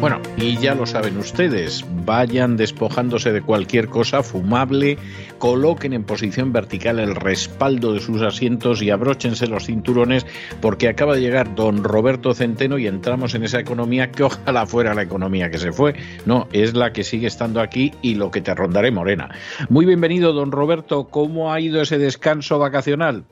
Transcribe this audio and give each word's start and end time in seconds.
Bueno, 0.00 0.20
y 0.36 0.56
ya 0.58 0.76
lo 0.76 0.86
saben 0.86 1.18
ustedes, 1.18 1.84
vayan 2.04 2.56
despojándose 2.56 3.32
de 3.32 3.42
cualquier 3.42 3.88
cosa 3.88 4.22
fumable, 4.22 4.96
coloquen 5.38 5.92
en 5.92 6.04
posición 6.04 6.52
vertical 6.52 7.00
el 7.00 7.16
respaldo 7.16 7.92
de 7.92 7.98
sus 7.98 8.22
asientos 8.22 8.80
y 8.80 8.90
abróchense 8.90 9.48
los 9.48 9.66
cinturones 9.66 10.24
porque 10.60 10.88
acaba 10.88 11.16
de 11.16 11.22
llegar 11.22 11.56
don 11.56 11.82
Roberto 11.82 12.32
Centeno 12.32 12.78
y 12.78 12.86
entramos 12.86 13.34
en 13.34 13.42
esa 13.42 13.58
economía 13.58 14.12
que 14.12 14.22
ojalá 14.22 14.66
fuera 14.66 14.94
la 14.94 15.02
economía 15.02 15.50
que 15.50 15.58
se 15.58 15.72
fue. 15.72 15.96
No, 16.26 16.46
es 16.52 16.74
la 16.74 16.92
que 16.92 17.02
sigue 17.02 17.26
estando 17.26 17.60
aquí 17.60 17.92
y 18.00 18.14
lo 18.14 18.30
que 18.30 18.40
te 18.40 18.54
rondaré 18.54 18.92
morena. 18.92 19.30
Muy 19.68 19.84
bienvenido, 19.84 20.32
don 20.32 20.52
Roberto. 20.52 21.08
¿Cómo 21.08 21.52
ha 21.52 21.60
ido 21.60 21.82
ese 21.82 21.98
descanso 21.98 22.60
vacacional? 22.60 23.24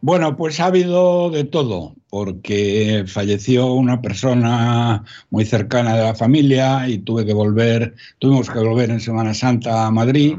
Bueno, 0.00 0.36
pues 0.36 0.60
ha 0.60 0.66
habido 0.66 1.30
de 1.30 1.44
todo, 1.44 1.94
porque 2.08 3.04
falleció 3.06 3.72
una 3.72 4.00
persona 4.00 5.04
muy 5.30 5.44
cercana 5.44 5.96
de 5.96 6.04
la 6.04 6.14
familia 6.14 6.88
y 6.88 6.98
tuve 6.98 7.26
que 7.26 7.34
volver, 7.34 7.94
tuvimos 8.18 8.48
que 8.48 8.60
volver 8.60 8.90
en 8.90 9.00
Semana 9.00 9.34
Santa 9.34 9.86
a 9.86 9.90
Madrid. 9.90 10.36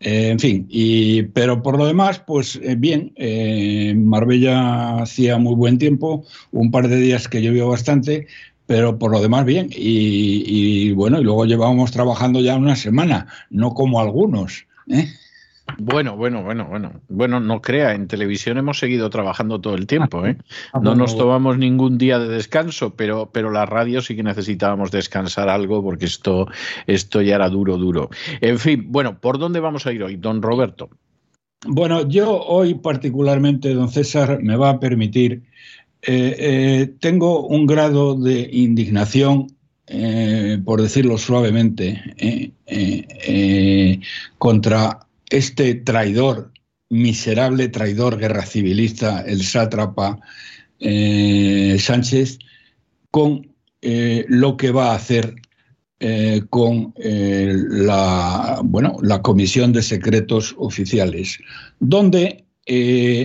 Eh, 0.00 0.30
en 0.30 0.38
fin, 0.38 0.66
y, 0.70 1.22
pero 1.22 1.62
por 1.62 1.78
lo 1.78 1.86
demás, 1.86 2.18
pues 2.18 2.58
eh, 2.62 2.76
bien, 2.76 3.12
eh, 3.16 3.94
Marbella 3.96 5.02
hacía 5.02 5.38
muy 5.38 5.54
buen 5.54 5.78
tiempo, 5.78 6.24
un 6.50 6.70
par 6.70 6.88
de 6.88 6.96
días 6.96 7.28
que 7.28 7.42
llovió 7.42 7.68
bastante, 7.68 8.26
pero 8.66 8.98
por 8.98 9.12
lo 9.12 9.20
demás 9.20 9.44
bien. 9.44 9.68
Y, 9.70 10.44
y 10.46 10.92
bueno, 10.92 11.20
y 11.20 11.24
luego 11.24 11.44
llevábamos 11.44 11.90
trabajando 11.90 12.40
ya 12.40 12.56
una 12.56 12.76
semana, 12.76 13.26
no 13.50 13.74
como 13.74 14.00
algunos. 14.00 14.66
¿eh? 14.88 15.08
Bueno, 15.78 16.16
bueno, 16.16 16.42
bueno, 16.42 16.66
bueno. 16.66 16.92
Bueno, 17.08 17.40
no 17.40 17.62
crea, 17.62 17.94
en 17.94 18.06
televisión 18.06 18.58
hemos 18.58 18.78
seguido 18.78 19.08
trabajando 19.10 19.60
todo 19.60 19.74
el 19.74 19.86
tiempo, 19.86 20.26
¿eh? 20.26 20.36
No 20.82 20.94
nos 20.94 21.16
tomamos 21.16 21.58
ningún 21.58 21.98
día 21.98 22.18
de 22.18 22.28
descanso, 22.28 22.94
pero, 22.94 23.30
pero 23.32 23.50
la 23.50 23.64
radio 23.66 24.00
sí 24.02 24.14
que 24.14 24.22
necesitábamos 24.22 24.90
descansar 24.90 25.48
algo 25.48 25.82
porque 25.82 26.04
esto, 26.04 26.48
esto 26.86 27.22
ya 27.22 27.36
era 27.36 27.48
duro, 27.48 27.76
duro. 27.78 28.10
En 28.40 28.58
fin, 28.58 28.86
bueno, 28.88 29.18
¿por 29.18 29.38
dónde 29.38 29.60
vamos 29.60 29.86
a 29.86 29.92
ir 29.92 30.02
hoy, 30.02 30.16
don 30.16 30.42
Roberto? 30.42 30.90
Bueno, 31.66 32.06
yo 32.06 32.42
hoy 32.42 32.74
particularmente, 32.74 33.72
don 33.72 33.88
César, 33.88 34.40
me 34.42 34.56
va 34.56 34.70
a 34.70 34.80
permitir, 34.80 35.42
eh, 36.02 36.36
eh, 36.38 36.94
tengo 37.00 37.46
un 37.46 37.66
grado 37.66 38.14
de 38.14 38.48
indignación 38.52 39.46
eh, 39.86 40.58
por 40.64 40.80
decirlo 40.80 41.18
suavemente, 41.18 42.02
contra 44.38 45.00
este 45.34 45.74
traidor, 45.74 46.52
miserable 46.90 47.68
traidor 47.68 48.18
guerra 48.18 48.46
civilista, 48.46 49.22
el 49.22 49.42
sátrapa 49.42 50.20
eh, 50.78 51.76
Sánchez, 51.80 52.38
con 53.10 53.52
eh, 53.82 54.24
lo 54.28 54.56
que 54.56 54.70
va 54.70 54.92
a 54.92 54.94
hacer 54.94 55.34
eh, 55.98 56.42
con 56.50 56.94
la, 56.96 58.60
bueno, 58.62 58.96
la 59.02 59.22
Comisión 59.22 59.72
de 59.72 59.82
Secretos 59.82 60.54
Oficiales, 60.56 61.38
donde 61.80 62.44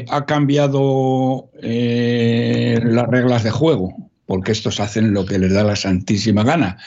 ha 0.09 0.25
cambiado 0.25 1.49
las 1.61 3.07
reglas 3.07 3.43
de 3.43 3.51
juego, 3.51 3.95
porque 4.25 4.51
estos 4.51 4.79
hacen 4.79 5.13
lo 5.13 5.25
que 5.25 5.39
les 5.39 5.53
da 5.53 5.63
la 5.63 5.75
santísima 5.75 6.43
gana. 6.43 6.77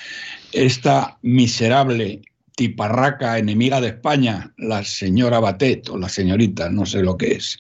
Esta 0.53 1.19
miserable 1.23 2.23
tiparraca 2.55 3.39
enemiga 3.39 3.81
de 3.81 3.89
España, 3.89 4.53
la 4.59 4.85
señora 4.85 5.41
Batet 5.41 5.89
o 5.89 5.99
la 5.99 6.09
señorita, 6.09 6.69
no 6.71 6.87
sé 6.87 7.03
lo 7.03 7.17
que 7.17 7.33
es, 7.33 7.59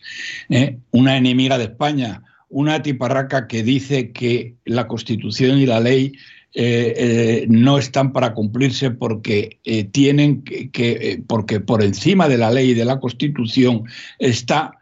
¿eh? 0.48 0.78
una 0.90 1.16
enemiga 1.16 1.58
de 1.58 1.64
España, 1.64 2.22
una 2.48 2.82
tiparraca 2.82 3.46
que 3.46 3.62
dice 3.62 4.12
que 4.12 4.56
la 4.64 4.86
Constitución 4.86 5.58
y 5.58 5.66
la 5.66 5.80
ley 5.80 6.12
eh, 6.54 6.94
eh, 6.96 7.46
no 7.48 7.78
están 7.78 8.12
para 8.12 8.34
cumplirse 8.34 8.90
porque 8.90 9.58
tienen 9.90 10.42
que, 10.42 11.22
porque 11.26 11.60
por 11.60 11.82
encima 11.82 12.28
de 12.28 12.36
la 12.36 12.50
ley 12.50 12.70
y 12.70 12.74
de 12.74 12.84
la 12.84 13.00
Constitución 13.00 13.84
está 14.18 14.72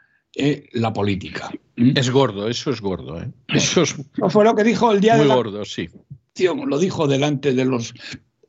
la 0.72 0.92
política. 0.92 1.50
¿Mm? 1.77 1.92
Es 1.97 2.10
gordo, 2.10 2.48
eso 2.48 2.71
es 2.71 2.81
gordo. 2.81 3.22
Eso 3.48 3.84
fue 4.31 4.44
lo 4.44 4.56
que 4.56 4.65
dijo 4.65 4.91
el 4.91 5.00
día 5.00 5.16
de 5.16 5.27
la... 5.27 5.34
gordo, 5.34 5.65
sí. 5.65 5.88
Lo 6.66 6.78
dijo 6.78 7.06
delante 7.06 7.53
de 7.53 7.65
los 7.65 7.94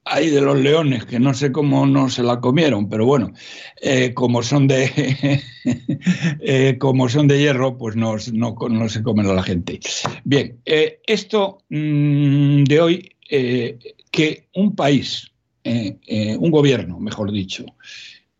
hay 0.03 0.29
de 0.29 0.41
los 0.41 0.59
leones, 0.59 1.05
que 1.05 1.19
no 1.19 1.33
sé 1.33 1.51
cómo 1.51 1.85
no 1.85 2.09
se 2.09 2.23
la 2.23 2.39
comieron, 2.39 2.89
pero 2.89 3.05
bueno, 3.05 3.33
eh, 3.81 4.13
como, 4.13 4.41
son 4.41 4.67
de, 4.67 5.41
eh, 6.39 6.77
como 6.79 7.07
son 7.07 7.27
de 7.27 7.39
hierro, 7.39 7.77
pues 7.77 7.95
no, 7.95 8.17
se 8.19 9.03
comen 9.03 9.27
a 9.27 9.33
la 9.33 9.43
gente. 9.43 9.79
Bien, 10.23 10.59
eh, 10.65 10.99
esto 11.05 11.59
mm, 11.69 12.63
de 12.63 12.81
hoy, 12.81 13.15
que 14.11 14.49
un 14.55 14.75
país, 14.75 15.31
un 15.63 16.51
gobierno, 16.51 16.99
mejor 16.99 17.31
dicho, 17.31 17.65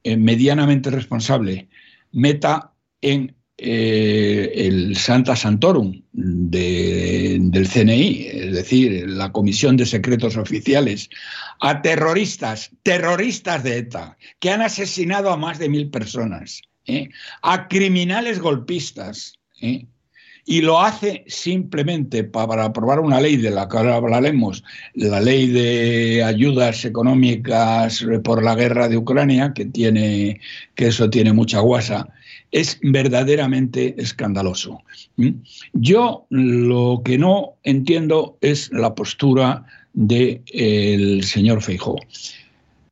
medianamente 0.04 0.90
responsable, 0.90 1.70
meta 2.12 2.74
en 3.02 3.34
eh, 3.64 4.52
el 4.56 4.98
Santa 4.98 5.36
Santorum 5.36 6.02
del 6.14 7.70
CNI, 7.70 8.28
es 8.28 8.54
decir, 8.54 9.08
la 9.08 9.32
Comisión 9.32 9.78
de 9.78 9.86
Secretos 9.86 10.36
Oficiales, 10.36 11.12
a 11.60 11.84
terroristas, 11.84 12.72
terroristas 12.82 13.64
de 13.64 13.78
ETA, 13.78 14.18
que 14.40 14.50
han 14.50 14.64
asesinado 14.64 15.30
a 15.30 15.38
más 15.38 15.60
de 15.60 15.70
mil 15.70 15.92
personas, 15.92 16.64
¿eh? 16.88 17.10
a 17.44 17.68
criminales 17.68 18.40
golpistas, 18.40 19.38
¿eh? 19.62 19.86
y 20.44 20.62
lo 20.62 20.82
hace 20.82 21.24
simplemente 21.28 22.24
para 22.24 22.66
aprobar 22.66 23.00
una 23.00 23.22
ley 23.22 23.38
de 23.38 23.52
la 23.52 23.70
que 23.70 23.78
ahora 23.78 23.98
hablaremos, 23.98 24.64
la 24.96 25.22
ley 25.22 25.46
de 25.46 26.24
ayudas 26.24 26.84
económicas 26.84 28.04
por 28.24 28.44
la 28.44 28.56
guerra 28.56 28.90
de 28.90 28.98
Ucrania, 28.98 29.54
que 29.54 29.70
que 29.70 30.88
eso 30.88 31.12
tiene 31.12 31.32
mucha 31.32 31.60
guasa, 31.60 32.08
es 32.52 32.80
verdaderamente 32.82 33.96
escandaloso. 33.98 34.80
Yo 35.74 36.26
lo 36.30 37.02
que 37.04 37.18
no 37.18 37.56
entiendo 37.64 38.38
es 38.42 38.72
la 38.72 38.94
postura 38.94 39.66
del 39.94 41.24
señor 41.24 41.62
Feijó. 41.62 41.96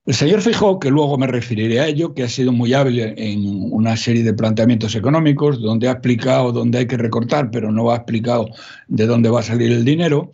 El 0.05 0.15
señor 0.15 0.41
Feijó, 0.41 0.79
que 0.79 0.89
luego 0.89 1.17
me 1.17 1.27
referiré 1.27 1.79
a 1.81 1.87
ello, 1.87 2.13
que 2.13 2.23
ha 2.23 2.29
sido 2.29 2.51
muy 2.51 2.73
hábil 2.73 2.99
en 2.99 3.71
una 3.71 3.95
serie 3.95 4.23
de 4.23 4.33
planteamientos 4.33 4.95
económicos, 4.95 5.61
donde 5.61 5.87
ha 5.87 5.91
explicado 5.91 6.51
dónde 6.51 6.79
hay 6.79 6.87
que 6.87 6.97
recortar, 6.97 7.51
pero 7.51 7.71
no 7.71 7.91
ha 7.91 7.97
explicado 7.97 8.47
de 8.87 9.05
dónde 9.05 9.29
va 9.29 9.41
a 9.41 9.43
salir 9.43 9.71
el 9.71 9.85
dinero, 9.85 10.31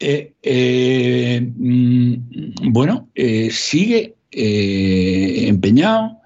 eh, 0.00 0.32
eh, 0.42 1.40
mm, 1.40 2.70
bueno, 2.70 3.08
eh, 3.14 3.50
sigue 3.50 4.14
empeñado 4.30 6.18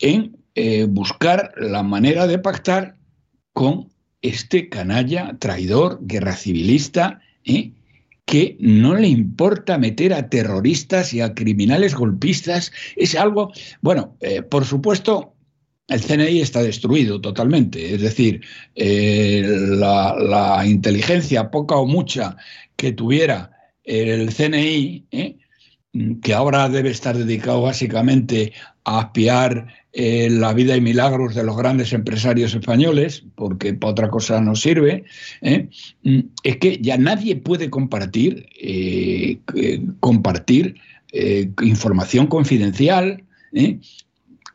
en 0.00 0.36
eh, 0.54 0.84
buscar 0.84 1.54
la 1.56 1.82
manera 1.82 2.26
de 2.26 2.38
pactar 2.38 2.96
con 3.54 3.88
este 4.20 4.68
canalla, 4.68 5.36
traidor, 5.38 5.98
guerra 6.02 6.36
civilista, 6.36 7.20
¿eh? 7.44 7.72
que 8.26 8.56
no 8.60 8.94
le 8.94 9.08
importa 9.08 9.78
meter 9.78 10.12
a 10.12 10.28
terroristas 10.28 11.14
y 11.14 11.22
a 11.22 11.34
criminales 11.34 11.94
golpistas. 11.94 12.70
Es 12.96 13.14
algo, 13.14 13.50
bueno, 13.80 14.16
eh, 14.20 14.42
por 14.42 14.66
supuesto, 14.66 15.34
el 15.88 16.02
CNI 16.02 16.40
está 16.40 16.62
destruido 16.62 17.20
totalmente. 17.20 17.94
Es 17.94 18.02
decir, 18.02 18.42
la, 18.76 20.14
la, 20.18 20.66
inteligencia, 20.66 21.50
poca 21.50 21.76
o 21.76 21.86
mucha, 21.86 22.36
que 22.76 22.92
tuviera 22.92 23.50
el 23.84 24.32
CNI, 24.32 25.06
que 26.22 26.34
ahora 26.34 26.68
debe 26.68 26.90
estar 26.90 27.16
dedicado 27.16 27.62
básicamente 27.62 28.52
a 28.84 29.00
espiar 29.00 29.66
eh, 29.94 30.30
la 30.30 30.54
vida 30.54 30.74
y 30.74 30.80
milagros 30.80 31.34
de 31.34 31.44
los 31.44 31.56
grandes 31.56 31.92
empresarios 31.92 32.54
españoles, 32.54 33.24
porque 33.34 33.74
para 33.74 33.90
otra 33.90 34.08
cosa 34.08 34.40
no 34.40 34.56
sirve, 34.56 35.04
¿eh? 35.42 35.68
mm, 36.02 36.20
es 36.44 36.56
que 36.56 36.78
ya 36.80 36.96
nadie 36.96 37.36
puede 37.36 37.68
compartir, 37.68 38.46
eh, 38.58 39.38
compartir 40.00 40.76
información 41.60 42.26
confidencial 42.26 43.22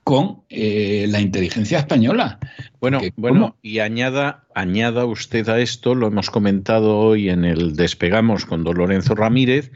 con 0.08 0.44
eh, 0.48 1.06
la 1.10 1.20
inteligencia 1.20 1.80
española. 1.80 2.40
Bueno, 2.80 3.02
bueno, 3.18 3.58
y 3.62 3.80
añada, 3.80 4.48
añada 4.56 5.04
usted 5.04 5.50
a 5.50 5.60
esto, 5.60 5.96
lo 5.96 6.08
hemos 6.08 6.30
comentado 6.30 6.98
hoy 6.98 7.28
en 7.28 7.44
el 7.44 7.76
Despegamos 7.76 8.46
con 8.46 8.64
don 8.64 8.78
Lorenzo 8.78 9.16
Ramírez, 9.16 9.70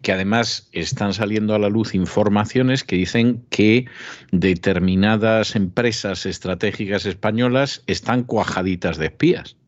que 0.00 0.12
además 0.12 0.70
están 0.72 1.12
saliendo 1.12 1.54
a 1.54 1.58
la 1.58 1.68
luz 1.68 1.94
informaciones 1.94 2.82
que 2.82 2.96
dicen 2.96 3.44
que 3.50 3.84
determinadas 4.32 5.54
empresas 5.54 6.24
estratégicas 6.24 7.04
españolas 7.04 7.82
están 7.86 8.22
cuajaditas 8.22 8.96
de 8.96 9.06
espías. 9.08 9.58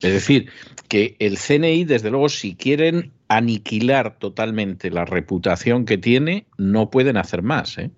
Es 0.00 0.14
decir, 0.14 0.50
que 0.88 1.14
el 1.20 1.38
CNI, 1.38 1.84
desde 1.84 2.10
luego, 2.10 2.28
si 2.28 2.56
quieren 2.56 3.12
aniquilar 3.28 4.18
totalmente 4.18 4.90
la 4.90 5.04
reputación 5.04 5.84
que 5.84 5.96
tiene, 5.96 6.46
no 6.56 6.90
pueden 6.90 7.16
hacer 7.16 7.42
más. 7.42 7.78
¿eh? 7.78 7.92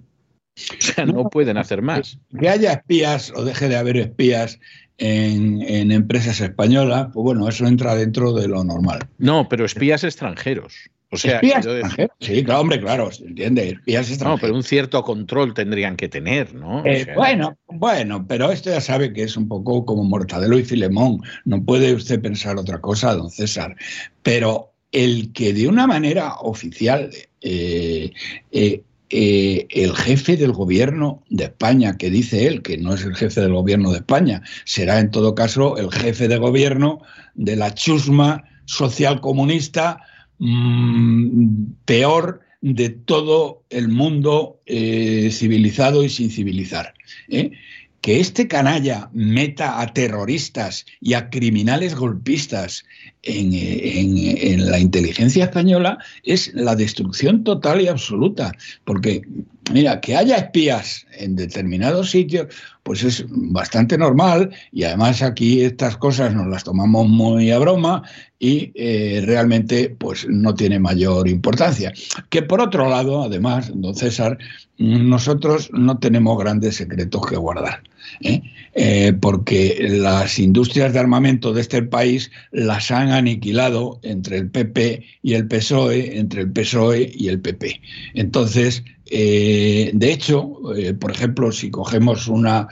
O 0.70 0.80
sea, 0.80 1.06
no, 1.06 1.28
pueden 1.30 1.56
hacer 1.56 1.82
más. 1.82 2.18
Que 2.38 2.48
haya 2.48 2.72
espías 2.72 3.32
o 3.34 3.44
deje 3.44 3.68
de 3.68 3.76
haber 3.76 3.96
espías 3.96 4.58
en, 4.98 5.90
empresas 5.90 6.40
españolas, 6.40 7.08
pues 7.12 7.24
bueno, 7.24 7.48
eso 7.48 7.66
entra 7.66 7.94
dentro 7.94 8.32
de 8.32 8.48
lo 8.48 8.62
normal. 8.64 9.00
No, 9.18 9.48
pero 9.48 9.64
espías 9.64 10.04
extranjeros. 10.04 10.74
O 11.12 11.16
sea, 11.16 11.36
¿Espías 11.36 11.66
extranjeros? 11.66 12.16
Sí, 12.20 12.44
claro, 12.44 12.60
hombre, 12.60 12.80
claro, 12.80 13.10
se 13.10 13.24
entiende, 13.24 13.70
espías 13.70 14.08
extranjeros. 14.08 14.38
No, 14.38 14.40
pero 14.40 14.54
un 14.54 14.62
cierto 14.62 15.02
control 15.02 15.54
tendrían 15.54 15.96
que 15.96 16.08
tener, 16.08 16.54
¿no? 16.54 16.84
Eh, 16.84 17.06
bueno, 17.16 17.58
bueno, 17.66 18.26
pero 18.28 18.52
esto 18.52 18.70
ya 18.70 18.80
sabe 18.80 19.12
que 19.12 19.24
es 19.24 19.36
un 19.36 19.48
poco 19.48 19.84
como 19.84 20.04
Mortadelo 20.04 20.58
y 20.58 20.64
Filemón. 20.64 21.20
No 21.44 21.64
puede 21.64 21.94
usted 21.94 22.20
pensar 22.20 22.58
otra 22.58 22.80
cosa, 22.80 23.14
don 23.14 23.30
César. 23.30 23.74
Pero 24.22 24.72
el 24.92 25.32
que 25.32 25.52
de 25.52 25.66
una 25.66 25.86
manera 25.86 26.34
oficial 26.40 27.10
eh, 27.40 28.12
eh, 28.52 28.82
eh, 29.10 29.66
el 29.70 29.94
jefe 29.94 30.36
del 30.36 30.52
gobierno 30.52 31.24
de 31.30 31.44
España, 31.44 31.96
que 31.96 32.10
dice 32.10 32.46
él 32.46 32.62
que 32.62 32.78
no 32.78 32.94
es 32.94 33.04
el 33.04 33.16
jefe 33.16 33.40
del 33.40 33.52
gobierno 33.52 33.90
de 33.90 33.98
España, 33.98 34.42
será 34.64 35.00
en 35.00 35.10
todo 35.10 35.34
caso 35.34 35.76
el 35.78 35.90
jefe 35.90 36.28
de 36.28 36.38
gobierno 36.38 37.00
de 37.34 37.56
la 37.56 37.74
chusma 37.74 38.44
social 38.66 39.20
comunista 39.20 40.00
mm, 40.38 41.72
peor 41.84 42.40
de 42.60 42.90
todo 42.90 43.64
el 43.70 43.88
mundo 43.88 44.60
eh, 44.66 45.30
civilizado 45.32 46.04
y 46.04 46.08
sin 46.08 46.30
civilizar. 46.30 46.94
¿eh? 47.28 47.50
Que 48.00 48.20
este 48.20 48.48
canalla 48.48 49.10
meta 49.12 49.80
a 49.80 49.92
terroristas 49.92 50.86
y 51.00 51.14
a 51.14 51.28
criminales 51.28 51.94
golpistas 51.94 52.84
en, 53.22 54.70
la 54.70 54.78
inteligencia 54.78 55.44
española 55.44 55.98
es 56.22 56.52
la 56.54 56.76
destrucción 56.76 57.44
total 57.44 57.80
y 57.80 57.88
absoluta. 57.88 58.52
Porque, 58.84 59.22
mira, 59.72 60.00
que 60.00 60.16
haya 60.16 60.36
espías 60.36 61.06
en 61.12 61.36
determinados 61.36 62.10
sitios, 62.10 62.46
pues 62.82 63.02
es 63.04 63.24
bastante 63.28 63.96
normal 63.98 64.50
y 64.72 64.84
además 64.84 65.22
aquí 65.22 65.62
estas 65.62 65.96
cosas 65.96 66.34
nos 66.34 66.46
las 66.46 66.64
tomamos 66.64 67.08
muy 67.08 67.50
a 67.50 67.58
broma 67.58 68.02
y 68.38 68.72
eh, 68.74 69.22
realmente 69.24 69.94
pues 69.98 70.26
no 70.28 70.54
tiene 70.54 70.78
mayor 70.78 71.28
importancia. 71.28 71.92
Que 72.28 72.42
por 72.42 72.60
otro 72.60 72.88
lado, 72.88 73.22
además, 73.22 73.70
don 73.74 73.94
César, 73.94 74.38
nosotros 74.78 75.70
no 75.72 75.98
tenemos 75.98 76.38
grandes 76.38 76.76
secretos 76.76 77.26
que 77.26 77.36
guardar. 77.36 77.82
¿eh? 78.22 78.42
Eh, 78.74 79.12
porque 79.20 79.76
las 79.90 80.38
industrias 80.38 80.92
de 80.92 81.00
armamento 81.00 81.52
de 81.52 81.60
este 81.60 81.82
país 81.82 82.30
las 82.50 82.90
han 82.90 83.10
aniquilado 83.10 83.98
entre 84.02 84.38
el 84.38 84.50
PP 84.50 85.04
y 85.22 85.34
el 85.34 85.46
PSOE, 85.48 86.18
entre 86.18 86.42
el 86.42 86.52
PSOE 86.52 87.10
y 87.14 87.28
el 87.28 87.40
PP. 87.40 87.80
Entonces, 88.14 88.84
eh, 89.10 89.90
de 89.92 90.12
hecho, 90.12 90.58
por 91.00 91.10
ejemplo, 91.10 91.52
si 91.52 91.70
cogemos 91.70 92.28
una 92.28 92.68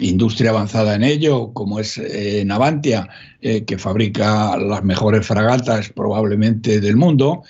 industria 0.00 0.50
avanzada 0.50 0.94
en 0.94 1.04
ello, 1.04 1.52
como 1.52 1.78
es 1.78 2.00
Navantia, 2.44 3.08
que 3.40 3.78
fabrica 3.78 4.56
las 4.56 4.82
mejores 4.82 5.26
fragatas 5.26 5.90
probablemente 5.90 6.80
del 6.80 6.96
mundo, 6.96 7.42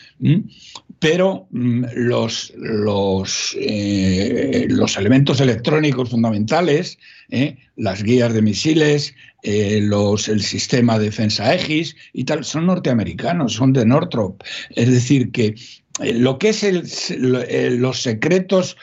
pero 1.02 1.48
los, 1.50 2.52
los, 2.54 3.56
eh, 3.58 4.68
elementos 4.96 5.40
electrónicos 5.40 6.10
fundamentales, 6.10 6.96
eh, 7.28 7.56
las 7.74 8.04
guías 8.04 8.32
de 8.32 8.40
misiles, 8.40 9.12
eh, 9.42 9.80
los, 9.82 10.28
el 10.28 10.40
sistema 10.40 11.00
de 11.00 11.06
defensa 11.06 11.46
Aegis 11.46 11.96
y 12.12 12.22
tal, 12.22 12.44
son 12.44 12.66
norteamericanos, 12.66 13.54
son 13.54 13.72
de 13.72 13.84
Northrop. 13.84 14.40
Es 14.76 14.92
decir, 14.92 15.32
que 15.32 15.56
lo 16.00 16.38
que 16.38 16.48
es 16.50 16.62
el, 16.62 17.80
los 17.80 18.02
secretos, 18.02 18.76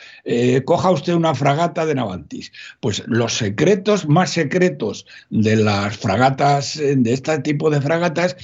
coja 0.65 0.91
usted 0.91 1.13
una 1.13 1.33
fragata 1.33 1.85
de 1.85 1.95
Navantis, 1.95 2.51
pues 2.79 3.03
los 3.07 3.33
secretos 3.33 4.07
más 4.07 4.29
secretos 4.29 5.05
de 5.29 5.55
las 5.55 5.97
fragatas, 5.97 6.77
de 6.77 7.13
este 7.13 7.39
tipo 7.39 7.69
de 7.69 7.81
fragatas, 7.81 8.35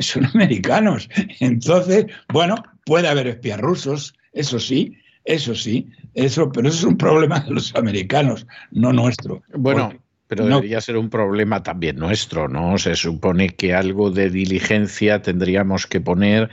son 0.00 0.26
americanos. 0.34 1.08
Entonces, 1.40 2.06
bueno, 2.28 2.62
Puede 2.84 3.08
haber 3.08 3.26
espías 3.28 3.60
rusos, 3.60 4.14
eso 4.32 4.58
sí, 4.58 4.96
eso 5.24 5.54
sí, 5.54 5.88
eso, 6.14 6.50
pero 6.50 6.68
eso 6.68 6.78
es 6.78 6.84
un 6.84 6.98
problema 6.98 7.40
de 7.40 7.52
los 7.52 7.74
americanos, 7.76 8.46
no 8.72 8.92
nuestro. 8.92 9.42
Bueno, 9.54 9.94
pero 10.26 10.46
debería 10.46 10.80
ser 10.80 10.96
un 10.96 11.10
problema 11.10 11.62
también 11.62 11.96
nuestro, 11.96 12.48
¿no? 12.48 12.76
Se 12.78 12.96
supone 12.96 13.50
que 13.50 13.74
algo 13.74 14.10
de 14.10 14.30
diligencia 14.30 15.22
tendríamos 15.22 15.86
que 15.86 16.00
poner 16.00 16.50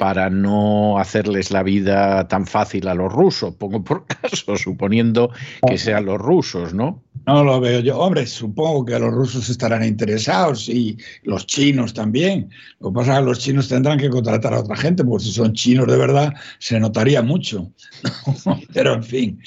para 0.00 0.30
no 0.30 0.98
hacerles 0.98 1.50
la 1.50 1.62
vida 1.62 2.26
tan 2.26 2.46
fácil 2.46 2.88
a 2.88 2.94
los 2.94 3.12
rusos, 3.12 3.54
pongo 3.56 3.84
por 3.84 4.06
caso, 4.22 4.56
suponiendo 4.56 5.30
que 5.68 5.76
sean 5.76 6.06
los 6.06 6.16
rusos, 6.16 6.72
¿no? 6.72 7.02
No 7.26 7.44
lo 7.44 7.60
veo 7.60 7.80
yo. 7.80 7.98
Hombre, 7.98 8.26
supongo 8.26 8.84
que 8.84 8.98
los 8.98 9.12
rusos 9.12 9.48
estarán 9.50 9.84
interesados 9.84 10.68
y 10.68 10.96
los 11.22 11.46
chinos 11.46 11.92
también. 11.92 12.50
Lo 12.80 12.88
que 12.88 12.94
pasa 12.94 13.14
es 13.14 13.18
que 13.20 13.24
los 13.24 13.38
chinos 13.38 13.68
tendrán 13.68 13.98
que 13.98 14.08
contratar 14.08 14.54
a 14.54 14.60
otra 14.60 14.76
gente, 14.76 15.04
porque 15.04 15.24
si 15.24 15.32
son 15.32 15.52
chinos 15.52 15.86
de 15.86 15.96
verdad 15.96 16.34
se 16.58 16.80
notaría 16.80 17.22
mucho. 17.22 17.70
Pero 18.72 18.94
en 18.94 19.04
fin. 19.04 19.40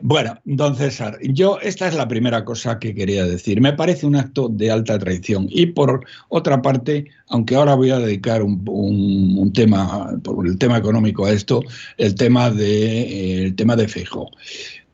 Bueno, 0.00 0.38
don 0.44 0.74
César, 0.76 1.18
yo 1.22 1.58
esta 1.62 1.88
es 1.88 1.94
la 1.94 2.08
primera 2.08 2.44
cosa 2.44 2.78
que 2.78 2.94
quería 2.94 3.24
decir. 3.24 3.60
Me 3.60 3.72
parece 3.72 4.06
un 4.06 4.16
acto 4.16 4.48
de 4.48 4.70
alta 4.70 4.98
traición. 4.98 5.46
Y 5.50 5.66
por 5.66 6.04
otra 6.28 6.60
parte, 6.60 7.06
aunque 7.28 7.54
ahora 7.54 7.74
voy 7.74 7.90
a 7.90 7.98
dedicar 7.98 8.42
un, 8.42 9.52
tema, 9.54 10.18
por 10.22 10.46
el 10.46 10.58
tema 10.58 10.78
económico 10.78 11.26
a 11.26 11.32
esto, 11.32 11.62
el 11.96 12.14
tema 12.14 12.50
de, 12.50 13.44
el 13.44 13.54
tema 13.54 13.76
de 13.76 13.88
Feijóo. 13.88 14.30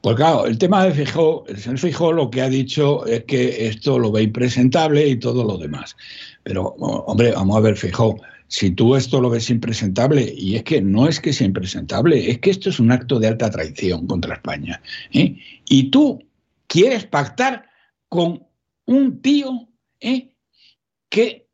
Pues 0.06 0.14
claro, 0.14 0.46
el 0.46 0.56
tema 0.56 0.84
de 0.84 0.94
Feijóo, 0.94 1.44
el 1.48 1.58
señor 1.58 1.80
Feijóo 1.80 2.12
lo 2.12 2.30
que 2.30 2.40
ha 2.40 2.48
dicho 2.48 3.04
es 3.06 3.24
que 3.24 3.66
esto 3.66 3.98
lo 3.98 4.12
ve 4.12 4.22
impresentable 4.22 5.04
y 5.04 5.18
todo 5.18 5.42
lo 5.42 5.58
demás. 5.58 5.96
Pero, 6.44 6.76
hombre, 6.78 7.32
vamos 7.32 7.56
a 7.56 7.60
ver, 7.60 7.76
Feijóo, 7.76 8.14
si 8.46 8.70
tú 8.70 8.94
esto 8.94 9.20
lo 9.20 9.30
ves 9.30 9.50
impresentable, 9.50 10.32
y 10.36 10.54
es 10.54 10.62
que 10.62 10.80
no 10.80 11.08
es 11.08 11.18
que 11.18 11.32
sea 11.32 11.48
impresentable, 11.48 12.30
es 12.30 12.38
que 12.38 12.50
esto 12.50 12.70
es 12.70 12.78
un 12.78 12.92
acto 12.92 13.18
de 13.18 13.26
alta 13.26 13.50
traición 13.50 14.06
contra 14.06 14.34
España. 14.34 14.80
¿eh? 15.12 15.40
Y 15.68 15.90
tú 15.90 16.22
quieres 16.68 17.04
pactar 17.04 17.68
con 18.08 18.46
un 18.84 19.20
tío 19.20 19.68
¿eh? 19.98 20.30
que 21.08 21.48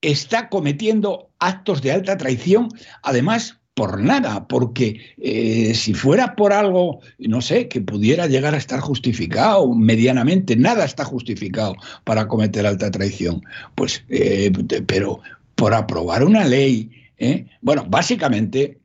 está 0.00 0.48
cometiendo 0.48 1.30
actos 1.38 1.82
de 1.82 1.92
alta 1.92 2.16
traición, 2.16 2.68
además 3.04 3.60
por 3.74 4.00
nada, 4.00 4.46
porque 4.46 5.00
eh, 5.18 5.74
si 5.74 5.94
fuera 5.94 6.36
por 6.36 6.52
algo, 6.52 7.00
no 7.18 7.42
sé, 7.42 7.68
que 7.68 7.80
pudiera 7.80 8.28
llegar 8.28 8.54
a 8.54 8.58
estar 8.58 8.80
justificado 8.80 9.74
medianamente, 9.74 10.56
nada 10.56 10.84
está 10.84 11.04
justificado 11.04 11.74
para 12.04 12.28
cometer 12.28 12.66
alta 12.66 12.90
traición. 12.90 13.42
Pues, 13.74 14.04
eh, 14.08 14.52
pero 14.86 15.20
por 15.56 15.74
aprobar 15.74 16.24
una 16.24 16.44
ley, 16.44 16.90
¿eh? 17.18 17.46
bueno, 17.62 17.84
básicamente, 17.88 18.78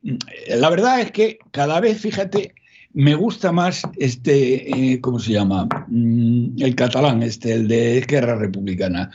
la 0.48 0.70
verdad 0.70 1.00
es 1.00 1.12
que 1.12 1.38
cada 1.52 1.80
vez, 1.80 2.00
fíjate, 2.00 2.54
me 2.92 3.14
gusta 3.14 3.52
más 3.52 3.82
este, 3.96 4.98
¿cómo 5.00 5.20
se 5.20 5.32
llama? 5.32 5.68
Mm, 5.86 6.60
el 6.60 6.74
catalán, 6.74 7.22
este, 7.22 7.52
el 7.52 7.68
de 7.68 7.98
Esquerra 7.98 8.34
Republicana. 8.34 9.12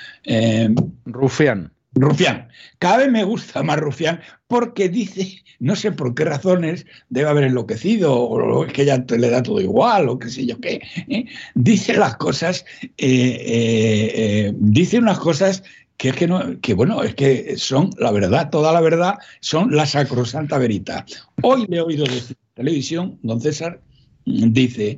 Rufián. 1.06 1.75
Rufián. 1.96 2.50
Cada 2.80 2.98
vez 2.98 3.12
me 3.12 3.24
gusta 3.24 3.64
más 3.64 3.80
Rufián 3.80 4.20
porque 4.48 4.90
dice, 4.90 5.44
no 5.60 5.76
sé 5.76 5.92
por 5.92 6.14
qué 6.14 6.26
razones, 6.26 6.86
debe 7.10 7.30
haber 7.30 7.46
enloquecido 7.46 8.14
o 8.14 8.66
es 8.66 8.74
que 8.74 8.86
ya 8.86 8.98
le 8.98 9.30
da 9.30 9.42
todo 9.42 9.62
igual 9.62 10.10
o 10.10 10.20
qué 10.20 10.30
sé 10.30 10.46
yo 10.46 10.60
qué. 10.60 10.82
¿eh? 11.08 11.26
Dice 11.56 11.94
las 11.96 12.18
cosas, 12.18 12.66
eh, 12.82 12.92
eh, 12.98 14.54
dice 14.58 15.00
unas 15.00 15.20
cosas 15.20 15.64
que 15.98 16.10
es 16.10 16.16
que 16.16 16.28
no, 16.28 16.60
que 16.60 16.74
bueno, 16.74 17.02
es 17.04 17.16
que 17.16 17.56
son 17.58 17.90
la 17.98 18.12
verdad, 18.12 18.50
toda 18.50 18.74
la 18.74 18.82
verdad, 18.82 19.16
son 19.40 19.74
la 19.74 19.86
sacrosanta 19.86 20.58
verita. 20.58 21.06
Hoy 21.42 21.66
le 21.70 21.78
he 21.78 21.82
oído 21.82 22.04
decir 22.04 22.36
en 22.38 22.56
televisión, 22.56 23.20
don 23.24 23.40
César, 23.40 23.80
dice, 24.26 24.98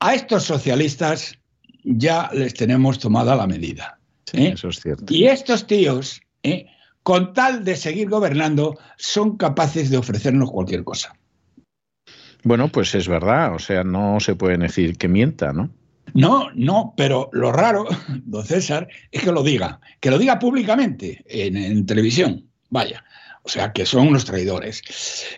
a 0.00 0.14
estos 0.14 0.44
socialistas 0.44 1.38
ya 1.84 2.30
les 2.32 2.54
tenemos 2.54 2.98
tomada 2.98 3.36
la 3.36 3.46
medida. 3.46 3.95
¿Eh? 4.32 4.52
eso 4.54 4.68
es 4.68 4.80
cierto. 4.80 5.04
Y 5.08 5.26
estos 5.26 5.66
tíos, 5.66 6.20
¿eh? 6.42 6.66
con 7.02 7.32
tal 7.32 7.64
de 7.64 7.76
seguir 7.76 8.08
gobernando, 8.08 8.78
son 8.96 9.36
capaces 9.36 9.90
de 9.90 9.98
ofrecernos 9.98 10.50
cualquier 10.50 10.84
cosa. 10.84 11.14
Bueno, 12.42 12.68
pues 12.68 12.94
es 12.94 13.08
verdad, 13.08 13.54
o 13.54 13.58
sea, 13.58 13.84
no 13.84 14.20
se 14.20 14.34
puede 14.34 14.56
decir 14.56 14.96
que 14.96 15.08
mienta, 15.08 15.52
¿no? 15.52 15.70
No, 16.14 16.50
no, 16.54 16.94
pero 16.96 17.28
lo 17.32 17.52
raro, 17.52 17.86
don 18.24 18.44
César, 18.44 18.88
es 19.10 19.22
que 19.22 19.32
lo 19.32 19.42
diga, 19.42 19.80
que 20.00 20.10
lo 20.10 20.18
diga 20.18 20.38
públicamente 20.38 21.24
en, 21.26 21.84
televisión, 21.86 22.48
vaya, 22.70 23.04
o 23.42 23.48
sea, 23.48 23.72
que 23.72 23.86
son 23.86 24.08
unos 24.08 24.24
traidores. 24.24 24.82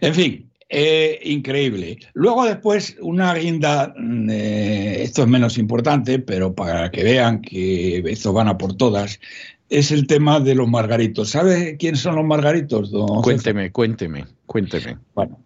En 0.00 0.14
fin, 0.14 0.47
eh, 0.68 1.18
increíble. 1.24 1.98
Luego 2.14 2.44
después 2.44 2.96
una 3.00 3.34
guinda, 3.34 3.94
mm, 3.96 4.30
eh, 4.30 5.02
esto 5.02 5.22
es 5.22 5.28
menos 5.28 5.56
importante, 5.56 6.18
pero 6.18 6.54
para 6.54 6.90
que 6.90 7.02
vean 7.02 7.40
que 7.40 7.98
esto 8.06 8.32
van 8.32 8.48
a 8.48 8.58
por 8.58 8.76
todas, 8.76 9.18
es 9.70 9.90
el 9.90 10.06
tema 10.06 10.40
de 10.40 10.54
los 10.54 10.68
margaritos. 10.68 11.30
¿Sabe 11.30 11.76
quiénes 11.78 12.00
son 12.00 12.16
los 12.16 12.24
margaritos? 12.24 12.90
Don 12.90 13.22
cuénteme, 13.22 13.70
cuénteme, 13.70 14.26
cuénteme. 14.46 14.98
Bueno, 15.14 15.38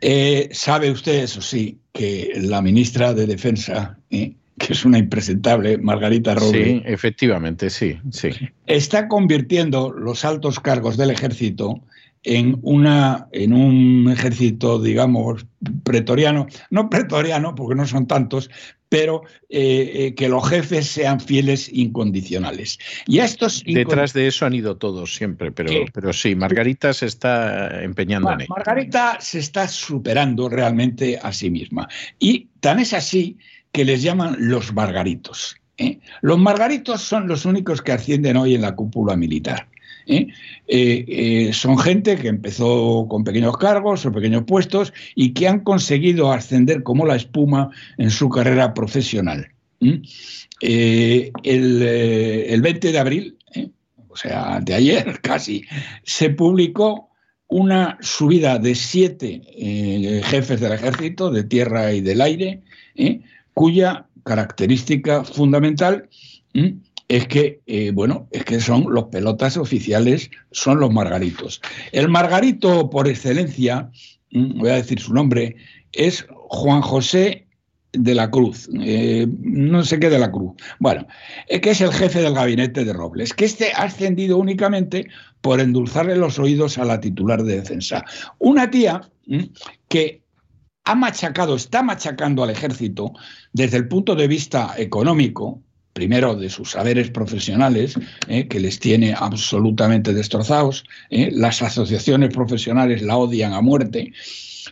eh, 0.00 0.48
sabe 0.52 0.90
usted, 0.90 1.24
eso 1.24 1.40
sí, 1.40 1.78
que 1.92 2.32
la 2.36 2.62
ministra 2.62 3.14
de 3.14 3.26
Defensa, 3.26 3.98
eh, 4.10 4.32
que 4.58 4.72
es 4.72 4.84
una 4.84 4.98
impresentable, 4.98 5.78
Margarita 5.78 6.34
Robles. 6.34 6.66
Sí, 6.66 6.82
efectivamente, 6.84 7.70
sí, 7.70 7.98
sí. 8.10 8.30
Está 8.66 9.08
convirtiendo 9.08 9.92
los 9.92 10.24
altos 10.24 10.60
cargos 10.60 10.96
del 10.96 11.10
ejército 11.10 11.80
en, 12.22 12.58
una, 12.62 13.28
en 13.32 13.52
un 13.52 14.10
ejército, 14.10 14.80
digamos, 14.80 15.46
pretoriano, 15.84 16.46
no 16.70 16.88
pretoriano, 16.88 17.54
porque 17.54 17.74
no 17.74 17.86
son 17.86 18.06
tantos, 18.06 18.50
pero 18.88 19.22
eh, 19.48 19.90
eh, 19.94 20.14
que 20.14 20.28
los 20.28 20.46
jefes 20.48 20.86
sean 20.86 21.18
fieles 21.18 21.70
incondicionales. 21.72 22.78
Y 23.06 23.20
estos 23.20 23.64
Detrás 23.64 24.12
de 24.12 24.26
eso 24.26 24.44
han 24.44 24.54
ido 24.54 24.76
todos 24.76 25.14
siempre, 25.14 25.50
pero, 25.50 25.70
pero 25.94 26.12
sí, 26.12 26.34
Margarita 26.34 26.92
se 26.92 27.06
está 27.06 27.82
empeñando 27.82 28.30
en 28.32 28.42
ello. 28.42 28.54
Margarita 28.54 29.16
se 29.18 29.38
está 29.38 29.66
superando 29.66 30.48
realmente 30.48 31.18
a 31.22 31.32
sí 31.32 31.48
misma. 31.48 31.88
Y 32.18 32.48
tan 32.60 32.80
es 32.80 32.92
así 32.92 33.38
que 33.72 33.86
les 33.86 34.02
llaman 34.02 34.36
los 34.38 34.74
margaritos. 34.74 35.56
¿eh? 35.78 35.98
Los 36.20 36.38
margaritos 36.38 37.00
son 37.00 37.26
los 37.26 37.46
únicos 37.46 37.80
que 37.80 37.92
ascienden 37.92 38.36
hoy 38.36 38.54
en 38.54 38.60
la 38.60 38.76
cúpula 38.76 39.16
militar. 39.16 39.68
¿Eh? 40.06 40.28
Eh, 40.68 41.04
eh, 41.08 41.52
son 41.52 41.78
gente 41.78 42.16
que 42.16 42.28
empezó 42.28 43.06
con 43.08 43.24
pequeños 43.24 43.56
cargos 43.56 44.04
o 44.06 44.12
pequeños 44.12 44.44
puestos 44.44 44.92
y 45.14 45.32
que 45.32 45.48
han 45.48 45.60
conseguido 45.60 46.32
ascender 46.32 46.82
como 46.82 47.06
la 47.06 47.16
espuma 47.16 47.70
en 47.98 48.10
su 48.10 48.28
carrera 48.28 48.74
profesional. 48.74 49.48
El, 49.80 51.32
el, 51.42 52.62
20 52.62 52.92
de 52.92 52.98
abril, 52.98 53.36
o 54.08 54.16
sea, 54.16 54.60
de 54.60 54.74
ayer 54.74 55.20
casi, 55.22 55.64
se 56.04 56.30
publicó 56.30 57.10
una 57.48 57.98
subida 58.00 58.58
de 58.58 58.74
siete 58.74 59.42
jefes 60.24 60.60
del 60.60 60.72
ejército, 60.72 61.30
de 61.30 61.44
tierra 61.44 61.92
y 61.92 62.00
del 62.00 62.20
aire, 62.20 62.62
cuya 63.52 64.06
característica 64.24 65.24
fundamental 65.24 66.08
es 67.08 67.26
que, 67.26 67.60
eh, 67.66 67.90
bueno, 67.92 68.28
es 68.30 68.44
que 68.44 68.60
son 68.60 68.86
los 68.88 69.04
pelotas 69.04 69.56
oficiales, 69.56 70.30
son 70.50 70.80
los 70.80 70.92
margaritos. 70.92 71.60
El 71.92 72.08
margarito 72.08 72.90
por 72.90 73.08
excelencia, 73.08 73.90
mm, 74.30 74.58
voy 74.60 74.70
a 74.70 74.76
decir 74.76 75.00
su 75.00 75.12
nombre, 75.12 75.56
es 75.92 76.26
Juan 76.48 76.80
José 76.80 77.46
de 77.92 78.14
la 78.14 78.30
Cruz, 78.30 78.70
eh, 78.80 79.26
no 79.28 79.84
sé 79.84 80.00
qué 80.00 80.08
de 80.08 80.18
la 80.18 80.30
Cruz. 80.30 80.54
Bueno, 80.78 81.06
es 81.46 81.60
que 81.60 81.70
es 81.70 81.80
el 81.82 81.92
jefe 81.92 82.22
del 82.22 82.34
gabinete 82.34 82.84
de 82.84 82.92
Robles, 82.92 83.34
que 83.34 83.44
este 83.44 83.72
ha 83.72 83.82
ascendido 83.82 84.38
únicamente 84.38 85.08
por 85.42 85.60
endulzarle 85.60 86.16
los 86.16 86.38
oídos 86.38 86.78
a 86.78 86.84
la 86.84 87.00
titular 87.00 87.42
de 87.42 87.56
defensa. 87.56 88.04
Una 88.38 88.70
tía 88.70 89.02
mm, 89.26 89.42
que 89.88 90.22
ha 90.84 90.94
machacado, 90.94 91.54
está 91.54 91.82
machacando 91.82 92.42
al 92.42 92.50
ejército 92.50 93.12
desde 93.52 93.76
el 93.76 93.88
punto 93.88 94.14
de 94.14 94.26
vista 94.26 94.74
económico, 94.78 95.62
primero 95.92 96.34
de 96.34 96.48
sus 96.48 96.70
saberes 96.70 97.10
profesionales, 97.10 97.94
eh, 98.28 98.48
que 98.48 98.60
les 98.60 98.78
tiene 98.78 99.14
absolutamente 99.16 100.12
destrozados, 100.14 100.84
eh, 101.10 101.30
las 101.32 101.62
asociaciones 101.62 102.32
profesionales 102.32 103.02
la 103.02 103.16
odian 103.16 103.52
a 103.52 103.60
muerte, 103.60 104.12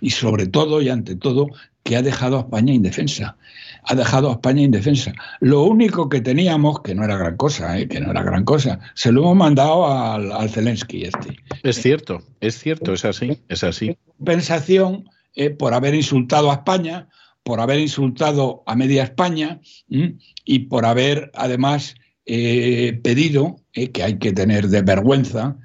y 0.00 0.10
sobre 0.10 0.46
todo 0.46 0.80
y 0.80 0.88
ante 0.88 1.16
todo 1.16 1.48
que 1.82 1.96
ha 1.96 2.02
dejado 2.02 2.38
a 2.38 2.40
España 2.40 2.72
indefensa. 2.72 3.36
Ha 3.84 3.94
dejado 3.94 4.28
a 4.28 4.32
España 4.32 4.62
indefensa. 4.62 5.12
Lo 5.40 5.62
único 5.62 6.08
que 6.08 6.20
teníamos, 6.20 6.80
que 6.82 6.94
no 6.94 7.04
era 7.04 7.16
gran 7.16 7.36
cosa, 7.36 7.78
eh, 7.78 7.88
que 7.88 8.00
no 8.00 8.10
era 8.10 8.22
gran 8.22 8.44
cosa, 8.44 8.78
se 8.94 9.10
lo 9.10 9.22
hemos 9.22 9.36
mandado 9.36 9.86
al, 9.86 10.50
Zelensky 10.50 11.04
este. 11.04 11.36
Es 11.62 11.80
cierto, 11.80 12.22
es 12.40 12.58
cierto, 12.58 12.92
es 12.92 13.04
así, 13.04 13.38
es 13.48 13.64
así. 13.64 13.96
Compensación 14.18 15.08
por 15.58 15.72
haber 15.72 15.94
insultado 15.94 16.50
a 16.50 16.54
España, 16.54 17.08
por 17.42 17.60
haber 17.60 17.78
insultado 17.78 18.62
a 18.66 18.76
media 18.76 19.04
España 19.04 19.60
y 20.44 20.58
por 20.60 20.84
haber 20.84 21.30
además 21.34 21.94
eh, 22.26 23.00
pedido, 23.02 23.56
eh, 23.72 23.90
que 23.90 24.02
hay 24.02 24.18
que 24.18 24.32
tener 24.32 24.68
de 24.68 24.82
vergüenza, 24.82 25.56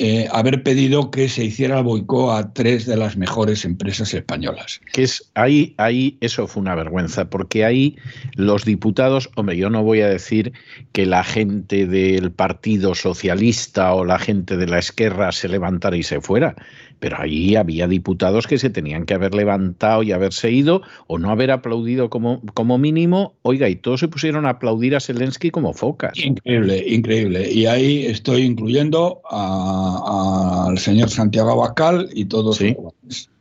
eh, 0.00 0.28
haber 0.30 0.62
pedido 0.62 1.10
que 1.10 1.28
se 1.28 1.44
hiciera 1.44 1.78
el 1.78 1.84
boicot 1.84 2.30
a 2.30 2.52
tres 2.52 2.86
de 2.86 2.96
las 2.96 3.16
mejores 3.16 3.64
empresas 3.64 4.14
españolas. 4.14 4.80
Que 4.92 5.02
es 5.02 5.32
ahí, 5.34 5.74
ahí 5.78 6.16
eso 6.20 6.46
fue 6.46 6.60
una 6.60 6.76
vergüenza, 6.76 7.28
porque 7.28 7.64
ahí 7.64 7.96
los 8.36 8.64
diputados, 8.64 9.28
hombre, 9.34 9.56
yo 9.56 9.70
no 9.70 9.82
voy 9.82 10.02
a 10.02 10.08
decir 10.08 10.52
que 10.92 11.04
la 11.04 11.24
gente 11.24 11.88
del 11.88 12.30
Partido 12.30 12.94
Socialista 12.94 13.92
o 13.94 14.04
la 14.04 14.20
gente 14.20 14.56
de 14.56 14.68
la 14.68 14.78
Esquerra 14.78 15.32
se 15.32 15.48
levantara 15.48 15.96
y 15.96 16.04
se 16.04 16.20
fuera, 16.20 16.54
pero 16.98 17.20
ahí 17.20 17.56
había 17.56 17.86
diputados 17.86 18.46
que 18.46 18.58
se 18.58 18.70
tenían 18.70 19.04
que 19.04 19.14
haber 19.14 19.34
levantado 19.34 20.02
y 20.02 20.12
haberse 20.12 20.50
ido 20.50 20.82
o 21.06 21.18
no 21.18 21.30
haber 21.30 21.50
aplaudido 21.50 22.10
como, 22.10 22.42
como 22.54 22.78
mínimo. 22.78 23.34
Oiga, 23.42 23.68
y 23.68 23.76
todos 23.76 24.00
se 24.00 24.08
pusieron 24.08 24.46
a 24.46 24.50
aplaudir 24.50 24.96
a 24.96 25.00
Zelensky 25.00 25.50
como 25.50 25.72
focas. 25.72 26.12
Increíble, 26.18 26.84
increíble. 26.86 27.50
Y 27.50 27.66
ahí 27.66 28.06
estoy 28.06 28.42
incluyendo 28.42 29.20
al 29.30 30.78
señor 30.78 31.10
Santiago 31.10 31.52
Abascal 31.52 32.08
y 32.12 32.26
todos. 32.26 32.56
Sí. 32.56 32.76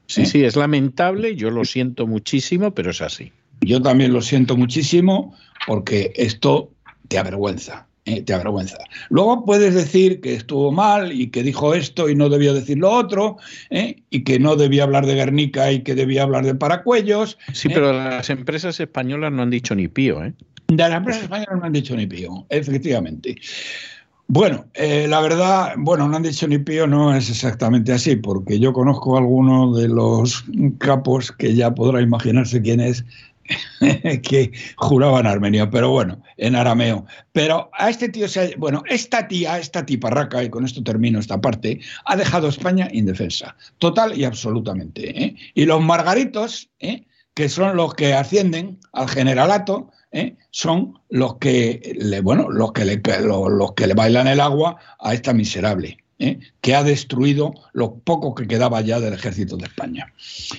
Sí, 0.08 0.26
sí, 0.26 0.46
es 0.46 0.56
lamentable, 0.56 1.36
yo 1.36 1.52
lo 1.52 1.66
siento 1.66 2.08
muchísimo, 2.08 2.74
pero 2.74 2.92
es 2.92 3.02
así. 3.02 3.34
Yo 3.60 3.82
también 3.82 4.14
lo 4.14 4.22
siento 4.22 4.56
muchísimo 4.56 5.36
porque 5.68 6.14
esto 6.16 6.72
te 7.10 7.18
avergüenza. 7.18 7.87
Eh, 8.08 8.22
te 8.22 8.34
avergüenza. 8.34 8.78
Luego 9.10 9.44
puedes 9.44 9.76
decir 9.76 10.22
que 10.22 10.34
estuvo 10.34 10.72
mal 10.72 11.12
y 11.12 11.28
que 11.28 11.44
dijo 11.44 11.74
esto 11.74 12.08
y 12.08 12.16
no 12.16 12.30
debió 12.30 12.54
decir 12.54 12.78
lo 12.78 12.90
otro, 12.90 13.36
eh, 13.70 14.02
y 14.10 14.24
que 14.24 14.40
no 14.40 14.56
debía 14.56 14.84
hablar 14.84 15.06
de 15.06 15.16
Guernica 15.16 15.74
y 15.74 15.82
que 15.84 15.94
debía 15.94 16.24
hablar 16.24 16.46
de 16.46 16.56
Paracuellos. 16.56 17.38
Sí, 17.52 17.68
pero 17.68 17.90
eh. 17.90 17.94
las 17.94 18.30
empresas 18.30 18.80
españolas 18.80 19.34
no 19.34 19.42
han 19.42 19.50
dicho 19.50 19.76
ni 19.76 19.90
pío, 19.90 20.24
¿eh? 20.24 20.34
De 20.70 20.78
las 20.78 20.94
empresas 20.94 21.24
españolas 21.24 21.60
no 21.60 21.66
han 21.66 21.74
dicho 21.74 21.98
ni 21.98 22.08
pío, 22.08 22.46
efectivamente. 22.48 23.36
Bueno, 24.30 24.66
la 24.76 25.22
verdad, 25.22 25.74
bueno, 25.78 26.08
no 26.08 26.16
han 26.16 26.24
dicho 26.24 26.48
ni 26.48 26.60
pío, 26.60 26.88
no 26.88 27.14
es 27.14 27.30
exactamente 27.30 27.92
así, 27.92 28.16
porque 28.16 28.60
yo 28.60 28.72
conozco 28.72 29.16
a 29.16 29.20
alguno 29.20 29.74
de 29.74 29.88
los 29.90 30.46
capos 30.78 31.32
que 31.32 31.56
ya 31.56 31.74
podrá 31.74 32.02
imaginarse 32.02 32.62
quién 32.62 32.82
es, 32.82 33.06
que 34.24 34.52
juraban 34.78 35.28
armenio, 35.28 35.70
pero 35.70 35.90
bueno, 35.90 36.22
en 36.38 36.56
arameo. 36.56 37.06
Pero 37.32 37.70
a 37.74 37.90
este 37.90 38.10
tío, 38.10 38.28
se 38.28 38.56
bueno, 38.58 38.84
esta 38.88 39.28
tía, 39.28 39.60
esta 39.60 39.86
tiparraca, 39.86 40.44
y 40.44 40.50
con 40.50 40.66
esto 40.66 40.84
termino 40.84 41.20
esta 41.20 41.40
parte, 41.40 41.80
ha 42.06 42.16
dejado 42.16 42.48
España 42.48 42.88
indefensa, 42.92 43.56
total 43.78 44.18
y 44.18 44.24
absolutamente. 44.24 45.24
¿eh? 45.24 45.36
Y 45.54 45.66
los 45.66 45.82
margaritos, 45.82 46.70
¿eh? 46.80 47.06
que 47.34 47.50
son 47.50 47.76
los 47.76 47.94
que 47.94 48.14
ascienden 48.14 48.80
al 48.94 49.08
generalato, 49.10 49.92
¿eh? 50.12 50.36
son 50.52 51.00
los 51.10 51.38
que 51.38 51.96
le, 52.00 52.22
bueno, 52.22 52.50
los 52.50 52.72
que 52.72 52.86
le, 52.86 53.02
los 53.22 53.74
que 53.74 53.88
le 53.88 53.94
bailan 53.94 54.28
el 54.28 54.40
agua 54.40 54.78
a 55.00 55.14
esta 55.14 55.34
miserable. 55.34 55.98
¿Eh? 56.20 56.40
que 56.62 56.76
ha 56.76 56.84
destruido 56.84 57.54
lo 57.74 57.96
poco 57.96 58.34
que 58.34 58.48
quedaba 58.48 58.82
ya 58.82 59.00
del 59.00 59.14
ejército 59.14 59.58
de 59.58 59.66
España. 59.66 60.12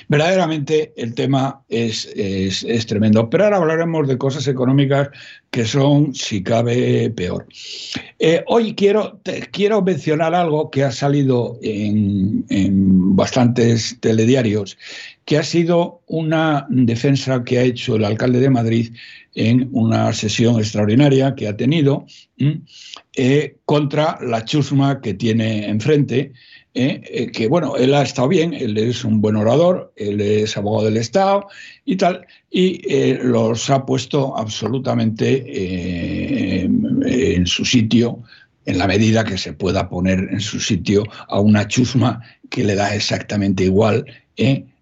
Verdaderamente 0.09 0.93
el 0.97 1.15
tema 1.15 1.63
es, 1.69 2.07
es, 2.15 2.87
tremendo, 2.87 3.29
pero 3.29 3.45
ahora 3.45 3.59
hablaremos 3.59 4.09
de 4.09 4.19
cosas 4.19 4.47
económicas 4.47 5.09
que 5.51 5.65
son, 5.65 6.15
si 6.15 6.43
cabe, 6.43 7.11
peor. 7.11 7.47
Eh, 8.19 8.45
hoy 8.47 8.75
quiero, 8.75 9.21
quiero 9.51 9.83
mencionar 9.83 10.35
algo 10.35 10.71
que 10.71 10.85
ha 10.85 10.93
salido 10.93 11.59
en, 11.63 12.45
en 12.49 13.17
bastantes 13.17 13.99
telediarios, 14.01 14.79
que 15.25 15.39
ha 15.39 15.43
sido 15.43 16.01
una 16.07 16.67
defensa 16.71 17.45
que 17.45 17.59
ha 17.59 17.63
hecho 17.63 17.97
el 17.97 18.05
alcalde 18.05 18.41
de 18.41 18.51
Madrid 18.51 18.95
en 19.39 19.69
una 19.71 20.13
sesión 20.13 20.59
extraordinaria 20.59 21.37
que 21.37 21.47
ha 21.47 21.57
tenido 21.57 22.07
eh, 23.15 23.57
contra 23.65 24.19
la 24.21 24.45
chusma 24.45 25.01
que 25.01 25.15
tiene 25.15 25.69
enfrente, 25.69 26.33
eh, 26.75 27.01
eh, 27.05 27.31
que 27.31 27.47
bueno, 27.47 27.77
él 27.77 27.95
ha 27.95 28.03
estado 28.03 28.27
bien, 28.27 28.53
él 28.53 28.77
es 28.77 29.05
un 29.05 29.21
buen 29.21 29.37
orador, 29.37 29.93
él 29.95 30.21
es 30.21 30.57
abogado 30.57 30.87
del 30.87 30.97
Estado 30.97 31.47
y 31.85 31.95
tal, 31.95 32.27
y 32.51 32.83
los 33.23 33.71
ha 33.71 33.87
puesto 33.87 34.37
absolutamente 34.37 35.45
en 36.65 37.47
su 37.47 37.65
sitio 37.65 38.25
en 38.67 38.77
la 38.77 38.89
medida 38.89 39.23
que 39.23 39.39
se 39.39 39.53
pueda 39.53 39.89
poner 39.89 40.29
en 40.33 40.41
su 40.41 40.59
sitio 40.59 41.05
a 41.29 41.39
una 41.39 41.69
chusma 41.69 42.21
que 42.51 42.65
le 42.65 42.75
da 42.75 42.93
exactamente 42.93 43.63
igual 43.65 44.05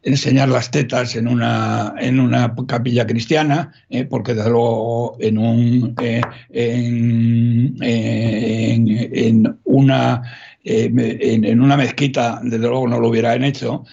enseñar 0.06 0.48
las 0.48 0.70
tetas 0.70 1.14
en 1.16 1.28
una, 1.28 1.94
en 1.98 2.20
una 2.20 2.54
capilla 2.66 3.06
cristiana, 3.06 3.72
eh, 3.90 4.04
porque 4.04 4.34
desde 4.34 4.50
luego 4.50 5.16
en, 5.20 5.36
un, 5.38 5.94
eh, 6.00 6.22
en, 6.50 7.76
en, 7.80 9.58
una, 9.64 10.22
en, 10.64 11.60
una 11.60 11.76
mezquita, 11.76 12.40
desde 12.42 12.66
luego 12.66 12.88
no 12.88 12.98
lo 12.98 13.08
hubieran 13.08 13.44
hecho, 13.44 13.84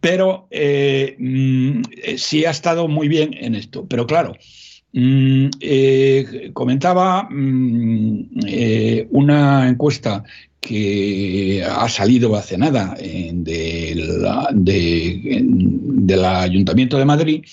pero 0.00 0.48
mm, 0.50 1.82
sí 2.16 2.44
ha 2.44 2.50
estado 2.50 2.88
muy 2.88 3.08
bien 3.08 3.30
en 3.38 3.54
esto. 3.54 3.86
Pero 3.86 4.06
claro, 4.06 4.34
Mm, 4.92 5.50
eh, 5.60 6.50
comentaba 6.54 7.28
mm, 7.30 8.40
eh, 8.46 9.06
una 9.10 9.68
encuesta 9.68 10.24
que 10.68 11.64
ha 11.64 11.88
salido 11.88 12.36
hace 12.36 12.58
nada 12.58 12.94
del 14.52 16.24
Ayuntamiento 16.24 16.98
de 16.98 17.04
Madrid, 17.04 17.44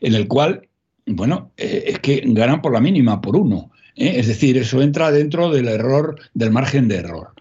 en 0.00 0.14
el 0.14 0.26
cual, 0.26 0.68
bueno, 1.06 1.52
eh, 1.56 1.84
es 1.86 2.00
que 2.00 2.22
ganan 2.26 2.60
por 2.60 2.72
la 2.72 2.80
mínima, 2.80 3.20
por 3.20 3.36
uno. 3.36 3.70
Es 3.94 4.26
decir, 4.26 4.56
eso 4.58 4.82
entra 4.82 5.12
dentro 5.12 5.50
del 5.50 5.68
error, 5.68 6.16
del 6.34 6.50
margen 6.50 6.88
de 6.88 6.96
error. 6.96 7.32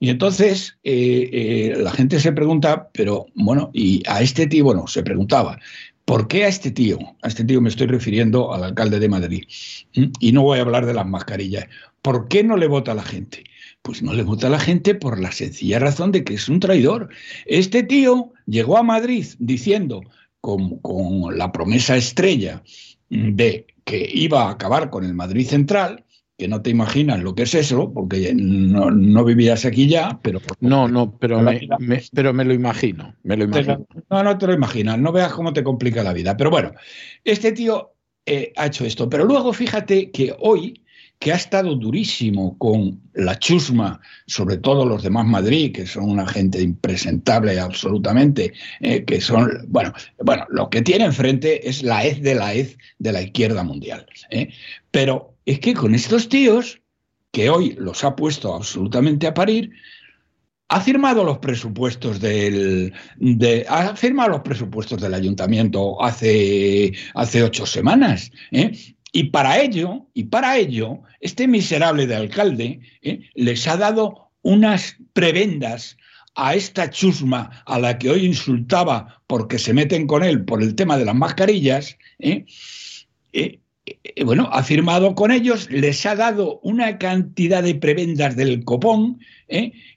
Y 0.00 0.08
entonces 0.08 0.78
la 0.82 1.92
gente 1.92 2.18
se 2.18 2.32
pregunta, 2.32 2.88
pero 2.92 3.26
bueno, 3.36 3.70
y 3.72 4.02
a 4.08 4.20
este 4.20 4.48
tío, 4.48 4.64
bueno, 4.64 4.88
se 4.88 5.04
preguntaba, 5.04 5.60
¿Por 6.04 6.26
qué 6.26 6.44
a 6.44 6.48
este 6.48 6.70
tío? 6.70 6.98
A 7.22 7.28
este 7.28 7.44
tío 7.44 7.60
me 7.60 7.68
estoy 7.68 7.86
refiriendo 7.86 8.52
al 8.52 8.64
alcalde 8.64 8.98
de 8.98 9.08
Madrid. 9.08 9.44
Y 9.92 10.32
no 10.32 10.42
voy 10.42 10.58
a 10.58 10.62
hablar 10.62 10.84
de 10.84 10.94
las 10.94 11.06
mascarillas. 11.06 11.66
¿Por 12.02 12.26
qué 12.28 12.42
no 12.42 12.56
le 12.56 12.66
vota 12.66 12.94
la 12.94 13.04
gente? 13.04 13.44
Pues 13.82 14.02
no 14.02 14.12
le 14.12 14.22
vota 14.22 14.46
a 14.46 14.50
la 14.50 14.60
gente 14.60 14.94
por 14.94 15.20
la 15.20 15.32
sencilla 15.32 15.78
razón 15.78 16.12
de 16.12 16.24
que 16.24 16.34
es 16.34 16.48
un 16.48 16.60
traidor. 16.60 17.08
Este 17.46 17.82
tío 17.82 18.32
llegó 18.46 18.78
a 18.78 18.82
Madrid 18.82 19.26
diciendo, 19.38 20.02
con, 20.40 20.78
con 20.78 21.36
la 21.36 21.50
promesa 21.50 21.96
estrella 21.96 22.62
de 23.08 23.66
que 23.84 24.08
iba 24.12 24.44
a 24.44 24.50
acabar 24.52 24.90
con 24.90 25.04
el 25.04 25.14
Madrid 25.14 25.46
Central, 25.46 26.04
que 26.38 26.48
no 26.48 26.62
te 26.62 26.70
imaginas 26.70 27.22
lo 27.22 27.34
que 27.34 27.44
es 27.44 27.54
eso, 27.54 27.92
porque 27.92 28.34
no, 28.34 29.24
vivías 29.24 29.64
aquí 29.64 29.86
ya, 29.86 30.18
pero... 30.22 30.40
No, 30.60 30.88
no, 30.88 31.16
pero 31.18 31.40
me, 31.40 32.02
pero 32.12 32.32
me 32.32 32.44
lo 32.44 32.52
imagino, 32.54 33.14
me 33.22 33.36
lo 33.36 33.44
imagino. 33.44 33.86
No, 34.10 34.22
no 34.22 34.38
te 34.38 34.46
lo 34.46 34.52
imaginas, 34.52 34.98
no 34.98 35.12
veas 35.12 35.32
cómo 35.32 35.52
te 35.52 35.62
complica 35.62 36.02
la 36.02 36.12
vida. 36.12 36.36
Pero 36.36 36.50
bueno, 36.50 36.72
este 37.22 37.52
tío 37.52 37.92
eh, 38.26 38.52
ha 38.56 38.66
hecho 38.66 38.84
esto. 38.84 39.08
Pero 39.08 39.24
luego 39.24 39.52
fíjate 39.52 40.10
que 40.10 40.34
hoy, 40.40 40.81
que 41.22 41.30
ha 41.30 41.36
estado 41.36 41.76
durísimo 41.76 42.58
con 42.58 43.00
la 43.14 43.38
chusma, 43.38 44.00
sobre 44.26 44.56
todo 44.56 44.84
los 44.84 45.04
demás 45.04 45.24
Madrid, 45.24 45.72
que 45.72 45.86
son 45.86 46.10
una 46.10 46.26
gente 46.26 46.60
impresentable 46.60 47.60
absolutamente, 47.60 48.52
eh, 48.80 49.04
que 49.04 49.20
son, 49.20 49.48
bueno, 49.68 49.92
bueno, 50.18 50.44
lo 50.48 50.68
que 50.68 50.82
tiene 50.82 51.04
enfrente 51.04 51.68
es 51.68 51.84
la 51.84 52.04
hez 52.04 52.20
de 52.22 52.34
la 52.34 52.54
hez 52.54 52.76
de 52.98 53.12
la 53.12 53.22
izquierda 53.22 53.62
mundial. 53.62 54.04
¿eh? 54.30 54.48
Pero 54.90 55.36
es 55.46 55.60
que 55.60 55.74
con 55.74 55.94
estos 55.94 56.28
tíos, 56.28 56.80
que 57.30 57.50
hoy 57.50 57.76
los 57.78 58.02
ha 58.02 58.16
puesto 58.16 58.52
absolutamente 58.52 59.28
a 59.28 59.34
parir, 59.34 59.70
ha 60.70 60.80
firmado 60.80 61.22
los 61.22 61.38
presupuestos 61.38 62.18
del 62.18 62.92
ha 63.68 63.94
firmado 63.94 64.30
los 64.30 64.40
presupuestos 64.40 65.00
del 65.00 65.14
ayuntamiento 65.14 66.02
hace, 66.02 66.92
hace 67.14 67.44
ocho 67.44 67.64
semanas. 67.64 68.32
¿eh? 68.50 68.72
Y 69.12 69.24
para 69.24 69.60
ello, 69.60 70.06
y 70.14 70.24
para 70.24 70.56
ello, 70.56 71.02
este 71.20 71.46
miserable 71.46 72.06
de 72.06 72.16
alcalde 72.16 72.80
¿eh? 73.02 73.20
les 73.34 73.68
ha 73.68 73.76
dado 73.76 74.30
unas 74.40 74.96
prebendas 75.12 75.98
a 76.34 76.54
esta 76.54 76.88
chusma 76.88 77.62
a 77.66 77.78
la 77.78 77.98
que 77.98 78.08
hoy 78.08 78.24
insultaba 78.24 79.22
porque 79.26 79.58
se 79.58 79.74
meten 79.74 80.06
con 80.06 80.24
él 80.24 80.46
por 80.46 80.62
el 80.62 80.74
tema 80.74 80.96
de 80.96 81.04
las 81.04 81.14
mascarillas, 81.14 81.98
¿eh? 82.18 82.46
Eh, 83.34 83.58
bueno, 84.24 84.48
ha 84.52 84.62
firmado 84.62 85.14
con 85.14 85.30
ellos, 85.30 85.68
les 85.70 86.06
ha 86.06 86.14
dado 86.14 86.60
una 86.62 86.98
cantidad 86.98 87.62
de 87.62 87.74
prebendas 87.74 88.36
del 88.36 88.64
copón, 88.64 89.18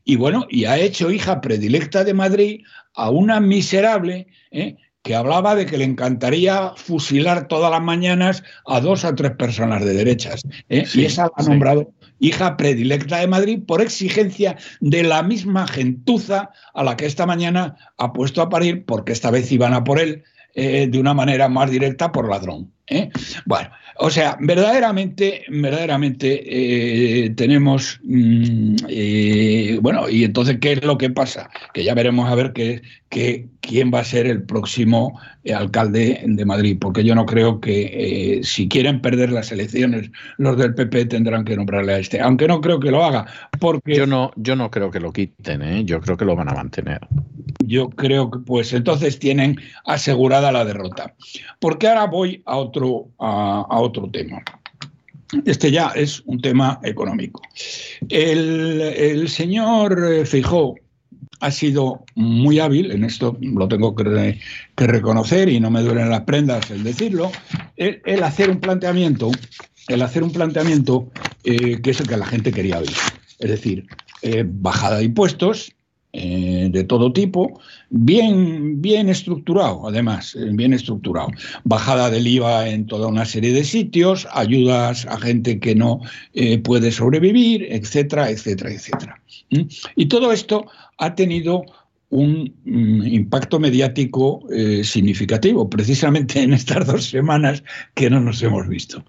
y 0.04 0.16
bueno, 0.16 0.48
y 0.50 0.66
ha 0.66 0.78
hecho 0.78 1.12
hija 1.12 1.40
predilecta 1.40 2.04
de 2.04 2.14
Madrid 2.14 2.62
a 2.96 3.12
una 3.12 3.40
miserable. 3.40 4.28
Que 5.06 5.14
hablaba 5.14 5.54
de 5.54 5.68
que 5.68 5.78
le 5.78 5.84
encantaría 5.84 6.74
fusilar 6.76 7.48
todas 7.48 7.70
las 7.70 7.82
mañanas 7.82 8.44
a 8.66 8.82
dos 8.82 9.06
o 9.06 9.14
tres 9.14 9.34
personas 9.34 9.86
de 9.86 9.94
derechas. 9.94 10.42
y 10.68 11.06
esa 11.06 11.26
la 11.26 11.32
ha 11.36 11.44
nombrado 11.44 11.94
hija 12.20 12.58
predilecta 12.58 13.18
de 13.20 13.28
Madrid 13.28 13.60
por 13.68 13.82
exigencia 13.82 14.58
de 14.80 15.04
la 15.04 15.22
misma 15.22 15.68
gentuza 15.68 16.50
a 16.74 16.84
la 16.84 16.98
que 16.98 17.06
esta 17.06 17.28
mañana 17.28 17.76
ha 18.00 18.14
puesto 18.14 18.42
a 18.42 18.50
parir, 18.50 18.84
porque 18.86 19.12
esta 19.14 19.30
vez 19.30 19.52
iban 19.52 19.76
a 19.76 19.84
por 19.84 20.00
él 20.00 20.24
de 20.56 21.00
una 21.00 21.14
manera 21.14 21.50
más 21.50 21.70
directa 21.70 22.12
por 22.12 22.28
ladrón. 22.28 22.72
¿eh? 22.88 23.12
Bueno, 23.46 23.70
o 23.98 24.10
sea, 24.10 24.38
verdaderamente, 24.40 25.44
verdaderamente 25.50 26.44
eh, 26.46 27.30
tenemos, 27.32 28.00
mm, 28.04 28.76
eh, 28.90 29.80
bueno, 29.82 30.10
y 30.10 30.24
entonces, 30.24 30.58
¿qué 30.60 30.74
es 30.74 30.84
lo 30.84 30.98
que 30.98 31.10
pasa? 31.10 31.50
Que 31.74 31.84
ya 31.84 31.94
veremos 31.94 32.30
a 32.30 32.36
ver 32.36 32.54
qué, 32.54 32.82
quién 33.62 33.92
va 33.94 34.00
a 34.00 34.04
ser 34.04 34.28
el 34.28 34.44
próximo 34.44 35.20
alcalde 35.56 36.22
de 36.26 36.46
Madrid, 36.46 36.78
porque 36.80 37.04
yo 37.04 37.16
no 37.16 37.26
creo 37.26 37.62
que 37.62 38.42
si 38.44 38.68
quieren 38.68 39.02
perder 39.02 39.32
las 39.32 39.52
elecciones, 39.52 40.12
los 40.38 40.58
del 40.58 40.74
PP 40.74 41.06
tendrán 41.06 41.46
que 41.46 41.56
nombrarle 41.56 41.94
a 41.94 42.00
este, 42.00 42.20
aunque 42.20 42.48
no 42.48 42.60
creo 42.60 42.80
que 42.80 42.92
lo 42.92 43.06
haga, 43.06 43.26
porque... 43.60 43.96
Yo 43.96 44.08
no, 44.08 44.32
yo 44.36 44.56
no 44.56 44.70
creo 44.70 44.92
que 44.92 45.00
lo 45.00 45.14
quiten, 45.14 45.86
yo 45.86 46.02
creo 46.02 46.18
que 46.18 46.26
lo 46.26 46.36
van 46.36 46.50
a 46.50 46.54
mantener. 46.54 47.08
Yo 47.64 47.90
creo 47.90 48.30
que, 48.32 48.40
pues 48.40 48.74
entonces 48.74 49.18
tienen 49.20 49.60
asegurada 49.86 50.52
la 50.52 50.66
derrota. 50.66 51.16
Porque 51.60 51.88
ahora 51.88 52.06
voy 52.06 52.44
a 52.46 52.58
otro 52.58 53.08
a, 53.20 53.66
otro 53.86 54.10
tema. 54.10 54.44
Este 55.46 55.72
ya 55.72 55.90
es 55.90 56.22
un 56.26 56.40
tema 56.42 56.80
económico. 56.84 57.42
El, 58.10 59.28
señor 59.28 60.14
eh, 60.14 60.26
Fijó 60.26 60.76
ha 61.40 61.52
sido 61.52 62.06
muy 62.16 62.60
hábil, 62.60 62.92
en 62.92 63.04
esto 63.04 63.38
lo 63.42 63.68
tengo 63.68 63.96
que, 63.96 64.40
reconocer 64.78 65.50
y 65.50 65.60
no 65.60 65.70
me 65.70 65.82
duelen 65.82 66.10
las 66.10 66.22
prendas 66.22 66.72
el 66.72 66.84
decirlo, 66.84 67.32
el, 67.76 68.24
hacer 68.24 68.50
un 68.50 68.60
planteamiento, 68.60 69.32
el 69.88 70.02
hacer 70.02 70.24
un 70.24 70.32
planteamiento 70.32 71.12
eh, 71.44 71.82
que 71.82 71.92
es 71.92 72.00
el 72.00 72.08
que 72.08 72.18
la 72.18 72.26
gente 72.26 72.52
quería 72.52 72.80
oír. 72.80 72.90
Es 73.40 73.50
decir, 73.50 73.86
eh, 74.22 74.46
bajada 74.48 74.98
de 74.98 75.04
impuestos, 75.04 75.75
eh, 76.18 76.70
de 76.72 76.86
todo 76.86 77.12
tipo, 77.12 77.60
bien, 77.90 78.82
bien 78.82 79.10
estructurado, 79.10 79.86
además, 79.86 80.34
eh, 80.36 80.50
bien 80.54 80.72
estructurado. 80.72 81.28
Bajada 81.66 82.10
del 82.10 82.26
IVA 82.26 82.70
en 82.70 82.86
toda 82.86 83.08
una 83.08 83.26
serie 83.26 83.52
de 83.52 83.66
sitios, 83.66 84.26
ayudas 84.32 85.06
a 85.08 85.20
gente 85.20 85.60
que 85.60 85.76
no 85.76 86.00
eh, 86.34 86.58
puede 86.60 86.94
sobrevivir, 86.94 87.68
etcétera, 87.70 88.30
etcétera, 88.30 88.72
etcétera. 88.72 89.22
Y 89.98 90.06
todo 90.06 90.32
esto 90.32 90.68
ha 91.00 91.16
tenido 91.16 91.64
un 92.10 92.54
mm, 92.64 93.08
impacto 93.08 93.60
mediático 93.60 94.42
significativo, 94.84 95.70
precisamente 95.70 96.42
en 96.42 96.54
estas 96.54 96.88
dos 96.88 97.10
semanas 97.10 97.62
que 97.94 98.10
no 98.10 98.22
nos 98.22 98.42
hemos 98.42 98.70
visto, 98.70 99.04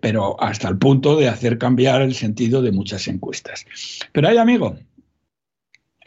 pero 0.00 0.40
hasta 0.40 0.68
el 0.68 0.78
punto 0.78 1.16
de 1.16 1.28
hacer 1.28 1.58
cambiar 1.58 2.02
el 2.02 2.14
sentido 2.14 2.62
de 2.62 2.70
muchas 2.70 3.08
encuestas. 3.08 3.66
Pero 4.12 4.28
hay, 4.28 4.36
amigo, 4.36 4.76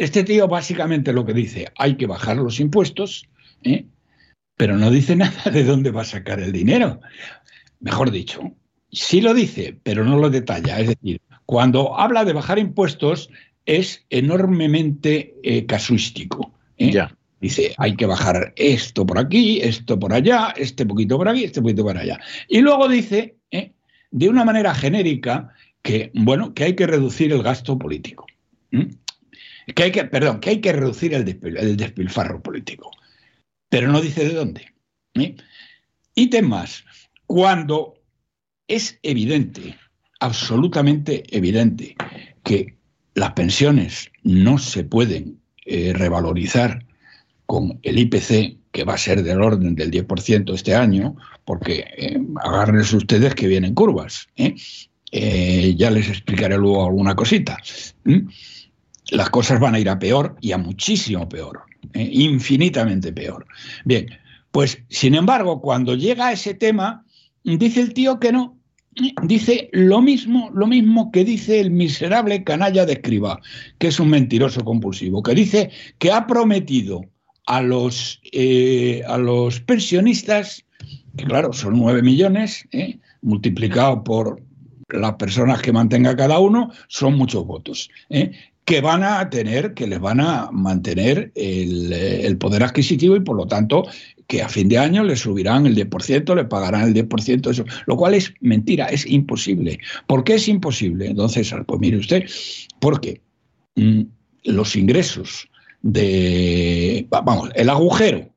este 0.03 0.23
tío 0.23 0.47
básicamente 0.47 1.13
lo 1.13 1.25
que 1.25 1.33
dice, 1.33 1.71
hay 1.77 1.95
que 1.95 2.07
bajar 2.07 2.37
los 2.37 2.59
impuestos, 2.59 3.27
¿eh? 3.63 3.85
pero 4.55 4.77
no 4.77 4.91
dice 4.91 5.15
nada 5.17 5.51
de 5.51 5.63
dónde 5.63 5.91
va 5.91 6.01
a 6.01 6.05
sacar 6.05 6.39
el 6.39 6.51
dinero. 6.51 7.01
Mejor 7.79 8.11
dicho, 8.11 8.41
sí 8.91 9.21
lo 9.21 9.33
dice, 9.33 9.77
pero 9.83 10.03
no 10.03 10.17
lo 10.17 10.29
detalla. 10.29 10.79
Es 10.79 10.89
decir, 10.89 11.21
cuando 11.45 11.99
habla 11.99 12.25
de 12.25 12.33
bajar 12.33 12.59
impuestos 12.59 13.29
es 13.65 14.05
enormemente 14.09 15.35
eh, 15.43 15.65
casuístico. 15.65 16.53
¿eh? 16.77 16.91
Ya. 16.91 17.15
Dice, 17.41 17.75
hay 17.77 17.97
que 17.97 18.05
bajar 18.05 18.53
esto 18.55 19.05
por 19.05 19.19
aquí, 19.19 19.59
esto 19.61 19.99
por 19.99 20.13
allá, 20.13 20.53
este 20.55 20.85
poquito 20.85 21.17
por 21.17 21.27
aquí, 21.27 21.43
este 21.43 21.61
poquito 21.61 21.83
por 21.83 21.97
allá. 21.97 22.17
Y 22.47 22.61
luego 22.61 22.87
dice, 22.87 23.35
de 24.11 24.29
una 24.29 24.45
manera 24.45 24.73
genérica, 24.73 25.53
que, 25.81 26.09
bueno, 26.13 26.53
que 26.53 26.63
hay 26.63 26.75
que 26.75 26.87
reducir 26.87 27.33
el 27.33 27.43
gasto 27.43 27.77
político 27.77 28.25
que 29.75 29.83
hay 29.83 29.91
que, 29.91 30.03
perdón, 30.05 30.39
que 30.39 30.51
hay 30.51 30.61
que 30.61 30.73
reducir 30.73 31.13
el, 31.13 31.25
despilfarro 31.77 32.41
político, 32.41 32.91
pero 33.69 33.91
no 33.91 34.01
dice 34.01 34.27
de 34.27 34.33
dónde. 34.33 34.73
¿eh? 35.15 35.35
Y 36.15 36.29
temas, 36.29 36.83
cuando 37.25 37.95
es 38.67 38.99
evidente, 39.03 39.77
absolutamente 40.19 41.23
evidente, 41.35 41.95
que 42.43 42.77
las 43.15 43.33
pensiones 43.33 44.11
no 44.23 44.57
se 44.57 44.83
pueden 44.83 45.39
eh, 45.65 45.93
revalorizar 45.95 46.85
con 47.45 47.79
el 47.83 47.99
IPC, 47.99 48.57
que 48.71 48.83
va 48.83 48.95
a 48.95 48.97
ser 48.97 49.23
del 49.23 49.41
orden 49.41 49.75
del 49.75 49.91
10% 49.91 50.53
este 50.53 50.73
año, 50.73 51.15
porque 51.45 51.85
eh, 51.97 52.19
agárrense 52.43 52.95
ustedes 52.95 53.35
que 53.35 53.47
vienen 53.47 53.75
curvas. 53.75 54.27
ya 54.35 55.91
les 55.91 56.09
explicaré 56.09 56.57
luego 56.57 56.85
alguna 56.85 57.15
cosita 57.15 57.59
las 59.13 59.29
cosas 59.29 59.59
van 59.59 59.75
a 59.75 59.79
ir 59.79 59.89
a 59.89 59.99
peor 59.99 60.35
y 60.41 60.51
a 60.51 60.57
muchísimo 60.57 61.27
peor. 61.29 61.63
¿eh? 61.93 62.09
infinitamente 62.11 63.11
peor. 63.11 63.45
Bien, 63.85 64.07
pues 64.51 64.79
sin 64.89 65.15
embargo, 65.15 65.61
cuando 65.61 65.95
llega 65.95 66.27
a 66.27 66.31
ese 66.33 66.53
tema, 66.53 67.05
dice 67.43 67.81
el 67.81 67.93
tío 67.93 68.19
que 68.19 68.31
no, 68.31 68.57
dice 69.23 69.69
lo 69.71 70.01
mismo, 70.01 70.49
lo 70.53 70.67
mismo 70.67 71.11
que 71.11 71.25
dice 71.25 71.59
el 71.59 71.71
miserable 71.71 72.43
canalla 72.43 72.85
de 72.85 72.93
escriba, 72.93 73.39
que 73.79 73.87
es 73.87 73.99
un 73.99 74.09
mentiroso 74.09 74.63
compulsivo, 74.63 75.23
que 75.23 75.35
dice 75.35 75.71
que 75.99 76.11
ha 76.11 76.27
prometido 76.27 77.01
a 77.45 77.61
los, 77.61 78.21
eh, 78.31 79.01
a 79.07 79.17
los 79.17 79.59
pensionistas, 79.61 80.63
que 81.17 81.25
claro, 81.25 81.53
son 81.53 81.77
nueve 81.77 82.01
millones, 82.01 82.67
¿eh? 82.71 82.99
multiplicado 83.21 84.03
por 84.03 84.41
las 84.89 85.13
personas 85.13 85.61
que 85.61 85.71
mantenga 85.71 86.15
cada 86.15 86.39
uno, 86.39 86.71
son 86.87 87.15
muchos 87.17 87.45
votos. 87.45 87.89
¿eh? 88.09 88.31
Que 88.65 88.81
van 88.81 89.03
a 89.03 89.29
tener, 89.29 89.73
que 89.73 89.87
les 89.87 89.99
van 89.99 90.21
a 90.21 90.49
mantener 90.51 91.31
el, 91.35 91.91
el, 91.91 92.37
poder 92.37 92.63
adquisitivo 92.63 93.15
y 93.15 93.19
por 93.19 93.35
lo 93.35 93.45
tanto 93.45 93.85
que 94.27 94.41
a 94.41 94.49
fin 94.49 94.69
de 94.69 94.77
año 94.77 95.03
le 95.03 95.15
subirán 95.15 95.65
el 95.65 95.75
10%, 95.75 96.35
le 96.35 96.45
pagarán 96.45 96.83
el 96.83 96.93
10%, 96.93 97.49
eso, 97.49 97.65
lo 97.85 97.97
cual 97.97 98.13
es 98.13 98.33
mentira, 98.39 98.87
es 98.87 99.05
imposible. 99.05 99.79
¿Por 100.07 100.23
qué 100.23 100.35
es 100.35 100.47
imposible, 100.47 101.13
César? 101.27 101.65
Pues 101.65 101.79
mire 101.81 101.97
usted, 101.97 102.25
porque 102.79 103.21
mm, 103.75 104.01
los 104.45 104.75
ingresos 104.75 105.49
de, 105.81 107.05
vamos, 107.09 107.49
el 107.55 107.69
agujero, 107.69 108.29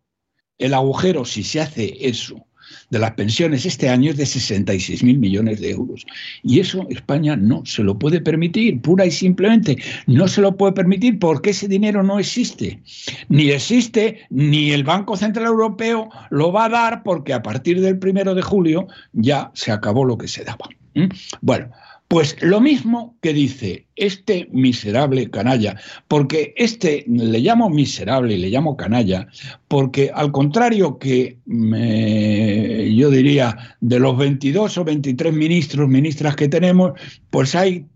el 0.59 0.75
agujero, 0.75 1.25
si 1.25 1.45
se 1.45 1.61
hace 1.61 1.97
eso, 2.01 2.47
de 2.91 2.99
las 2.99 3.13
pensiones 3.13 3.67
este 3.67 3.89
año 3.89 4.11
es 4.11 4.17
de 4.17 4.27
66 4.27 5.03
mil 5.03 5.19
millones 5.19 5.61
de 5.61 5.71
euros. 5.71 6.07
Y 6.43 6.61
eso 6.61 6.87
España 6.91 7.37
no 7.37 7.65
se 7.65 7.83
lo 7.83 7.99
puede 7.99 8.21
permitir, 8.21 8.81
pura 8.81 9.07
y 9.07 9.11
simplemente. 9.11 9.79
No 10.07 10.29
se 10.29 10.41
lo 10.41 10.57
puede 10.57 10.73
permitir 10.73 11.19
porque 11.19 11.51
ese 11.51 11.69
dinero 11.69 12.03
no 12.03 12.19
existe. 12.19 12.81
Ni 13.29 13.51
existe, 13.51 14.21
ni 14.31 14.73
el 14.73 14.85
Banco 14.85 15.17
Central 15.17 15.47
Europeo 15.47 16.09
lo 16.31 16.53
va 16.53 16.67
a 16.67 16.69
dar 16.69 17.03
porque 17.03 17.33
a 17.33 17.43
partir 17.43 17.81
del 17.81 17.99
primero 17.99 18.35
de 18.35 18.43
julio 18.43 18.87
ya 19.13 19.51
se 19.55 19.73
acabó 19.73 20.05
lo 20.05 20.19
que 20.19 20.29
se 20.29 20.45
daba. 20.45 20.69
¿Mm? 20.95 21.09
Bueno, 21.43 21.71
pues 22.09 22.37
lo 22.41 22.61
mismo 22.61 23.17
que 23.21 23.33
dice 23.33 23.87
este 23.97 24.49
miserable 24.53 25.29
canalla, 25.31 25.81
porque 26.07 26.55
este 26.57 27.05
le 27.09 27.41
llamo 27.41 27.69
miserable 27.69 28.35
y 28.35 28.39
le 28.39 28.51
llamo 28.51 28.77
canalla, 28.77 29.27
porque 29.67 30.11
al 30.15 30.31
contrario 30.31 30.99
que 30.99 31.39
yo 31.47 33.11
diría 33.11 33.77
de 33.81 33.99
los 33.99 34.17
22 34.17 34.79
o 34.79 34.85
23 34.85 35.33
ministros, 35.33 35.89
ministras 35.89 36.37
que 36.37 36.49
tenemos, 36.49 36.93
pues 37.31 37.55
hay 37.55 37.87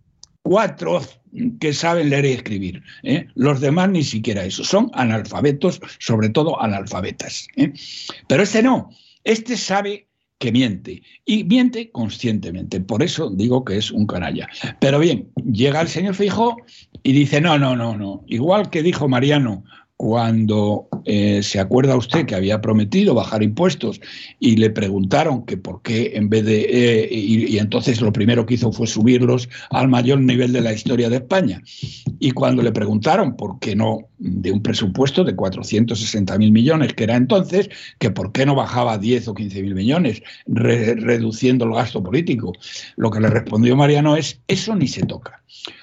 cuatro 0.42 1.00
que 1.60 1.72
saben 1.72 2.10
leer 2.10 2.24
y 2.24 2.32
escribir. 2.32 2.82
¿eh? 3.04 3.28
Los 3.34 3.60
demás 3.60 3.90
ni 3.90 4.02
siquiera 4.02 4.44
eso. 4.44 4.64
Son 4.64 4.90
analfabetos, 4.94 5.80
sobre 5.98 6.28
todo 6.28 6.60
analfabetas. 6.60 7.46
¿eh? 7.56 7.72
Pero 8.26 8.42
este 8.42 8.62
no. 8.62 8.90
Este 9.22 9.56
sabe 9.56 10.08
que 10.40 10.50
miente 10.50 11.02
y 11.26 11.44
miente 11.44 11.90
conscientemente. 11.92 12.80
Por 12.80 13.02
eso 13.02 13.28
digo 13.28 13.62
que 13.62 13.76
es 13.76 13.90
un 13.90 14.06
canalla. 14.06 14.48
Pero 14.80 14.98
bien, 14.98 15.28
llega 15.52 15.82
el 15.82 15.88
señor 15.88 16.14
Fijo 16.14 16.56
y 17.02 17.12
dice, 17.12 17.42
no, 17.42 17.58
no, 17.58 17.76
no, 17.76 17.94
no. 17.96 18.24
Igual 18.26 18.70
que 18.70 18.82
dijo 18.82 19.06
Mariano 19.06 19.64
cuando 20.00 20.88
eh, 21.04 21.42
se 21.42 21.60
acuerda 21.60 21.94
usted 21.94 22.24
que 22.24 22.34
había 22.34 22.62
prometido 22.62 23.12
bajar 23.12 23.42
impuestos 23.42 24.00
y 24.38 24.56
le 24.56 24.70
preguntaron 24.70 25.44
que 25.44 25.58
por 25.58 25.82
qué 25.82 26.12
en 26.14 26.30
vez 26.30 26.46
de... 26.46 26.60
Eh, 26.70 27.08
y, 27.12 27.58
entonces 27.58 28.00
lo 28.00 28.10
primero 28.10 28.46
que 28.46 28.54
hizo 28.54 28.72
fue 28.72 28.86
subirlos 28.86 29.50
al 29.68 29.88
mayor 29.88 30.20
nivel 30.20 30.54
de 30.54 30.62
la 30.62 30.72
historia 30.72 31.10
de 31.10 31.16
España. 31.16 31.60
Y 32.18 32.30
cuando 32.30 32.62
le 32.62 32.72
preguntaron 32.72 33.36
por 33.36 33.58
qué 33.58 33.76
no 33.76 33.98
de 34.16 34.50
un 34.50 34.62
presupuesto 34.62 35.22
de 35.22 35.36
460 35.36 36.38
mil 36.38 36.50
millones, 36.50 36.94
que 36.94 37.04
era 37.04 37.16
entonces, 37.16 37.68
que 37.98 38.10
por 38.10 38.32
qué 38.32 38.46
no 38.46 38.54
bajaba 38.54 38.96
10 38.96 39.28
o 39.28 39.34
15 39.34 39.62
mil 39.62 39.74
millones, 39.74 40.22
reduciendo 40.46 41.66
el 41.66 41.74
gasto 41.74 42.02
político, 42.02 42.54
lo 42.96 43.10
que 43.10 43.20
le 43.20 43.28
respondió 43.28 43.76
Mariano 43.76 44.16
es, 44.16 44.40
eso 44.48 44.74
ni 44.74 44.88
se 44.88 45.04
toca. 45.04 45.42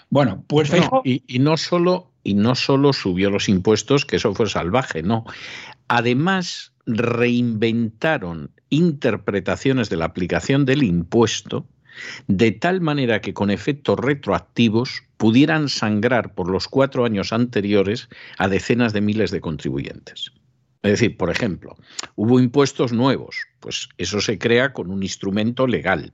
Bueno, 0.09 0.43
pues... 0.47 0.71
y, 1.03 1.21
y 1.27 1.37
no 1.37 1.55
solo 1.55 2.09
y 2.23 2.33
no 2.33 2.55
solo 2.55 2.93
subió 2.93 3.29
los 3.29 3.49
impuestos, 3.49 4.05
que 4.05 4.17
eso 4.17 4.33
fue 4.33 4.49
salvaje, 4.49 5.03
no. 5.03 5.25
Además, 5.87 6.73
reinventaron 6.85 8.51
interpretaciones 8.69 9.89
de 9.89 9.97
la 9.97 10.05
aplicación 10.05 10.65
del 10.65 10.83
impuesto 10.83 11.65
de 12.27 12.51
tal 12.51 12.81
manera 12.81 13.21
que 13.21 13.33
con 13.33 13.49
efectos 13.49 13.99
retroactivos 13.99 15.03
pudieran 15.17 15.69
sangrar 15.69 16.35
por 16.35 16.49
los 16.49 16.67
cuatro 16.67 17.05
años 17.05 17.33
anteriores 17.33 18.07
a 18.37 18.47
decenas 18.47 18.93
de 18.93 19.01
miles 19.01 19.31
de 19.31 19.41
contribuyentes. 19.41 20.31
Es 20.83 20.91
decir, 20.91 21.17
por 21.17 21.31
ejemplo, 21.31 21.75
hubo 22.15 22.39
impuestos 22.39 22.93
nuevos, 22.93 23.35
pues 23.59 23.89
eso 23.97 24.21
se 24.21 24.37
crea 24.37 24.73
con 24.73 24.91
un 24.91 25.03
instrumento 25.03 25.65
legal. 25.65 26.13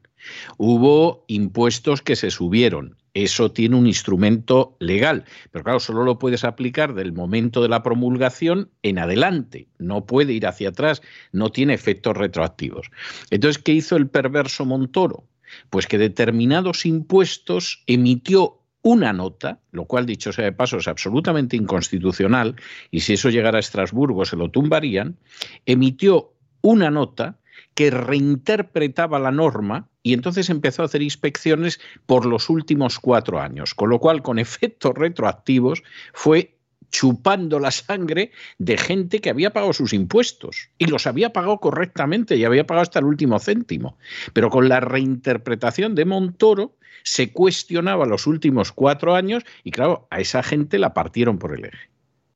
Hubo 0.58 1.26
impuestos 1.28 2.02
que 2.02 2.16
se 2.16 2.32
subieron, 2.32 2.98
eso 3.14 3.52
tiene 3.52 3.76
un 3.76 3.86
instrumento 3.86 4.76
legal, 4.80 5.26
pero 5.52 5.64
claro, 5.64 5.80
solo 5.80 6.04
lo 6.04 6.18
puedes 6.18 6.44
aplicar 6.44 6.94
del 6.96 7.14
momento 7.14 7.62
de 7.62 7.70
la 7.70 7.84
promulgación 7.84 8.72
en 8.82 8.98
adelante, 8.98 9.68
no 9.78 10.06
puede 10.06 10.34
ir 10.34 10.48
hacia 10.48 10.70
atrás, 10.70 11.02
no 11.32 11.52
tiene 11.52 11.74
efectos 11.74 12.18
retroactivos. 12.18 12.90
Entonces, 13.30 13.62
¿qué 13.62 13.74
hizo 13.74 13.96
el 13.96 14.10
perverso 14.10 14.66
Montoro? 14.66 15.26
Pues 15.70 15.86
que 15.86 16.00
determinados 16.00 16.86
impuestos 16.86 17.84
emitió 17.86 18.60
una 18.82 19.14
nota, 19.14 19.60
lo 19.72 19.86
cual 19.86 20.06
dicho 20.06 20.34
sea 20.34 20.46
de 20.46 20.52
paso 20.52 20.78
es 20.78 20.88
absolutamente 20.88 21.56
inconstitucional, 21.56 22.56
y 22.92 23.02
si 23.02 23.14
eso 23.14 23.30
llegara 23.30 23.58
a 23.58 23.60
Estrasburgo 23.60 24.26
se 24.26 24.36
lo 24.36 24.50
tumbarían, 24.50 25.18
emitió 25.66 26.34
una 26.62 26.90
nota 26.90 27.38
que 27.76 27.92
reinterpretaba 27.92 29.20
la 29.20 29.32
norma 29.32 29.90
y 30.04 30.14
entonces 30.14 30.50
empezó 30.50 30.82
a 30.82 30.86
hacer 30.86 31.02
inspecciones 31.02 31.80
por 32.06 32.26
los 32.26 32.50
últimos 32.50 33.00
cuatro 33.00 33.40
años, 33.40 33.74
con 33.74 33.90
lo 33.90 34.00
cual 34.00 34.22
con 34.22 34.38
efectos 34.40 34.94
retroactivos 34.94 35.82
fue 36.14 36.58
chupando 36.92 37.60
la 37.60 37.72
sangre 37.72 38.32
de 38.60 38.78
gente 38.78 39.20
que 39.20 39.32
había 39.32 39.52
pagado 39.52 39.74
sus 39.74 39.94
impuestos 39.94 40.70
y 40.78 40.86
los 40.86 41.08
había 41.08 41.34
pagado 41.34 41.58
correctamente 41.58 42.36
y 42.36 42.46
había 42.46 42.68
pagado 42.68 42.84
hasta 42.84 43.00
el 43.00 43.06
último 43.06 43.40
céntimo. 43.40 43.98
Pero 44.34 44.52
con 44.52 44.70
la 44.70 44.80
reinterpretación 44.80 45.96
de 45.96 46.06
Montoro 46.06 46.76
se 47.02 47.32
cuestionaba 47.32 48.06
los 48.06 48.28
últimos 48.28 48.72
cuatro 48.72 49.16
años 49.16 49.44
y 49.64 49.72
claro, 49.72 50.08
a 50.12 50.20
esa 50.20 50.44
gente 50.44 50.78
la 50.78 50.94
partieron 50.94 51.40
por 51.40 51.58
el 51.58 51.66
eje. 51.66 51.90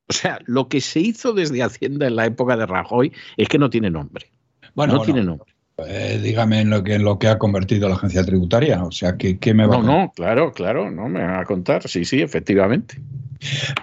O 0.10 0.14
sea, 0.14 0.40
lo 0.46 0.70
que 0.70 0.82
se 0.82 1.02
hizo 1.02 1.34
desde 1.34 1.62
Hacienda 1.62 2.08
en 2.08 2.16
la 2.16 2.26
época 2.26 2.58
de 2.58 2.66
Rajoy 2.66 3.14
es 3.36 3.50
que 3.50 3.60
no 3.60 3.70
tiene 3.70 3.92
nombre. 3.92 4.32
Bueno, 4.74 4.94
no 4.94 5.02
tiene 5.02 5.24
nombre. 5.24 5.57
Eh, 5.86 6.20
dígame 6.24 6.62
en 6.62 6.72
lo, 6.72 6.84
que, 6.84 6.96
en 6.96 7.04
lo 7.04 7.20
que 7.20 7.28
ha 7.28 7.38
convertido 7.38 7.88
la 7.88 7.96
agencia 7.96 8.26
tributaria. 8.26 8.84
O 8.84 8.92
sea, 8.92 9.16
¿qué, 9.16 9.38
qué 9.38 9.54
me 9.54 9.68
va 9.68 9.78
no, 9.78 9.82
a 9.82 9.86
No, 9.86 10.02
no, 10.02 10.12
claro, 10.12 10.52
claro, 10.52 10.90
no 10.90 11.08
me 11.08 11.22
va 11.22 11.42
a 11.42 11.46
contar. 11.46 11.88
Sí, 11.88 12.04
sí, 12.04 12.22
efectivamente. 12.22 13.00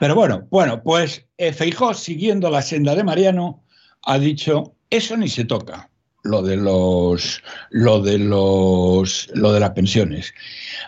Pero 0.00 0.14
bueno, 0.16 0.46
bueno, 0.50 0.82
pues 0.82 1.24
eh, 1.38 1.52
Feijó, 1.52 1.94
siguiendo 1.94 2.50
la 2.50 2.62
senda 2.62 2.96
de 2.96 3.04
Mariano, 3.04 3.62
ha 4.02 4.18
dicho, 4.18 4.74
eso 4.90 5.16
ni 5.16 5.28
se 5.28 5.44
toca, 5.44 5.88
lo 6.24 6.42
de 6.42 6.56
los, 6.56 7.42
lo 7.70 8.00
de 8.00 8.18
los, 8.18 9.30
lo 9.34 9.52
de 9.52 9.60
las 9.60 9.70
pensiones. 9.70 10.34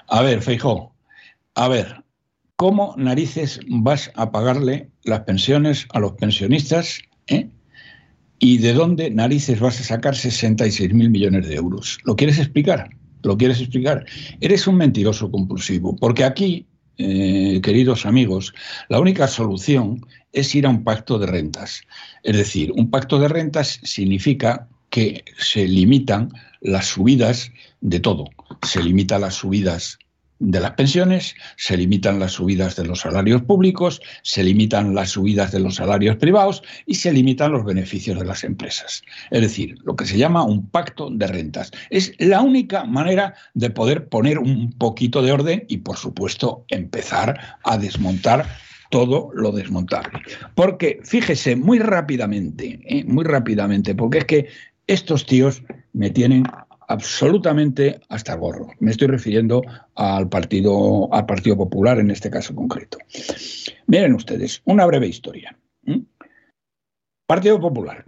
A 0.08 0.22
ver, 0.22 0.42
Feijó, 0.42 0.92
a 1.54 1.68
ver, 1.68 2.02
¿cómo 2.56 2.94
narices 2.96 3.60
vas 3.68 4.10
a 4.16 4.32
pagarle 4.32 4.90
las 5.04 5.20
pensiones 5.20 5.86
a 5.92 6.00
los 6.00 6.12
pensionistas? 6.12 7.00
Eh? 7.28 7.48
¿Y 8.38 8.58
de 8.58 8.74
dónde 8.74 9.10
narices 9.10 9.60
vas 9.60 9.80
a 9.80 9.84
sacar 9.84 10.14
66 10.14 10.92
mil 10.92 11.10
millones 11.10 11.48
de 11.48 11.54
euros? 11.54 11.98
¿Lo 12.04 12.16
quieres 12.16 12.38
explicar? 12.38 12.90
¿Lo 13.22 13.36
quieres 13.36 13.60
explicar? 13.60 14.04
Eres 14.40 14.66
un 14.66 14.76
mentiroso 14.76 15.30
compulsivo, 15.30 15.96
porque 15.96 16.24
aquí, 16.24 16.66
eh, 16.98 17.60
queridos 17.62 18.04
amigos, 18.06 18.54
la 18.88 19.00
única 19.00 19.26
solución 19.26 20.06
es 20.32 20.54
ir 20.54 20.66
a 20.66 20.70
un 20.70 20.84
pacto 20.84 21.18
de 21.18 21.26
rentas. 21.26 21.80
Es 22.22 22.36
decir, 22.36 22.72
un 22.72 22.90
pacto 22.90 23.18
de 23.18 23.28
rentas 23.28 23.80
significa 23.82 24.68
que 24.90 25.24
se 25.38 25.66
limitan 25.66 26.30
las 26.60 26.86
subidas 26.86 27.50
de 27.80 28.00
todo. 28.00 28.26
Se 28.62 28.82
limitan 28.82 29.22
las 29.22 29.34
subidas 29.34 29.98
de 30.38 30.60
las 30.60 30.72
pensiones, 30.72 31.34
se 31.56 31.76
limitan 31.76 32.18
las 32.18 32.32
subidas 32.32 32.76
de 32.76 32.84
los 32.84 33.00
salarios 33.00 33.42
públicos, 33.42 34.00
se 34.22 34.44
limitan 34.44 34.94
las 34.94 35.10
subidas 35.10 35.52
de 35.52 35.60
los 35.60 35.76
salarios 35.76 36.16
privados 36.16 36.62
y 36.84 36.96
se 36.96 37.12
limitan 37.12 37.52
los 37.52 37.64
beneficios 37.64 38.18
de 38.18 38.24
las 38.24 38.44
empresas. 38.44 39.02
Es 39.30 39.40
decir, 39.40 39.76
lo 39.84 39.96
que 39.96 40.06
se 40.06 40.18
llama 40.18 40.44
un 40.44 40.68
pacto 40.68 41.08
de 41.10 41.26
rentas. 41.26 41.70
Es 41.90 42.12
la 42.18 42.42
única 42.42 42.84
manera 42.84 43.34
de 43.54 43.70
poder 43.70 44.08
poner 44.08 44.38
un 44.38 44.72
poquito 44.72 45.22
de 45.22 45.32
orden 45.32 45.64
y, 45.68 45.78
por 45.78 45.96
supuesto, 45.96 46.64
empezar 46.68 47.58
a 47.64 47.78
desmontar 47.78 48.46
todo 48.90 49.30
lo 49.34 49.52
desmontable. 49.52 50.20
Porque, 50.54 51.00
fíjese, 51.02 51.56
muy 51.56 51.78
rápidamente, 51.78 52.80
¿eh? 52.84 53.04
muy 53.04 53.24
rápidamente, 53.24 53.94
porque 53.94 54.18
es 54.18 54.24
que 54.24 54.48
estos 54.86 55.26
tíos 55.26 55.62
me 55.92 56.10
tienen 56.10 56.44
absolutamente 56.88 58.00
hasta 58.08 58.34
el 58.34 58.40
gorro. 58.40 58.68
Me 58.80 58.90
estoy 58.90 59.08
refiriendo 59.08 59.62
al 59.94 60.28
Partido, 60.28 61.12
al 61.12 61.26
Partido 61.26 61.56
Popular 61.56 61.98
en 61.98 62.10
este 62.10 62.30
caso 62.30 62.54
concreto. 62.54 62.98
Miren 63.86 64.14
ustedes, 64.14 64.62
una 64.64 64.86
breve 64.86 65.08
historia. 65.08 65.56
Partido 67.26 67.60
Popular. 67.60 68.04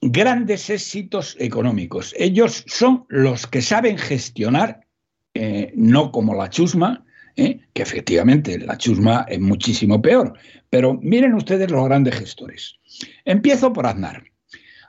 Grandes 0.00 0.68
éxitos 0.70 1.36
económicos. 1.38 2.14
Ellos 2.18 2.64
son 2.66 3.04
los 3.08 3.46
que 3.46 3.62
saben 3.62 3.98
gestionar, 3.98 4.86
eh, 5.34 5.72
no 5.76 6.10
como 6.10 6.34
la 6.34 6.50
chusma, 6.50 7.04
eh, 7.36 7.60
que 7.72 7.82
efectivamente 7.82 8.58
la 8.58 8.76
chusma 8.76 9.26
es 9.28 9.40
muchísimo 9.40 10.02
peor. 10.02 10.34
Pero 10.70 10.98
miren 11.02 11.34
ustedes 11.34 11.70
los 11.70 11.84
grandes 11.84 12.16
gestores. 12.16 12.78
Empiezo 13.24 13.72
por 13.72 13.86
Aznar. 13.86 14.24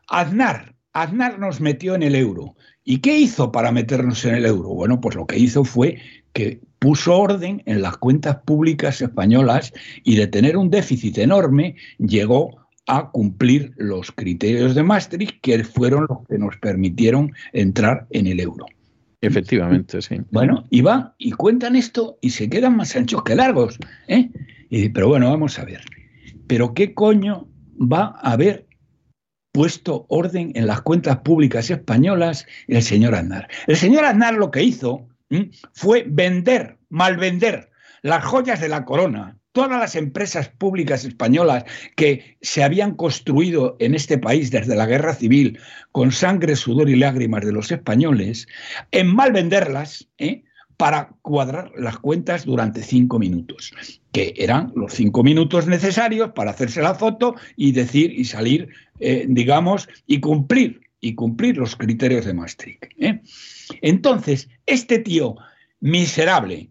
Aznar, 0.07 0.75
Aznar 0.93 1.39
nos 1.39 1.59
metió 1.59 1.95
en 1.95 2.03
el 2.03 2.15
euro. 2.15 2.55
¿Y 2.83 2.99
qué 2.99 3.17
hizo 3.17 3.51
para 3.51 3.71
meternos 3.71 4.25
en 4.25 4.35
el 4.35 4.45
euro? 4.45 4.69
Bueno, 4.69 4.99
pues 4.99 5.15
lo 5.15 5.25
que 5.25 5.37
hizo 5.37 5.63
fue 5.63 5.99
que 6.33 6.59
puso 6.79 7.17
orden 7.17 7.63
en 7.65 7.81
las 7.81 7.97
cuentas 7.97 8.37
públicas 8.45 9.01
españolas 9.01 9.71
y 10.03 10.15
de 10.15 10.27
tener 10.27 10.57
un 10.57 10.69
déficit 10.69 11.17
enorme 11.19 11.75
llegó 11.97 12.57
a 12.87 13.11
cumplir 13.11 13.71
los 13.77 14.11
criterios 14.11 14.75
de 14.75 14.83
Maastricht 14.83 15.39
que 15.41 15.63
fueron 15.63 16.07
los 16.09 16.27
que 16.27 16.37
nos 16.37 16.57
permitieron 16.57 17.31
entrar 17.53 18.07
en 18.09 18.27
el 18.27 18.41
euro. 18.41 18.65
Efectivamente, 19.21 20.01
sí. 20.01 20.17
Bueno, 20.31 20.65
y 20.69 20.81
van 20.81 21.13
y 21.17 21.31
cuentan 21.31 21.77
esto 21.77 22.17
y 22.19 22.31
se 22.31 22.49
quedan 22.49 22.75
más 22.75 22.93
anchos 22.97 23.23
que 23.23 23.35
largos. 23.35 23.79
¿eh? 24.09 24.29
pero 24.93 25.07
bueno, 25.07 25.29
vamos 25.29 25.57
a 25.59 25.63
ver. 25.63 25.81
¿Pero 26.47 26.73
qué 26.73 26.93
coño 26.93 27.47
va 27.79 28.15
a 28.21 28.33
haber 28.33 28.67
puesto 29.53 30.05
orden 30.09 30.51
en 30.55 30.67
las 30.67 30.81
cuentas 30.81 31.19
públicas 31.19 31.69
españolas 31.69 32.45
el 32.67 32.83
señor 32.83 33.15
Aznar? 33.15 33.47
El 33.67 33.77
señor 33.77 34.03
Aznar 34.03 34.33
lo 34.33 34.51
que 34.51 34.63
hizo 34.63 35.07
fue 35.71 36.03
vender, 36.07 36.77
malvender 36.89 37.71
las 38.01 38.25
joyas 38.25 38.59
de 38.59 38.67
la 38.67 38.83
corona, 38.83 39.37
todas 39.53 39.79
las 39.79 39.95
empresas 39.95 40.49
públicas 40.49 41.05
españolas 41.05 41.63
que 41.95 42.37
se 42.41 42.63
habían 42.63 42.95
construido 42.95 43.77
en 43.79 43.95
este 43.95 44.17
país 44.17 44.51
desde 44.51 44.75
la 44.75 44.85
guerra 44.85 45.13
civil 45.13 45.59
con 45.91 46.11
sangre, 46.11 46.55
sudor 46.55 46.89
y 46.89 46.95
lágrimas 46.95 47.45
de 47.45 47.53
los 47.53 47.71
españoles, 47.71 48.47
en 48.91 49.07
malvenderlas 49.15 50.09
¿eh? 50.17 50.43
Para 50.77 51.09
cuadrar 51.21 51.71
las 51.77 51.97
cuentas 51.97 52.45
durante 52.45 52.83
cinco 52.83 53.19
minutos, 53.19 53.73
que 54.11 54.33
eran 54.37 54.71
los 54.75 54.93
cinco 54.93 55.23
minutos 55.23 55.67
necesarios 55.67 56.31
para 56.31 56.51
hacerse 56.51 56.81
la 56.81 56.95
foto 56.95 57.35
y 57.55 57.71
decir 57.71 58.11
y 58.11 58.25
salir, 58.25 58.69
eh, 58.99 59.25
digamos, 59.27 59.87
y 60.07 60.19
cumplir 60.19 60.81
y 61.03 61.15
cumplir 61.15 61.57
los 61.57 61.75
criterios 61.75 62.25
de 62.25 62.33
Maastricht. 62.33 62.85
¿eh? 62.97 63.21
Entonces, 63.81 64.49
este 64.65 64.99
tío 64.99 65.35
miserable, 65.81 66.69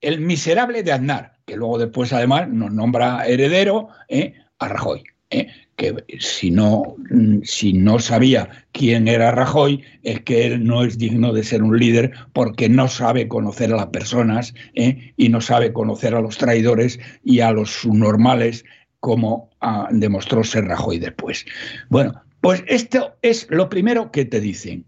el 0.00 0.20
miserable 0.20 0.82
de 0.82 0.92
Aznar, 0.92 1.38
que 1.44 1.56
luego 1.56 1.78
después 1.78 2.12
además 2.14 2.48
nos 2.48 2.72
nombra 2.72 3.26
heredero 3.26 3.88
¿eh? 4.08 4.34
a 4.58 4.68
Rajoy, 4.68 5.04
¿eh? 5.34 5.48
que 5.76 6.04
si 6.20 6.50
no, 6.50 6.96
si 7.42 7.72
no 7.72 7.98
sabía 7.98 8.48
quién 8.72 9.08
era 9.08 9.32
Rajoy, 9.32 9.82
es 10.02 10.20
que 10.20 10.46
él 10.46 10.64
no 10.64 10.84
es 10.84 10.98
digno 10.98 11.32
de 11.32 11.42
ser 11.42 11.62
un 11.62 11.78
líder 11.78 12.12
porque 12.32 12.68
no 12.68 12.88
sabe 12.88 13.26
conocer 13.26 13.72
a 13.72 13.76
las 13.76 13.86
personas 13.86 14.54
¿eh? 14.74 15.12
y 15.16 15.28
no 15.28 15.40
sabe 15.40 15.72
conocer 15.72 16.14
a 16.14 16.20
los 16.20 16.38
traidores 16.38 17.00
y 17.24 17.40
a 17.40 17.50
los 17.50 17.70
subnormales 17.70 18.64
como 19.00 19.50
ah, 19.60 19.88
demostró 19.90 20.44
ser 20.44 20.64
Rajoy 20.66 20.98
después. 20.98 21.44
Bueno, 21.90 22.22
pues 22.40 22.62
esto 22.66 23.16
es 23.22 23.46
lo 23.50 23.68
primero 23.68 24.10
que 24.12 24.24
te 24.24 24.40
dicen 24.40 24.86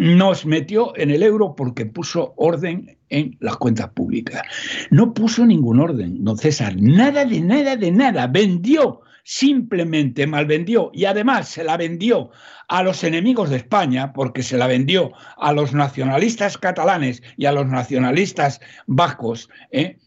nos 0.00 0.46
metió 0.46 0.96
en 0.96 1.10
el 1.10 1.22
euro 1.22 1.54
porque 1.54 1.84
puso 1.84 2.32
orden 2.36 2.96
en 3.10 3.36
las 3.40 3.58
cuentas 3.58 3.90
públicas. 3.90 4.42
No 4.90 5.12
puso 5.12 5.44
ningún 5.44 5.78
orden, 5.78 6.24
don 6.24 6.38
César, 6.38 6.74
nada 6.80 7.26
de 7.26 7.40
nada 7.42 7.76
de 7.76 7.90
nada, 7.90 8.26
vendió, 8.26 9.02
simplemente 9.24 10.26
malvendió 10.26 10.90
y 10.92 11.04
además 11.04 11.48
se 11.48 11.64
la 11.64 11.76
vendió 11.76 12.30
a 12.68 12.82
los 12.82 13.04
enemigos 13.04 13.50
de 13.50 13.56
España 13.56 14.12
porque 14.12 14.42
se 14.42 14.56
la 14.56 14.66
vendió 14.66 15.12
a 15.36 15.52
los 15.52 15.72
nacionalistas 15.72 16.58
catalanes 16.58 17.22
y 17.36 17.46
a 17.46 17.52
los 17.52 17.66
nacionalistas 17.66 18.60
vascos, 18.86 19.48
¿eh? 19.70 19.98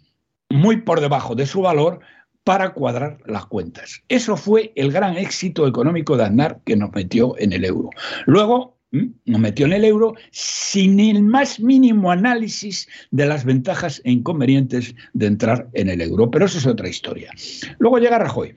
muy 0.50 0.78
por 0.78 1.02
debajo 1.02 1.36
de 1.36 1.46
su 1.46 1.62
valor, 1.62 2.00
para 2.44 2.74
cuadrar 2.74 3.20
las 3.26 3.46
cuentas. 3.46 4.04
Eso 4.10 4.36
fue 4.36 4.74
el 4.76 4.92
gran 4.92 5.18
éxito 5.18 5.68
económico 5.68 6.18
de 6.18 6.26
Aznar 6.26 6.60
que 6.66 6.76
nos 6.76 6.92
metió 6.92 7.38
en 7.38 7.54
el 7.54 7.64
euro. 7.64 7.90
Luego 8.26 8.78
nos 9.26 9.42
metió 9.42 9.66
en 9.66 9.74
el 9.74 9.86
euro 9.86 10.14
sin 10.32 11.00
el 11.00 11.24
más 11.24 11.60
mínimo 11.60 12.12
análisis 12.12 12.88
de 13.12 13.26
las 13.26 13.44
ventajas 13.44 14.02
e 14.04 14.12
inconvenientes 14.12 14.94
de 15.14 15.28
entrar 15.28 15.70
en 15.74 15.90
el 15.90 16.02
euro. 16.02 16.30
Pero 16.30 16.46
eso 16.46 16.60
es 16.60 16.68
otra 16.68 16.88
historia. 16.88 17.32
Luego 17.80 17.98
llega 17.98 18.20
Rajoy. 18.20 18.54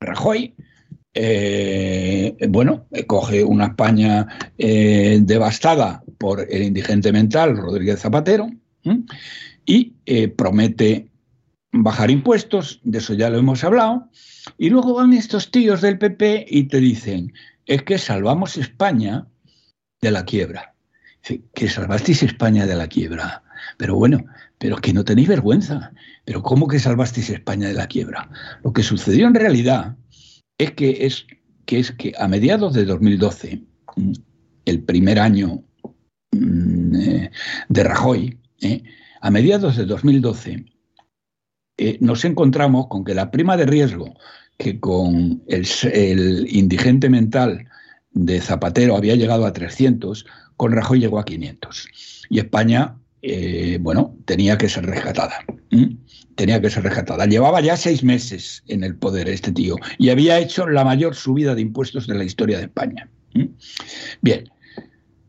Rajoy, 0.00 0.54
eh, 1.14 2.36
bueno, 2.48 2.86
coge 3.06 3.42
una 3.42 3.66
España 3.68 4.26
eh, 4.58 5.18
devastada 5.22 6.02
por 6.18 6.46
el 6.50 6.62
indigente 6.62 7.12
mental 7.12 7.56
Rodríguez 7.56 8.00
Zapatero 8.00 8.50
y 9.64 9.94
eh, 10.04 10.28
promete 10.28 11.08
bajar 11.72 12.10
impuestos, 12.10 12.80
de 12.84 12.98
eso 12.98 13.14
ya 13.14 13.30
lo 13.30 13.38
hemos 13.38 13.64
hablado, 13.64 14.10
y 14.58 14.70
luego 14.70 14.94
van 14.94 15.12
estos 15.12 15.50
tíos 15.50 15.80
del 15.80 15.98
PP 15.98 16.46
y 16.48 16.64
te 16.64 16.80
dicen, 16.80 17.32
es 17.64 17.82
que 17.82 17.98
salvamos 17.98 18.56
España 18.56 19.26
de 20.00 20.10
la 20.10 20.24
quiebra. 20.24 20.74
Que 21.54 21.68
salvasteis 21.68 22.22
España 22.22 22.66
de 22.66 22.76
la 22.76 22.86
quiebra. 22.86 23.42
Pero 23.78 23.96
bueno, 23.96 24.24
pero 24.58 24.76
que 24.76 24.92
no 24.92 25.04
tenéis 25.04 25.28
vergüenza. 25.28 25.92
Pero 26.24 26.42
¿cómo 26.42 26.68
que 26.68 26.78
salvasteis 26.78 27.30
España 27.30 27.68
de 27.68 27.74
la 27.74 27.86
quiebra? 27.86 28.30
Lo 28.62 28.72
que 28.72 28.82
sucedió 28.82 29.26
en 29.26 29.34
realidad 29.34 29.96
es 30.58 30.72
que, 30.72 31.06
es, 31.06 31.26
que, 31.66 31.78
es 31.78 31.92
que 31.92 32.12
a 32.18 32.28
mediados 32.28 32.74
de 32.74 32.84
2012, 32.84 33.62
mm, 33.96 34.12
el 34.64 34.82
primer 34.82 35.18
año 35.18 35.62
mm, 36.32 36.96
eh, 36.96 37.30
de 37.68 37.84
Rajoy, 37.84 38.38
eh, 38.62 38.82
a 39.20 39.30
mediados 39.30 39.76
de 39.76 39.84
2012, 39.84 40.64
eh, 41.78 41.98
nos 42.00 42.24
encontramos 42.24 42.86
con 42.88 43.04
que 43.04 43.14
la 43.14 43.30
prima 43.30 43.56
de 43.56 43.66
riesgo 43.66 44.14
que 44.58 44.80
con 44.80 45.42
el, 45.46 46.46
indigente 46.50 47.10
mental 47.10 47.68
de 48.12 48.40
Zapatero 48.40 48.96
había 48.96 49.14
llegado 49.14 49.44
a 49.44 49.52
300, 49.52 50.24
con 50.56 50.72
Rajoy 50.72 51.00
llegó 51.00 51.18
a 51.18 51.26
500. 51.26 51.88
Y 52.30 52.38
España, 52.38 52.96
eh, 53.28 53.78
bueno, 53.80 54.14
tenía 54.24 54.56
que 54.56 54.68
ser 54.68 54.86
rescatada. 54.86 55.44
Tenía 56.36 56.60
que 56.60 56.70
ser 56.70 56.84
rescatada. 56.84 57.26
Llevaba 57.26 57.60
ya 57.60 57.76
seis 57.76 58.04
meses 58.04 58.62
en 58.68 58.84
el 58.84 58.94
poder 58.94 59.28
este 59.28 59.50
tío 59.50 59.76
y 59.98 60.10
había 60.10 60.38
hecho 60.38 60.68
la 60.68 60.84
mayor 60.84 61.16
subida 61.16 61.56
de 61.56 61.62
impuestos 61.62 62.06
de 62.06 62.14
la 62.14 62.22
historia 62.22 62.58
de 62.58 62.64
España. 62.64 63.08
Bien, 64.22 64.48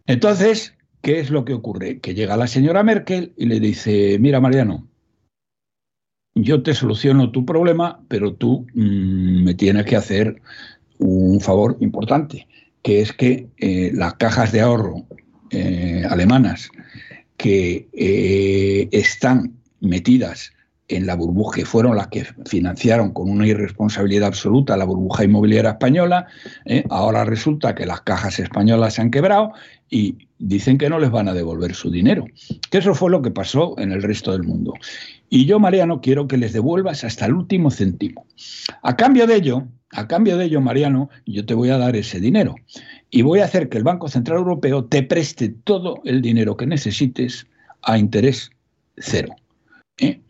entonces, 0.05 0.75
¿qué 1.01 1.19
es 1.19 1.31
lo 1.31 1.43
que 1.43 1.53
ocurre? 1.53 1.99
Que 1.99 2.13
llega 2.13 2.37
la 2.37 2.45
señora 2.45 2.83
Merkel 2.83 3.33
y 3.35 3.47
le 3.47 3.59
dice, 3.59 4.17
mira 4.19 4.39
Mariano, 4.39 4.87
yo 6.35 6.61
te 6.61 6.75
soluciono 6.75 7.31
tu 7.31 7.47
problema, 7.47 8.03
pero 8.09 8.35
tú 8.35 8.67
mm, 8.75 9.43
me 9.43 9.55
tienes 9.55 9.85
que 9.85 9.95
hacer 9.95 10.39
un 10.99 11.41
favor 11.41 11.77
importante, 11.79 12.47
que 12.83 13.01
es 13.01 13.11
que 13.11 13.47
eh, 13.57 13.89
las 13.93 14.13
cajas 14.15 14.51
de 14.51 14.61
ahorro 14.61 15.07
eh, 15.49 16.03
alemanas 16.07 16.69
que 17.37 17.87
eh, 17.93 18.89
están 18.91 19.53
metidas 19.79 20.51
en 20.89 21.05
la 21.05 21.15
burbuja, 21.15 21.57
que 21.57 21.65
fueron 21.65 21.95
las 21.95 22.07
que 22.07 22.25
financiaron 22.45 23.11
con 23.11 23.29
una 23.29 23.45
irresponsabilidad 23.45 24.27
absoluta 24.27 24.77
la 24.77 24.85
burbuja 24.85 25.25
inmobiliaria 25.25 25.71
española, 25.71 26.27
ahora 26.89 27.25
resulta 27.25 27.75
que 27.75 27.85
las 27.85 28.01
cajas 28.01 28.39
españolas 28.39 28.93
se 28.93 29.01
han 29.01 29.11
quebrado 29.11 29.51
y 29.89 30.27
dicen 30.39 30.77
que 30.77 30.89
no 30.89 30.99
les 30.99 31.11
van 31.11 31.27
a 31.27 31.33
devolver 31.33 31.75
su 31.75 31.91
dinero. 31.91 32.25
Que 32.69 32.77
eso 32.77 32.95
fue 32.95 33.11
lo 33.11 33.21
que 33.21 33.31
pasó 33.31 33.75
en 33.77 33.91
el 33.91 34.01
resto 34.01 34.31
del 34.31 34.43
mundo. 34.43 34.73
Y 35.29 35.45
yo, 35.45 35.59
Mariano, 35.59 35.99
quiero 36.01 36.27
que 36.27 36.37
les 36.37 36.53
devuelvas 36.53 37.03
hasta 37.03 37.25
el 37.25 37.33
último 37.33 37.69
céntimo. 37.69 38.25
A 38.81 38.95
cambio 38.95 39.27
de 39.27 39.35
ello, 39.35 39.67
a 39.97 40.07
cambio 40.07 40.37
de 40.37 40.45
ello, 40.45 40.61
Mariano, 40.61 41.09
yo 41.25 41.43
te 41.43 41.55
voy 41.55 41.71
a 41.71 41.79
dar 41.79 41.95
ese 41.95 42.19
dinero 42.19 42.55
y 43.09 43.23
voy 43.23 43.39
a 43.39 43.45
hacer 43.45 43.67
que 43.67 43.79
el 43.79 43.83
Banco 43.83 44.07
Central 44.07 44.37
Europeo 44.37 44.85
te 44.85 45.01
preste 45.01 45.49
todo 45.49 46.01
el 46.05 46.21
dinero 46.21 46.55
que 46.55 46.67
necesites 46.67 47.47
a 47.81 47.97
interés 47.97 48.51
cero. 48.95 49.33
¿eh? 49.97 50.21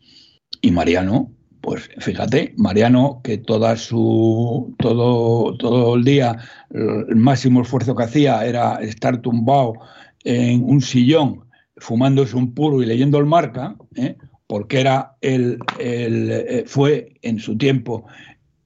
Y 0.61 0.71
Mariano, 0.71 1.29
pues 1.59 1.89
fíjate, 1.97 2.53
Mariano, 2.55 3.19
que 3.25 3.43
su, 3.75 4.73
todo, 4.79 5.57
todo 5.57 5.95
el 5.95 6.03
día 6.05 6.37
el 6.69 7.17
máximo 7.17 7.61
esfuerzo 7.61 7.93
que 7.93 8.03
hacía 8.03 8.45
era 8.45 8.75
estar 8.75 9.21
tumbado 9.21 9.73
en 10.23 10.63
un 10.63 10.79
sillón 10.79 11.43
fumándose 11.75 12.37
un 12.37 12.53
puro 12.53 12.81
y 12.81 12.85
leyendo 12.85 13.17
el 13.17 13.25
marca, 13.25 13.75
¿eh? 13.95 14.15
porque 14.47 14.79
era 14.79 15.17
el, 15.19 15.59
eh, 15.77 16.63
fue 16.65 17.15
en 17.21 17.39
su 17.39 17.57
tiempo 17.57 18.05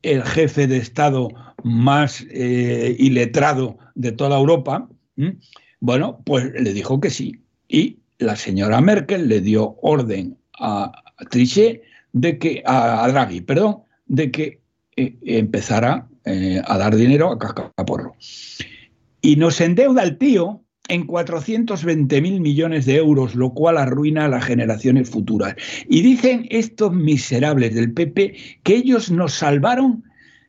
el 0.04 0.24
jefe 0.24 0.68
de 0.68 0.78
Estado 0.78 1.30
más 1.64 2.26
eh, 2.32 2.96
iletrado 2.98 3.78
de 3.96 4.12
toda 4.12 4.38
Europa, 4.38 4.88
bueno, 5.80 6.22
pues 6.26 6.52
le 6.54 6.74
dijo 6.74 7.00
que 7.00 7.10
sí. 7.10 7.42
Y 7.68 8.00
la 8.18 8.36
señora 8.36 8.82
Merkel 8.82 9.28
le 9.28 9.42
dio 9.42 9.78
orden 9.82 10.38
a, 10.60 10.92
Trichet 11.30 11.84
de 12.14 12.40
que, 12.40 12.64
a, 12.66 13.08
Draghi, 13.08 13.42
perdón, 13.42 13.84
de 14.08 14.32
que 14.32 14.60
empezara 14.96 16.08
eh, 16.26 16.62
a 16.66 16.78
dar 16.78 16.96
dinero 16.96 17.32
a 17.32 17.38
cascaporro. 17.38 18.16
Y 19.22 19.36
nos 19.36 19.62
endeuda 19.62 20.04
el 20.04 20.18
tío 20.18 20.64
en 20.88 21.06
420 21.06 22.22
mil 22.22 22.42
millones 22.42 22.86
de 22.86 22.98
euros, 22.98 23.36
lo 23.36 23.54
cual 23.54 23.78
arruina 23.78 24.26
a 24.26 24.30
las 24.30 24.46
generaciones 24.46 25.10
futuras. 25.10 25.56
Y 25.88 26.02
dicen 26.02 26.48
estos 26.50 26.94
miserables 26.94 27.74
del 27.76 27.94
PP 27.94 28.36
que 28.64 28.76
ellos 28.76 29.12
nos 29.12 29.34
salvaron 29.34 30.04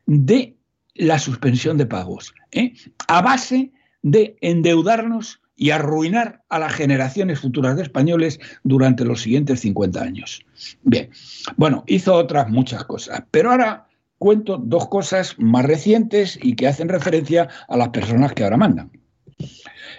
de 0.05 0.57
la 0.95 1.19
suspensión 1.19 1.77
de 1.77 1.85
pagos, 1.85 2.33
¿eh? 2.51 2.73
a 3.07 3.21
base 3.21 3.71
de 4.01 4.35
endeudarnos 4.41 5.41
y 5.55 5.69
arruinar 5.69 6.43
a 6.49 6.59
las 6.59 6.73
generaciones 6.73 7.39
futuras 7.39 7.75
de 7.75 7.83
españoles 7.83 8.39
durante 8.63 9.05
los 9.05 9.21
siguientes 9.21 9.61
50 9.61 10.01
años. 10.01 10.45
Bien, 10.83 11.09
bueno, 11.55 11.83
hizo 11.87 12.13
otras 12.13 12.49
muchas 12.49 12.83
cosas, 12.83 13.23
pero 13.31 13.51
ahora 13.51 13.87
cuento 14.17 14.57
dos 14.57 14.87
cosas 14.87 15.35
más 15.37 15.65
recientes 15.65 16.39
y 16.41 16.55
que 16.55 16.67
hacen 16.67 16.89
referencia 16.89 17.49
a 17.67 17.77
las 17.77 17.89
personas 17.89 18.33
que 18.33 18.43
ahora 18.43 18.57
mandan. 18.57 18.91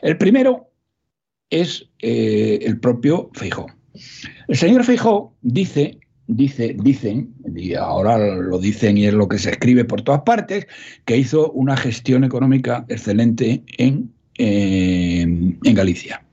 El 0.05 0.19
primero 0.19 0.71
es 1.49 1.91
eh, 2.01 2.59
el 2.61 2.79
propio 2.79 3.31
Feijó. 3.33 3.67
El 4.49 4.57
señor 4.57 4.85
Feijó 4.85 5.35
dice, 5.41 5.99
dice, 6.27 6.77
dicen, 6.79 7.35
y 7.57 7.73
ahora 7.73 8.19
lo 8.19 8.59
dicen 8.59 8.99
y 8.99 9.07
es 9.07 9.15
lo 9.15 9.29
que 9.29 9.39
se 9.39 9.53
escribe 9.53 9.87
por 9.87 10.03
todas 10.03 10.21
partes, 10.21 10.67
que 11.07 11.17
hizo 11.17 11.51
una 11.53 11.75
gestión 11.75 12.23
económica 12.23 12.85
excelente 12.89 13.65
en 13.79 14.14
en 14.37 15.59
Galicia. 15.63 16.25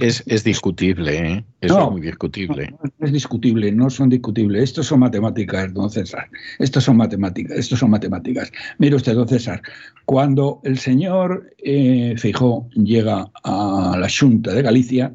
Es, 0.00 0.44
discutible, 0.44 1.18
¿eh? 1.18 1.44
es 1.60 1.72
muy 1.72 2.00
discutible. 2.00 2.70
No, 2.70 3.06
es 3.06 3.12
discutible, 3.12 3.72
no 3.72 3.88
son 3.88 4.10
discutibles. 4.10 4.62
Estos 4.62 4.86
son 4.86 5.00
matemáticas, 5.00 5.72
don 5.72 5.90
César. 5.90 6.28
Estos 6.58 6.84
son 6.84 6.96
matemáticas, 6.96 7.56
estos 7.56 7.78
son 7.78 7.90
matemáticas. 7.90 8.52
Mire 8.78 8.96
usted, 8.96 9.14
don 9.14 9.28
César, 9.28 9.62
cuando 10.04 10.60
el 10.64 10.78
señor 10.78 11.50
eh, 11.58 12.14
Feijó 12.18 12.68
llega 12.74 13.30
a 13.42 13.96
la 13.98 14.08
Junta 14.08 14.52
de 14.52 14.62
Galicia, 14.62 15.14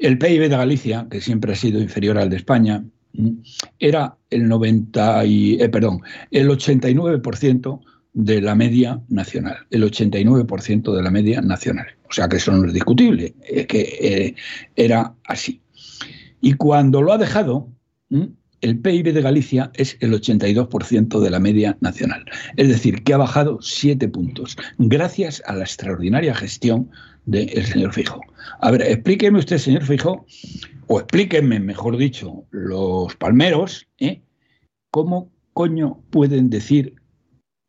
el 0.00 0.18
PIB 0.18 0.42
de 0.42 0.56
Galicia, 0.56 1.06
que 1.10 1.20
siempre 1.20 1.52
ha 1.52 1.56
sido 1.56 1.80
inferior 1.80 2.18
al 2.18 2.28
de 2.28 2.36
España, 2.36 2.84
era 3.78 4.16
el 4.28 4.46
90 4.46 5.24
y, 5.24 5.62
eh, 5.62 5.68
perdón, 5.70 6.02
el 6.30 6.50
89% 6.50 7.80
de 8.16 8.40
la 8.40 8.54
media 8.54 9.02
nacional, 9.10 9.58
el 9.70 9.84
89% 9.84 10.96
de 10.96 11.02
la 11.02 11.10
media 11.10 11.42
nacional. 11.42 11.86
O 12.08 12.12
sea 12.12 12.28
que 12.30 12.38
eso 12.38 12.50
no 12.50 12.66
es 12.66 12.72
discutible, 12.72 13.34
es 13.46 13.66
que 13.66 13.80
eh, 14.00 14.34
era 14.74 15.14
así. 15.26 15.60
Y 16.40 16.54
cuando 16.54 17.02
lo 17.02 17.12
ha 17.12 17.18
dejado, 17.18 17.68
el 18.62 18.78
PIB 18.78 19.12
de 19.12 19.20
Galicia 19.20 19.70
es 19.74 19.98
el 20.00 20.14
82% 20.14 21.20
de 21.20 21.28
la 21.30 21.38
media 21.38 21.76
nacional. 21.82 22.24
Es 22.56 22.68
decir, 22.68 23.04
que 23.04 23.12
ha 23.12 23.18
bajado 23.18 23.58
7 23.60 24.08
puntos, 24.08 24.56
gracias 24.78 25.42
a 25.46 25.54
la 25.54 25.64
extraordinaria 25.64 26.34
gestión 26.34 26.90
del 27.26 27.66
señor 27.66 27.92
Fijo. 27.92 28.22
A 28.60 28.70
ver, 28.70 28.80
explíqueme 28.80 29.40
usted, 29.40 29.58
señor 29.58 29.84
Fijo, 29.84 30.24
o 30.86 31.00
explíquenme, 31.00 31.60
mejor 31.60 31.98
dicho, 31.98 32.46
los 32.50 33.14
palmeros, 33.16 33.86
¿eh? 33.98 34.22
¿cómo 34.90 35.30
coño 35.52 36.00
pueden 36.08 36.48
decir 36.48 36.94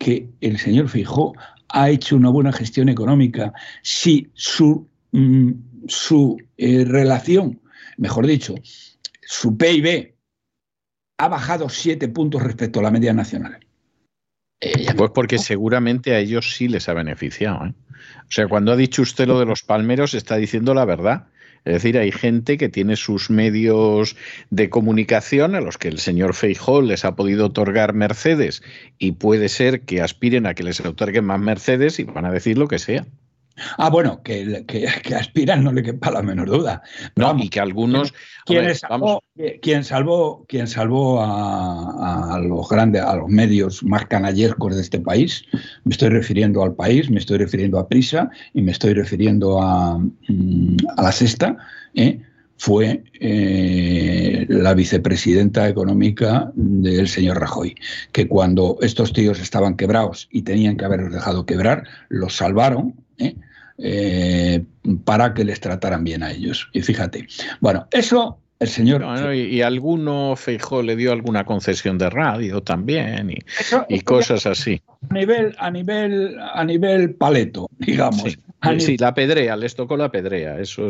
que 0.07 0.29
el 0.39 0.57
señor 0.57 0.87
Fijó 0.87 1.33
ha 1.67 1.89
hecho 1.89 2.15
una 2.15 2.29
buena 2.29 2.53
gestión 2.53 2.87
económica 2.87 3.51
si 3.81 4.31
su, 4.35 4.87
mm, 5.11 5.51
su 5.85 6.37
eh, 6.57 6.85
relación, 6.85 7.59
mejor 7.97 8.25
dicho, 8.25 8.55
su 9.21 9.57
PIB 9.57 10.13
ha 11.17 11.27
bajado 11.27 11.67
siete 11.67 12.07
puntos 12.07 12.41
respecto 12.41 12.79
a 12.79 12.83
la 12.83 12.91
media 12.91 13.13
nacional. 13.13 13.59
Eh, 14.61 14.93
pues 14.95 15.11
porque 15.13 15.39
seguramente 15.39 16.15
a 16.15 16.19
ellos 16.19 16.55
sí 16.55 16.69
les 16.69 16.87
ha 16.87 16.93
beneficiado. 16.93 17.65
¿eh? 17.65 17.73
O 18.21 18.31
sea, 18.31 18.47
cuando 18.47 18.71
ha 18.71 18.77
dicho 18.77 19.01
usted 19.01 19.27
lo 19.27 19.39
de 19.39 19.45
los 19.45 19.63
palmeros, 19.63 20.13
está 20.13 20.37
diciendo 20.37 20.73
la 20.73 20.85
verdad. 20.85 21.27
Es 21.67 21.73
decir, 21.73 21.97
hay 21.97 22.13
gente 22.13 22.57
que 22.57 22.69
tiene 22.69 22.95
sus 22.95 23.29
medios 23.29 24.15
de 24.49 24.69
comunicación 24.69 25.53
a 25.53 25.59
los 25.59 25.77
que 25.77 25.89
el 25.89 25.99
señor 25.99 26.33
Feijó 26.33 26.81
les 26.81 27.03
ha 27.03 27.17
podido 27.17 27.47
otorgar 27.47 27.93
Mercedes 27.93 28.63
y 28.97 29.11
puede 29.11 29.49
ser 29.49 29.81
que 29.81 30.01
aspiren 30.01 30.45
a 30.45 30.53
que 30.53 30.63
les 30.63 30.79
otorguen 30.79 31.25
más 31.25 31.41
Mercedes 31.41 31.99
y 31.99 32.05
van 32.05 32.23
a 32.23 32.31
decir 32.31 32.57
lo 32.57 32.69
que 32.69 32.79
sea. 32.79 33.05
Ah, 33.77 33.89
bueno, 33.89 34.21
que, 34.23 34.65
aspiran 35.15 35.63
no 35.63 35.71
le 35.71 35.83
quepa 35.83 36.11
la 36.11 36.21
menor 36.21 36.49
duda. 36.49 36.81
No, 37.15 37.35
y 37.37 37.49
que 37.49 37.59
algunos. 37.59 38.13
¿Quién, 38.45 38.73
salvó, 38.75 39.23
quien 39.61 39.83
salvó, 39.83 40.45
quien 40.47 40.67
salvó 40.67 41.21
a, 41.21 42.39
los 42.41 42.69
grandes, 42.69 43.01
a 43.01 43.15
los 43.15 43.27
medios 43.27 43.83
más 43.83 44.05
canallescos 44.05 44.75
de 44.75 44.81
este 44.81 44.99
país? 44.99 45.43
Me 45.83 45.91
estoy 45.91 46.09
refiriendo 46.09 46.63
al 46.63 46.75
país, 46.75 47.09
me 47.09 47.19
estoy 47.19 47.39
refiriendo 47.39 47.79
a 47.79 47.87
Prisa 47.87 48.29
y 48.53 48.61
me 48.61 48.71
estoy 48.71 48.93
refiriendo 48.93 49.61
a, 49.61 49.97
mm, 49.97 50.77
la 50.97 51.11
Sexta. 51.11 51.57
¿eh? 51.95 52.21
fue 52.57 53.03
eh, 53.19 54.45
la 54.49 54.73
vicepresidenta 54.73 55.69
económica 55.69 56.51
del 56.55 57.07
señor 57.07 57.39
Rajoy, 57.39 57.75
que 58.11 58.27
cuando 58.27 58.77
estos 58.81 59.13
tíos 59.13 59.39
estaban 59.39 59.77
quebrados 59.77 60.27
y 60.31 60.41
tenían 60.41 60.75
que 60.75 60.85
haberlos 60.85 61.13
dejado 61.13 61.45
quebrar, 61.45 61.83
los 62.09 62.35
salvaron. 62.35 62.95
¿eh? 63.19 63.35
Eh, 63.79 64.63
para 65.05 65.33
que 65.33 65.43
les 65.43 65.59
trataran 65.59 66.03
bien 66.03 66.23
a 66.23 66.31
ellos. 66.31 66.67
Y 66.73 66.81
fíjate, 66.81 67.27
bueno, 67.61 67.87
eso 67.91 68.39
el 68.59 68.67
señor. 68.67 69.05
y, 69.35 69.61
alguno, 69.61 70.35
Feijó, 70.35 70.81
le 70.81 70.95
dio 70.95 71.11
alguna 71.11 71.45
concesión 71.45 71.97
de 71.97 72.09
radio 72.09 72.61
también 72.63 73.31
y, 73.87 74.01
cosas 74.01 74.45
así. 74.47 74.81
A 75.09 75.13
nivel, 75.13 75.55
a 75.59 75.69
nivel, 75.69 76.37
a 76.39 76.63
nivel 76.63 77.13
paleto, 77.13 77.69
digamos. 77.77 78.37
Sí, 78.79 78.97
la 78.97 79.13
pedrea, 79.13 79.55
les 79.55 79.75
tocó 79.75 79.95
la 79.95 80.11
pedrea, 80.11 80.59
eso 80.59 80.89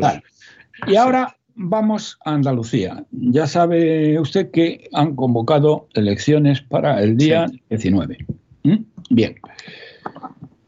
Y 0.86 0.96
ahora 0.96 1.36
vamos 1.54 2.18
a 2.24 2.32
Andalucía. 2.32 3.04
Ya 3.10 3.46
sabe 3.46 4.18
usted 4.18 4.50
que 4.50 4.88
han 4.94 5.14
convocado 5.14 5.88
elecciones 5.92 6.62
para 6.62 7.02
el 7.02 7.18
día 7.18 7.46
19. 7.68 8.16
¿Mm? 8.62 8.76
Bien. 9.10 9.34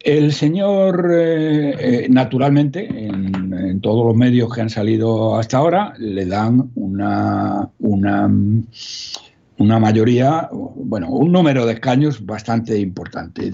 El 0.00 0.32
señor, 0.32 1.10
eh, 1.12 2.04
eh, 2.04 2.08
naturalmente, 2.08 2.88
en, 2.88 3.80
todos 3.82 4.06
los 4.06 4.16
medios 4.16 4.52
que 4.52 4.62
han 4.62 4.70
salido 4.70 5.36
hasta 5.36 5.58
ahora, 5.58 5.94
le 5.98 6.24
dan 6.26 6.70
una, 6.74 7.70
una, 7.78 8.30
una 9.58 9.78
mayoría, 9.78 10.48
bueno, 10.52 11.10
un 11.10 11.32
número 11.32 11.66
de 11.66 11.74
escaños 11.74 12.24
bastante 12.24 12.78
importante. 12.78 13.52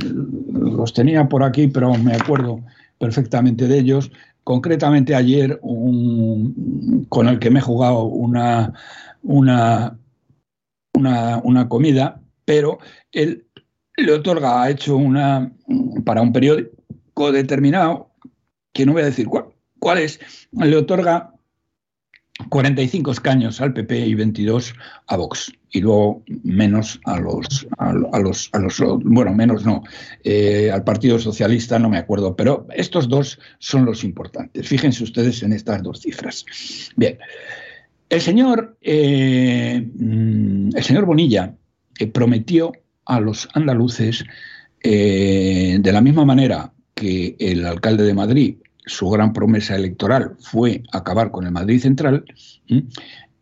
Los 0.53 0.93
tenía 0.93 1.29
por 1.29 1.43
aquí, 1.43 1.67
pero 1.67 1.95
me 1.95 2.15
acuerdo 2.15 2.61
perfectamente 2.99 3.67
de 3.67 3.79
ellos. 3.79 4.11
Concretamente 4.45 5.15
ayer, 5.15 5.59
un, 5.63 7.07
con 7.09 7.29
el 7.29 7.39
que 7.41 7.51
me 7.51 7.59
he 7.59 7.63
jugado 7.63 8.05
una, 8.05 8.73
una, 9.23 9.99
una, 10.95 11.41
una 11.43 11.69
comida, 11.69 12.21
pero 12.45 12.79
él 13.11 13.46
le 13.97 14.13
otorga, 14.13 14.63
ha 14.63 14.71
hecho 14.71 14.97
una, 14.97 15.53
para 16.05 16.23
un 16.23 16.33
periódico 16.33 17.33
determinado, 17.33 18.11
que 18.73 18.85
no 18.85 18.93
voy 18.93 19.03
a 19.03 19.07
decir 19.07 19.27
cuál, 19.27 19.47
cuál 19.79 19.99
es, 19.99 20.21
le 20.53 20.77
otorga 20.77 21.33
45 22.51 23.13
escaños 23.13 23.61
al 23.61 23.73
PP 23.73 24.07
y 24.07 24.15
22 24.15 24.75
a 25.07 25.17
Vox. 25.17 25.53
Y 25.71 25.81
luego 25.81 26.23
menos 26.43 27.01
a 27.05 27.19
los, 27.19 27.67
a, 27.79 27.93
los, 27.93 28.51
a 28.53 28.59
los 28.59 28.79
bueno, 29.05 29.33
menos 29.35 29.65
no, 29.65 29.83
eh, 30.25 30.71
al 30.73 30.85
Partido 30.85 31.19
Socialista 31.19 31.79
no 31.79 31.91
me 31.91 31.99
acuerdo, 31.99 32.37
pero 32.37 32.67
estos 32.75 33.09
dos 33.09 33.39
son 33.59 33.85
los 33.85 34.05
importantes. 34.05 34.69
Fíjense 34.69 35.05
ustedes 35.05 35.43
en 35.43 35.53
estas 35.53 35.83
dos 35.83 36.01
cifras. 36.01 36.45
Bien, 36.97 37.19
el 38.09 38.21
señor, 38.21 38.77
eh, 38.81 39.87
mm, 39.95 40.77
el 40.77 40.83
señor 40.83 41.05
Bonilla 41.05 41.55
eh, 41.99 42.07
prometió 42.07 42.73
a 43.07 43.21
los 43.21 43.49
andaluces 43.55 44.25
eh, 44.83 45.79
de 45.81 45.93
la 45.93 46.01
misma 46.01 46.25
manera 46.25 46.73
que 46.95 47.37
el 47.39 47.67
alcalde 47.67 48.05
de 48.05 48.15
Madrid, 48.15 48.57
su 48.85 49.09
gran 49.11 49.33
promesa 49.33 49.77
electoral 49.77 50.37
fue 50.39 50.83
acabar 50.93 51.31
con 51.31 51.47
el 51.47 51.53
Madrid 51.53 51.81
Central, 51.81 52.25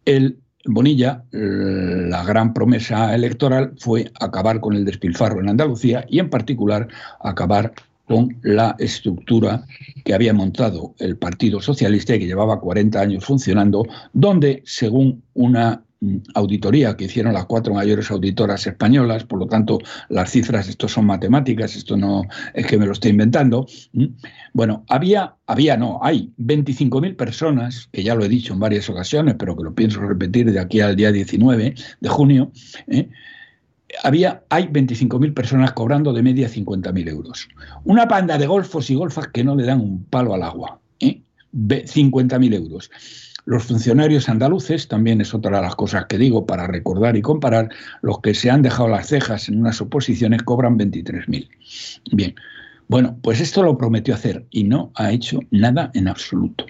el 0.05 0.39
Bonilla, 0.67 1.23
la 1.31 2.25
gran 2.25 2.55
promesa 2.55 3.15
electoral 3.15 3.75
fue 3.79 4.11
acabar 4.19 4.61
con 4.61 4.75
el 4.75 4.87
despilfarro 4.87 5.41
en 5.41 5.51
Andalucía 5.51 6.07
y 6.09 6.21
en 6.21 6.31
particular 6.31 6.89
acabar 7.21 7.75
con 8.07 8.37
la 8.43 8.75
estructura 8.79 9.67
que 10.05 10.15
había 10.15 10.33
montado 10.33 10.95
el 10.99 11.17
Partido 11.17 11.61
Socialista 11.61 12.15
y 12.15 12.21
que 12.21 12.27
llevaba 12.27 12.61
40 12.61 12.99
años 13.01 13.25
funcionando, 13.25 13.85
donde, 14.13 14.63
según 14.65 15.23
una 15.35 15.83
auditoría 16.35 16.97
que 16.97 17.05
hicieron 17.05 17.35
las 17.35 17.47
cuatro 17.47 17.75
mayores 17.75 18.11
auditoras 18.11 18.67
españolas, 18.67 19.25
por 19.25 19.39
lo 19.39 19.47
tanto 19.47 19.79
las 20.09 20.31
cifras, 20.31 20.69
esto 20.69 20.89
son 20.89 21.07
matemáticas, 21.07 21.77
esto 21.77 21.97
no 21.97 22.23
es 22.53 22.67
que 22.67 22.79
me 22.79 22.87
lo 22.87 22.93
estoy 22.93 23.11
inventando. 23.13 23.67
Bueno, 24.53 24.85
había, 24.89 25.35
había 25.47 25.77
no, 25.77 26.01
hay 26.03 26.33
25.000 26.39 27.17
personas, 27.17 27.89
que 27.93 28.03
ya 28.03 28.15
lo 28.15 28.25
he 28.25 28.29
dicho 28.29 28.53
en 28.53 28.61
varias 28.61 28.89
ocasiones, 28.89 29.37
pero 29.39 29.57
que 29.57 29.65
lo 29.65 29.75
pienso 29.75 30.01
repetir 30.01 30.51
de 30.53 30.59
aquí 30.59 30.81
al 30.81 30.97
día 30.97 31.13
19 31.13 31.75
de 32.01 32.09
junio, 32.09 32.53
¿eh? 32.89 33.09
había, 34.03 34.43
hay 34.49 34.65
25.000 34.65 35.35
personas 35.35 35.73
cobrando 35.73 36.13
de 36.13 36.23
media 36.23 36.49
50.000 36.49 37.09
euros. 37.09 37.49
Una 37.85 38.07
banda 38.07 38.39
de 38.39 38.47
golfos 38.47 38.91
y 38.91 38.95
golfas 38.95 39.29
que 39.29 39.45
no 39.45 39.55
le 39.55 39.65
dan 39.65 39.81
un 39.81 40.05
palo 40.05 40.35
al 40.35 40.43
agua. 40.43 40.81
¿eh? 41.01 41.23
50.000 41.53 42.55
euros. 42.55 42.91
Los 43.47 43.65
funcionarios 43.65 44.29
andaluces, 44.29 44.89
también 44.89 45.21
es 45.21 45.35
otra 45.35 45.57
de 45.57 45.63
las 45.63 45.77
cosas 45.77 46.07
que 46.07 46.17
digo 46.17 46.47
para 46.47 46.67
recordar 46.67 47.17
y 47.17 47.23
comparar, 47.23 47.69
los 48.01 48.21
que 48.21 48.35
se 48.35 48.51
han 48.51 48.63
dejado 48.63 48.89
las 48.89 49.09
cejas 49.09 49.49
en 49.49 49.59
unas 49.59 49.81
oposiciones 49.81 50.43
cobran 50.43 50.79
23.000. 50.79 51.49
Bien, 52.13 52.35
bueno, 52.89 53.19
pues 53.23 53.41
esto 53.41 53.63
lo 53.63 53.77
prometió 53.77 54.15
hacer 54.15 54.47
y 54.51 54.65
no 54.65 54.93
ha 54.95 55.11
hecho 55.13 55.41
nada 55.51 55.91
en 55.95 56.09
absoluto. 56.09 56.65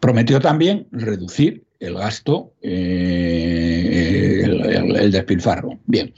Prometió 0.00 0.40
también 0.40 0.86
reducir 0.90 1.64
el 1.78 1.94
gasto, 1.94 2.52
eh, 2.62 4.42
el, 4.44 5.10
despilfarro. 5.10 5.78
Bien. 5.86 6.12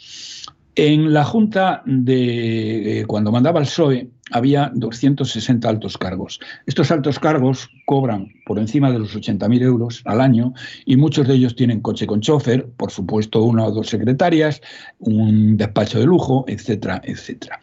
En 0.74 1.12
la 1.12 1.24
Junta 1.24 1.82
de 1.84 3.00
eh, 3.00 3.04
cuando 3.06 3.30
mandaba 3.30 3.60
el 3.60 3.66
PSOE 3.66 4.08
había 4.32 4.70
260 4.74 5.68
altos 5.68 5.96
cargos. 5.98 6.40
Estos 6.66 6.90
altos 6.90 7.18
cargos 7.18 7.68
cobran 7.86 8.28
por 8.46 8.58
encima 8.58 8.90
de 8.90 8.98
los 8.98 9.16
80.000 9.16 9.62
euros 9.62 10.02
al 10.04 10.20
año 10.20 10.54
y 10.84 10.96
muchos 10.96 11.28
de 11.28 11.34
ellos 11.34 11.54
tienen 11.54 11.80
coche 11.80 12.06
con 12.06 12.20
chofer, 12.20 12.68
por 12.76 12.90
supuesto 12.90 13.42
una 13.42 13.64
o 13.64 13.70
dos 13.70 13.88
secretarias, 13.88 14.60
un 14.98 15.56
despacho 15.56 15.98
de 15.98 16.06
lujo, 16.06 16.44
etcétera, 16.48 17.00
etcétera. 17.04 17.60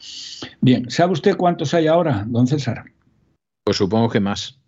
Bien, 0.62 0.90
¿sabe 0.90 1.14
usted 1.14 1.36
cuántos 1.36 1.74
hay 1.74 1.88
ahora, 1.88 2.26
don 2.28 2.48
César? 2.48 2.86
Pues 3.64 3.78
supongo 3.78 4.10
que 4.10 4.20
más. 4.20 4.60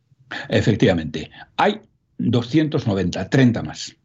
Efectivamente, 0.50 1.30
hay 1.58 1.82
290, 2.18 3.30
30 3.30 3.64
más. 3.64 3.96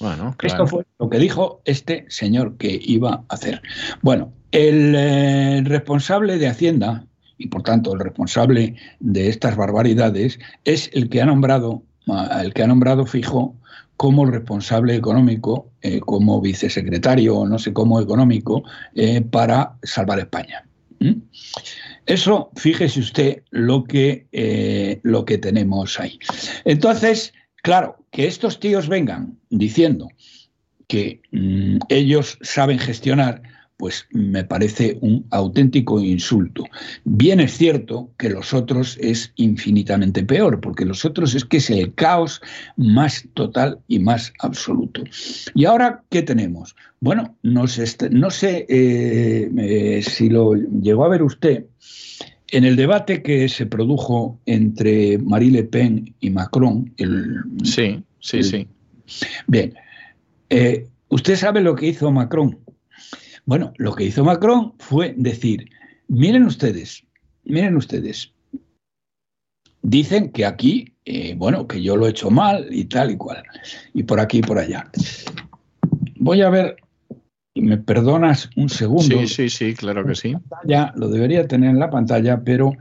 Bueno, 0.00 0.34
Esto 0.42 0.66
fue 0.66 0.84
lo 0.98 1.10
que 1.10 1.18
dijo 1.18 1.60
este 1.64 2.06
señor 2.08 2.56
que 2.56 2.80
iba 2.82 3.24
a 3.28 3.34
hacer. 3.34 3.62
Bueno, 4.02 4.32
el 4.50 4.94
eh, 4.96 5.62
responsable 5.64 6.38
de 6.38 6.48
Hacienda, 6.48 7.06
y 7.40 7.48
por 7.48 7.62
tanto 7.64 7.92
el 7.92 8.00
responsable 8.00 8.76
de 9.00 9.28
estas 9.28 9.56
barbaridades, 9.56 10.38
es 10.64 10.90
el 10.92 11.08
que 11.08 11.20
ha 11.20 11.26
nombrado, 11.26 11.82
el 12.40 12.54
que 12.54 12.62
ha 12.62 12.68
nombrado 12.68 13.06
fijo 13.06 13.56
como 13.96 14.24
responsable 14.24 14.94
económico, 14.94 15.70
eh, 15.82 16.00
como 16.00 16.40
vicesecretario 16.40 17.38
o 17.38 17.48
no 17.48 17.58
sé 17.58 17.72
cómo 17.72 18.00
económico, 18.00 18.62
eh, 18.94 19.20
para 19.20 19.74
salvar 19.82 20.20
España. 20.20 20.64
Eso, 22.06 22.50
fíjese 22.56 23.00
usted 23.00 23.42
lo 23.50 23.84
que, 23.84 25.00
lo 25.02 25.24
que 25.24 25.38
tenemos 25.38 25.98
ahí. 25.98 26.18
Entonces, 26.64 27.32
Claro, 27.62 27.96
que 28.10 28.26
estos 28.26 28.58
tíos 28.58 28.88
vengan 28.88 29.38
diciendo 29.50 30.08
que 30.88 31.20
mm, 31.30 31.78
ellos 31.88 32.38
saben 32.42 32.78
gestionar, 32.78 33.42
pues 33.80 34.06
me 34.10 34.44
parece 34.44 34.98
un 35.00 35.24
auténtico 35.30 35.98
insulto. 36.00 36.64
Bien 37.04 37.40
es 37.40 37.56
cierto 37.56 38.10
que 38.18 38.28
los 38.28 38.52
otros 38.52 38.98
es 39.00 39.32
infinitamente 39.36 40.22
peor, 40.22 40.60
porque 40.60 40.84
los 40.84 41.06
otros 41.06 41.34
es 41.34 41.46
que 41.46 41.56
es 41.56 41.70
el 41.70 41.94
caos 41.94 42.42
más 42.76 43.26
total 43.32 43.78
y 43.88 43.98
más 43.98 44.34
absoluto. 44.40 45.02
¿Y 45.54 45.64
ahora 45.64 46.04
qué 46.10 46.20
tenemos? 46.20 46.76
Bueno, 47.00 47.34
no 47.42 47.66
sé, 47.66 47.86
no 48.10 48.30
sé 48.30 48.66
eh, 48.68 49.50
eh, 49.56 50.02
si 50.02 50.28
lo 50.28 50.54
llegó 50.56 51.06
a 51.06 51.08
ver 51.08 51.22
usted, 51.22 51.64
en 52.48 52.64
el 52.64 52.76
debate 52.76 53.22
que 53.22 53.48
se 53.48 53.64
produjo 53.64 54.38
entre 54.44 55.16
Marie 55.16 55.52
Le 55.52 55.64
Pen 55.64 56.14
y 56.20 56.28
Macron, 56.28 56.92
el, 56.98 57.44
sí, 57.64 58.04
sí, 58.18 58.42
sí. 58.42 58.68
Bien, 59.46 59.72
eh, 60.50 60.86
¿usted 61.08 61.36
sabe 61.36 61.62
lo 61.62 61.74
que 61.74 61.86
hizo 61.86 62.12
Macron? 62.12 62.58
Bueno, 63.46 63.72
lo 63.76 63.94
que 63.94 64.04
hizo 64.04 64.24
Macron 64.24 64.74
fue 64.78 65.14
decir, 65.16 65.68
miren 66.08 66.44
ustedes, 66.44 67.04
miren 67.44 67.76
ustedes, 67.76 68.32
dicen 69.82 70.30
que 70.30 70.46
aquí, 70.46 70.94
eh, 71.04 71.34
bueno, 71.36 71.66
que 71.66 71.82
yo 71.82 71.96
lo 71.96 72.06
he 72.06 72.10
hecho 72.10 72.30
mal 72.30 72.66
y 72.70 72.84
tal 72.84 73.10
y 73.10 73.16
cual, 73.16 73.42
y 73.94 74.02
por 74.02 74.20
aquí 74.20 74.38
y 74.38 74.42
por 74.42 74.58
allá. 74.58 74.90
Voy 76.16 76.42
a 76.42 76.50
ver 76.50 76.76
me 77.54 77.78
perdonas 77.78 78.50
un 78.56 78.68
segundo. 78.68 79.02
Sí, 79.02 79.26
sí, 79.26 79.50
sí, 79.50 79.74
claro 79.74 80.06
que 80.06 80.14
sí. 80.14 80.34
Ya 80.64 80.92
lo 80.96 81.08
debería 81.08 81.46
tener 81.46 81.70
en 81.70 81.78
la 81.78 81.90
pantalla, 81.90 82.42
pero 82.42 82.72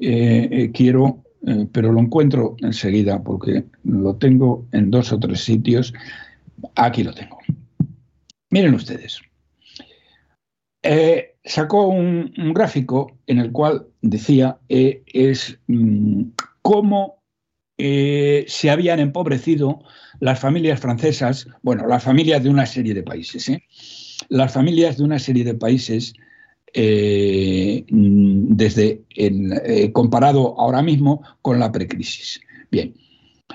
eh, 0.00 0.48
eh, 0.50 0.70
quiero, 0.72 1.24
eh, 1.46 1.66
pero 1.72 1.92
lo 1.92 2.00
encuentro 2.00 2.56
enseguida 2.60 3.22
porque 3.22 3.64
lo 3.84 4.16
tengo 4.16 4.66
en 4.72 4.90
dos 4.90 5.12
o 5.12 5.18
tres 5.18 5.40
sitios. 5.40 5.92
Aquí 6.74 7.02
lo 7.04 7.12
tengo. 7.12 7.38
Miren 8.50 8.74
ustedes. 8.74 9.20
Sacó 11.44 11.88
un, 11.88 12.32
gráfico 12.54 13.18
en 13.26 13.38
el 13.38 13.52
cual 13.52 13.86
decía 14.00 14.58
es 14.68 15.58
mm, 15.66 16.22
cómo 16.62 17.22
se 17.76 18.70
habían 18.70 19.00
empobrecido 19.00 19.80
las 20.20 20.40
familias 20.40 20.80
francesas, 20.80 21.46
bueno, 21.62 21.86
las 21.86 22.02
familias 22.02 22.42
de 22.42 22.50
una 22.50 22.66
serie 22.66 22.94
de 22.94 23.02
países. 23.02 23.48
¿eh? 23.48 23.62
las 24.28 24.52
familias 24.52 24.98
de 24.98 25.04
una 25.04 25.18
serie 25.18 25.44
de 25.44 25.54
países, 25.54 26.14
eh, 26.74 27.84
desde 27.88 29.02
eh, 29.16 29.92
comparado 29.92 30.58
ahora 30.60 30.82
mismo 30.82 31.22
con 31.42 31.58
la 31.58 31.72
precrisis. 31.72 32.40
Bien, 32.70 32.94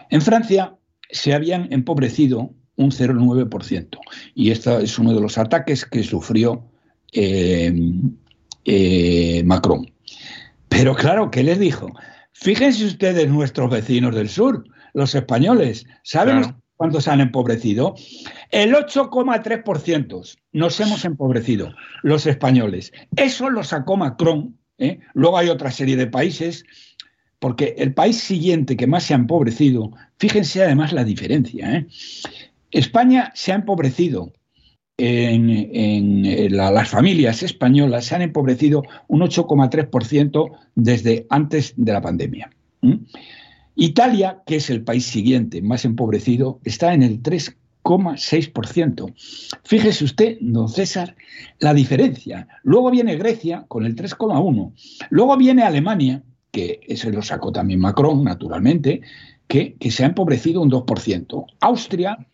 en 0.09 0.21
Francia 0.21 0.75
se 1.11 1.33
habían 1.33 1.71
empobrecido 1.71 2.53
un 2.75 2.89
0,9%. 2.89 3.99
Y 4.33 4.49
este 4.51 4.83
es 4.83 4.97
uno 4.97 5.13
de 5.13 5.21
los 5.21 5.37
ataques 5.37 5.85
que 5.85 6.03
sufrió 6.03 6.63
eh, 7.13 7.83
Macron. 9.45 9.91
Pero 10.69 10.95
claro, 10.95 11.29
¿qué 11.31 11.43
les 11.43 11.59
dijo? 11.59 11.91
Fíjense 12.31 12.85
ustedes 12.85 13.29
nuestros 13.29 13.69
vecinos 13.69 14.15
del 14.15 14.29
sur, 14.29 14.63
los 14.93 15.15
españoles, 15.15 15.85
¿saben 16.03 16.55
¿Cuántos 16.75 17.03
se 17.03 17.11
han 17.11 17.21
empobrecido? 17.21 17.95
El 18.49 18.73
8,3% 18.73 20.37
nos 20.51 20.79
hemos 20.79 21.05
empobrecido, 21.05 21.73
los 22.01 22.25
españoles. 22.25 22.91
Eso 23.15 23.49
lo 23.49 23.63
sacó 23.63 23.95
Macron. 23.95 24.57
¿eh? 24.79 24.99
Luego 25.13 25.37
hay 25.37 25.49
otra 25.49 25.71
serie 25.71 25.95
de 25.95 26.07
países, 26.07 26.65
porque 27.39 27.75
el 27.77 27.93
país 27.93 28.17
siguiente 28.19 28.75
que 28.75 28.87
más 28.87 29.03
se 29.03 29.13
ha 29.13 29.17
empobrecido, 29.17 29.91
fíjense 30.17 30.63
además 30.63 30.91
la 30.93 31.03
diferencia. 31.03 31.73
¿eh? 31.73 31.87
España 32.71 33.31
se 33.35 33.51
ha 33.51 33.55
empobrecido 33.55 34.33
en, 34.97 36.55
las 36.55 36.89
familias 36.89 37.43
españolas 37.43 38.05
se 38.05 38.15
han 38.15 38.21
empobrecido 38.21 38.83
un 39.07 39.21
8,3% 39.21 40.51
desde 40.75 41.25
antes 41.29 41.73
de 41.77 41.93
la 41.93 42.01
pandemia. 42.01 42.51
Italia, 43.75 44.43
que 44.45 44.57
es 44.57 44.69
el 44.69 44.83
país 44.83 45.05
siguiente 45.05 45.61
más 45.61 45.85
empobrecido, 45.85 46.59
está 46.63 46.93
en 46.93 47.01
el 47.01 47.23
3,6%. 47.23 49.13
Fíjese 49.63 50.03
usted, 50.03 50.37
don 50.41 50.69
César, 50.69 51.15
la 51.59 51.73
diferencia. 51.73 52.47
Luego 52.63 52.91
viene 52.91 53.15
Grecia 53.15 53.65
con 53.67 53.85
el 53.85 53.95
3,1%. 53.95 54.73
Luego 55.09 55.37
viene 55.37 55.63
Alemania, 55.63 56.23
que 56.51 56.81
se 56.95 57.11
lo 57.11 57.23
sacó 57.23 57.51
también 57.51 57.79
Macron, 57.79 58.23
naturalmente, 58.23 59.01
que, 59.47 59.75
que 59.79 59.89
se 59.89 60.03
ha 60.03 60.07
empobrecido 60.07 60.61
un 60.61 60.69
2%. 60.69 61.45
Austria, 61.61 62.27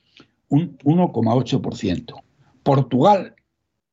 un 0.49 0.77
1,8%. 0.79 2.21
Portugal, 2.63 3.35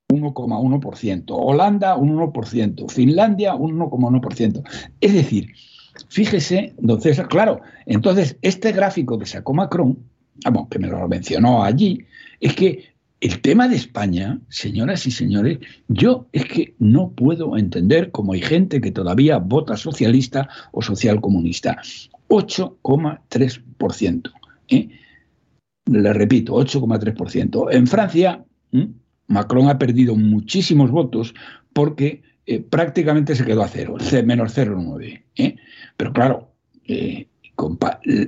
1,1%. 0.08 1.24
Holanda, 1.28 1.96
un 1.96 2.16
1%. 2.16 2.90
Finlandia, 2.90 3.54
un 3.54 3.78
1,1%. 3.78 4.62
Es 5.00 5.12
decir, 5.12 5.52
Fíjese, 6.08 6.74
entonces, 6.78 7.20
claro, 7.28 7.60
entonces 7.86 8.36
este 8.42 8.72
gráfico 8.72 9.18
que 9.18 9.24
sacó 9.26 9.54
Macron, 9.54 9.98
vamos, 10.44 10.68
que 10.68 10.78
me 10.78 10.88
lo 10.88 11.08
mencionó 11.08 11.64
allí, 11.64 12.04
es 12.40 12.54
que 12.54 12.94
el 13.20 13.40
tema 13.40 13.66
de 13.66 13.76
España, 13.76 14.38
señoras 14.48 15.06
y 15.06 15.10
señores, 15.10 15.58
yo 15.88 16.26
es 16.32 16.44
que 16.44 16.74
no 16.78 17.12
puedo 17.12 17.56
entender 17.56 18.10
cómo 18.10 18.34
hay 18.34 18.42
gente 18.42 18.78
que 18.80 18.92
todavía 18.92 19.38
vota 19.38 19.76
socialista 19.76 20.48
o 20.72 20.82
socialcomunista. 20.82 21.78
8,3%. 22.28 24.32
¿eh? 24.68 24.88
Le 25.86 26.12
repito, 26.12 26.54
8,3%. 26.54 27.72
En 27.72 27.86
Francia, 27.86 28.44
Macron 29.29 29.68
ha 29.68 29.79
perdido 29.79 30.14
muchísimos 30.14 30.91
votos 30.91 31.35
porque 31.72 32.22
eh, 32.47 32.61
prácticamente 32.61 33.35
se 33.35 33.45
quedó 33.45 33.62
a 33.62 33.68
cero, 33.68 33.97
menos 34.24 34.57
0,9. 34.57 35.22
¿eh? 35.37 35.57
Pero 35.97 36.12
claro, 36.12 36.53
eh, 36.87 37.27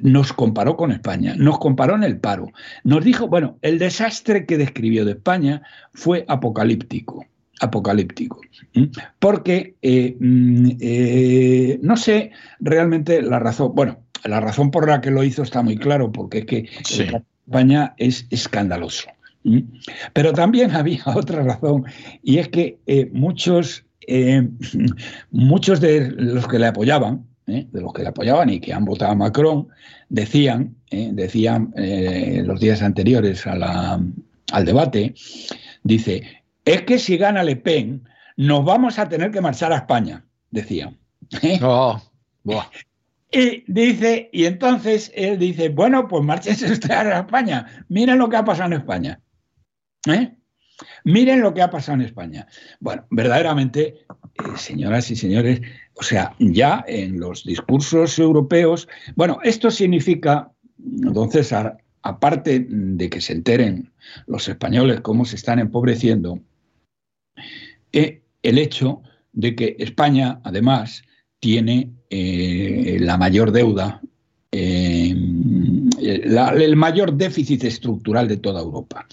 nos 0.03 0.33
comparó 0.33 0.77
con 0.77 0.91
España, 0.91 1.35
nos 1.37 1.59
comparó 1.59 1.95
en 1.95 2.03
el 2.03 2.19
paro. 2.19 2.51
Nos 2.83 3.05
dijo, 3.05 3.29
bueno, 3.29 3.59
el 3.63 3.79
desastre 3.79 4.47
que 4.47 4.59
describió 4.59 5.05
de 5.05 5.13
España 5.13 5.63
fue 5.93 6.25
apocalíptico 6.29 7.25
apocalíptico. 7.61 8.41
Porque 9.19 9.75
mm, 10.21 11.85
no 11.85 11.97
sé 11.97 12.31
realmente 12.61 13.21
la 13.21 13.41
razón, 13.41 13.73
bueno, 13.75 14.05
la 14.25 14.39
razón 14.41 14.71
por 14.71 14.89
la 14.89 15.01
que 15.01 15.11
lo 15.11 15.25
hizo 15.25 15.43
está 15.43 15.63
muy 15.63 15.77
claro, 15.77 16.13
porque 16.13 16.39
es 16.39 16.45
que 16.47 16.69
España 17.47 17.95
es 17.99 18.27
escandaloso. 18.31 19.09
Pero 20.13 20.33
también 20.33 20.71
había 20.75 21.03
otra 21.07 21.43
razón, 21.43 21.85
y 22.23 22.39
es 22.39 22.49
que 22.49 22.79
eh, 22.87 23.09
muchos, 23.13 23.85
eh, 24.07 24.49
muchos 25.31 25.81
de 25.81 26.11
los 26.11 26.47
que 26.49 26.59
le 26.59 26.67
apoyaban, 26.67 27.27
¿eh? 27.47 27.67
de 27.71 27.81
los 27.81 27.93
que 27.93 28.03
le 28.03 28.09
apoyaban 28.09 28.51
y 28.51 28.61
que 28.61 28.73
han 28.73 28.85
votado 28.85 29.13
a 29.13 29.15
Macron, 29.15 29.69
decían, 30.09 30.77
decían 30.91 31.75
los 32.45 32.61
días 32.61 32.83
anteriores 32.83 33.47
al 33.47 34.65
debate, 34.65 35.15
dice, 35.83 36.23
es 36.65 36.83
que 36.83 36.99
si 36.99 37.19
gana 37.19 37.43
Le 37.43 37.57
Pen, 37.57 38.09
nos 38.37 38.65
vamos 38.65 38.99
a 38.99 39.09
tener 39.09 39.31
que 39.31 39.41
marchar 39.41 39.73
a 39.73 39.77
España, 39.77 40.25
decían. 40.51 40.97
Oh, 41.63 42.01
y 43.31 43.65
dice, 43.71 44.31
y 44.33 44.47
entonces 44.47 45.13
él 45.15 45.39
dice, 45.39 45.69
bueno, 45.69 46.09
pues 46.09 46.25
márchese 46.25 46.73
usted 46.73 46.91
a 46.91 47.21
España. 47.21 47.85
Miren 47.89 48.19
lo 48.19 48.29
que 48.29 48.37
ha 48.37 48.45
pasado 48.45 48.73
en 48.73 48.81
España. 48.81 49.21
¿Eh? 50.07 50.35
Miren 51.05 51.41
lo 51.41 51.53
que 51.53 51.63
ha 51.63 51.71
pasado 51.71 51.97
en 51.97 52.07
España. 52.07 52.47
Bueno, 52.81 53.05
verdaderamente, 53.11 53.83
eh, 53.83 54.57
señoras 54.57 55.11
y 55.11 55.17
señores, 55.17 55.61
o 55.95 56.03
sea, 56.03 56.35
ya 56.39 56.85
en 56.87 57.19
los 57.19 57.45
discursos 57.45 58.19
europeos, 58.19 58.89
bueno, 59.17 59.39
esto 59.43 59.71
significa, 59.71 60.53
don 60.77 61.31
César, 61.31 61.79
aparte 62.03 62.65
de 62.69 63.11
que 63.11 63.21
se 63.21 63.33
enteren 63.33 63.93
los 64.27 64.49
españoles 64.49 65.01
cómo 65.01 65.25
se 65.25 65.37
están 65.37 65.59
empobreciendo, 65.59 66.39
eh, 67.93 68.23
el 68.43 68.59
hecho 68.59 69.03
de 69.33 69.57
que 69.57 69.77
España, 69.81 70.41
además, 70.45 71.03
tiene 71.41 71.93
la 72.11 73.19
mayor 73.19 73.53
deuda 73.53 74.01
el 76.09 76.77
mayor 76.77 77.15
déficit 77.15 77.65
estructural 77.65 78.29
de 78.29 78.37
toda 78.37 78.61
Europa. 78.61 79.07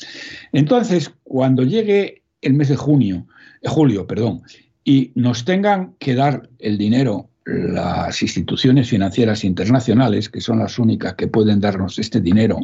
Entonces, 0.51 1.11
cuando 1.23 1.63
llegue 1.63 2.23
el 2.41 2.53
mes 2.53 2.69
de 2.69 2.75
junio, 2.75 3.27
eh, 3.61 3.69
julio, 3.69 4.07
perdón, 4.07 4.41
y 4.83 5.11
nos 5.15 5.45
tengan 5.45 5.95
que 5.99 6.15
dar 6.15 6.49
el 6.59 6.77
dinero 6.77 7.29
las 7.45 8.23
instituciones 8.23 8.89
financieras 8.89 9.43
internacionales, 9.43 10.29
que 10.29 10.41
son 10.41 10.59
las 10.59 10.79
únicas 10.79 11.13
que 11.13 11.27
pueden 11.27 11.59
darnos 11.59 11.99
este 11.99 12.19
dinero, 12.19 12.57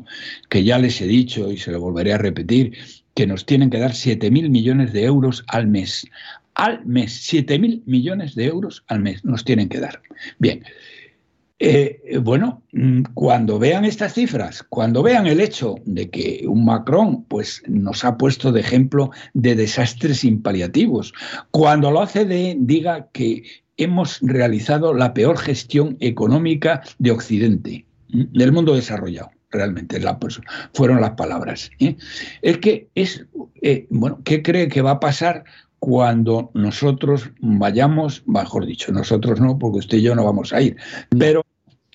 que 0.50 0.64
ya 0.64 0.80
les 0.80 1.00
he 1.02 1.08
dicho 1.08 1.52
y 1.52 1.58
se 1.58 1.72
lo 1.72 1.80
volveré 1.80 2.14
a 2.14 2.18
repetir, 2.18 2.74
que 3.14 3.28
nos 3.28 3.46
tienen 3.46 3.70
que 3.70 3.80
dar 3.80 3.92
7.000 3.92 4.50
millones 4.50 4.94
de 4.94 5.04
euros 5.04 5.44
al 5.48 5.68
mes. 5.68 6.08
Al 6.56 6.84
mes, 6.86 7.32
7.000 7.32 7.84
millones 7.86 8.34
de 8.36 8.46
euros 8.46 8.84
al 8.88 9.02
mes 9.02 9.24
nos 9.24 9.46
tienen 9.46 9.70
que 9.70 9.80
dar. 9.80 10.02
Bien, 10.40 10.64
eh, 11.64 12.18
bueno, 12.18 12.64
mm, 12.72 13.03
cuando 13.14 13.59
vean 13.59 13.86
estas 13.86 14.16
cifras, 14.16 14.64
cuando 14.68 15.03
vean 15.03 15.28
el 15.28 15.39
hecho 15.39 15.76
de 15.86 16.09
que 16.09 16.43
un 16.47 16.66
Macron 16.66 17.24
pues, 17.26 17.62
nos 17.68 18.03
ha 18.03 18.18
puesto 18.18 18.51
de 18.51 18.62
ejemplo 18.62 19.12
de 19.36 19.53
desastres 19.53 20.24
impaliativos, 20.24 21.14
cuando 21.51 21.91
lo 21.91 22.01
hace 22.01 22.26
de 22.26 22.55
diga 22.57 23.09
que 23.14 23.43
hemos 23.78 24.18
realizado 24.24 24.95
la 24.95 25.14
peor 25.14 25.38
gestión 25.38 25.97
económica 25.99 26.82
de 26.97 27.12
Occidente, 27.12 27.86
del 28.07 28.51
mundo 28.51 28.74
desarrollado 28.74 29.30
realmente 29.51 29.99
la, 29.99 30.18
pues, 30.18 30.41
fueron 30.74 30.99
las 30.99 31.12
palabras. 31.12 31.70
¿eh? 31.80 31.95
Es 32.41 32.57
que 32.57 32.89
es, 32.95 33.28
eh, 33.62 33.86
bueno, 33.91 34.20
¿qué 34.24 34.41
cree 34.41 34.68
que 34.68 34.82
va 34.82 34.91
a 34.91 34.99
pasar 34.99 35.43
cuando 35.78 36.49
nosotros 36.53 37.30
vayamos, 37.39 38.24
mejor 38.26 38.66
dicho, 38.66 38.91
nosotros 38.91 39.39
no, 39.39 39.59
porque 39.59 39.80
usted 39.80 39.97
y 39.97 40.03
yo 40.03 40.16
no 40.16 40.24
vamos 40.24 40.53
a 40.53 40.62
ir, 40.62 40.78
pero 41.18 41.43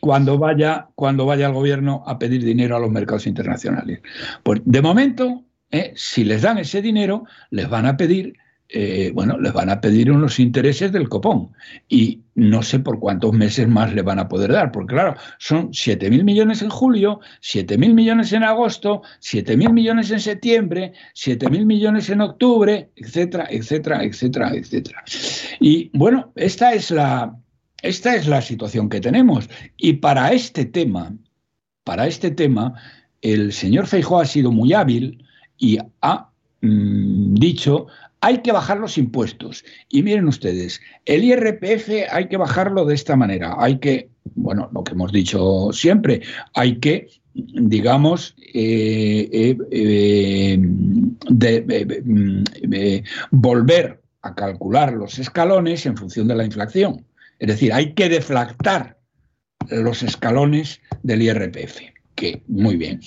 cuando 0.07 0.39
vaya, 0.39 0.87
cuando 0.95 1.27
vaya 1.27 1.49
el 1.49 1.53
gobierno 1.53 2.05
a 2.07 2.17
pedir 2.17 2.45
dinero 2.45 2.77
a 2.77 2.79
los 2.79 2.93
mercados 2.93 3.27
internacionales. 3.27 4.01
Pues 4.45 4.61
de 4.65 4.81
momento, 4.81 5.43
eh, 5.73 5.95
si 5.97 6.23
les 6.23 6.43
dan 6.43 6.59
ese 6.59 6.81
dinero, 6.81 7.25
les 7.51 7.69
van 7.69 7.87
a 7.87 7.97
pedir, 7.97 8.35
eh, 8.69 9.11
bueno, 9.13 9.37
les 9.37 9.53
van 9.53 9.69
a 9.69 9.81
pedir 9.81 10.13
unos 10.13 10.39
intereses 10.39 10.93
del 10.93 11.09
copón. 11.09 11.51
Y 11.89 12.23
no 12.37 12.63
sé 12.63 12.79
por 12.79 13.01
cuántos 13.01 13.33
meses 13.33 13.67
más 13.67 13.93
le 13.95 14.03
van 14.03 14.21
a 14.21 14.29
poder 14.29 14.53
dar, 14.53 14.71
porque 14.71 14.95
claro, 14.95 15.17
son 15.39 15.71
7.000 15.73 16.23
millones 16.23 16.63
en 16.63 16.71
julio, 16.71 17.19
7.000 17.43 17.93
millones 17.93 18.33
en 18.33 18.45
agosto, 18.45 19.03
7.000 19.21 19.73
millones 19.73 20.13
en 20.13 20.21
septiembre, 20.21 20.93
7.000 21.17 21.67
millones 21.67 22.11
en 22.11 22.21
octubre, 22.21 22.91
etcétera, 22.95 23.49
etcétera, 23.51 24.05
etcétera, 24.05 24.55
etcétera. 24.55 25.03
Y 25.59 25.91
bueno, 25.99 26.31
esta 26.37 26.75
es 26.75 26.93
la, 26.93 27.37
esta 27.87 28.15
es 28.15 28.27
la 28.27 28.43
situación 28.43 28.89
que 28.89 29.01
tenemos. 29.01 29.49
Y 29.77 29.95
para 29.95 30.33
este 30.33 30.65
tema, 30.65 31.15
para 31.85 32.07
este 32.07 32.31
tema, 32.31 32.75
el 33.23 33.53
señor 33.53 33.87
Feijóo 33.87 34.21
ha 34.21 34.27
sido 34.27 34.53
muy 34.53 34.73
hábil 34.73 35.25
y 35.59 35.79
ha 36.03 36.31
mm, 36.61 37.35
dicho 37.35 37.87
hay 38.21 38.39
que 38.39 38.53
bajar 38.53 38.79
los 38.79 38.99
impuestos. 38.99 39.65
Y 39.89 40.03
miren 40.03 40.27
ustedes, 40.27 40.81
el 41.05 41.23
IRPF 41.25 42.11
hay 42.11 42.29
que 42.29 42.37
bajarlo 42.37 42.85
de 42.85 42.95
esta 42.95 43.15
manera. 43.15 43.55
Hay 43.59 43.79
que, 43.79 44.11
bueno, 44.35 44.69
lo 44.73 44.83
que 44.83 44.93
hemos 44.93 45.13
dicho 45.13 45.69
siempre, 45.73 46.23
hay 46.55 46.79
que, 46.79 47.09
digamos, 47.35 48.35
eh, 48.53 49.29
eh, 49.33 49.57
eh, 49.71 50.59
mm, 50.59 52.45
volver 53.31 54.03
a 54.23 54.35
calcular 54.35 54.93
los 54.95 55.19
escalones 55.19 55.87
en 55.87 55.97
función 55.97 56.27
de 56.27 56.35
la 56.35 56.45
inflación. 56.45 57.05
Es 57.39 57.49
decir, 57.49 57.73
hay 57.73 57.93
que 57.95 58.09
deflactar 58.09 58.97
los 59.71 60.03
escalones 60.03 60.81
del 61.03 61.23
IRPF, 61.23 61.81
que 62.15 62.43
muy 62.47 62.77
bien. 62.77 63.01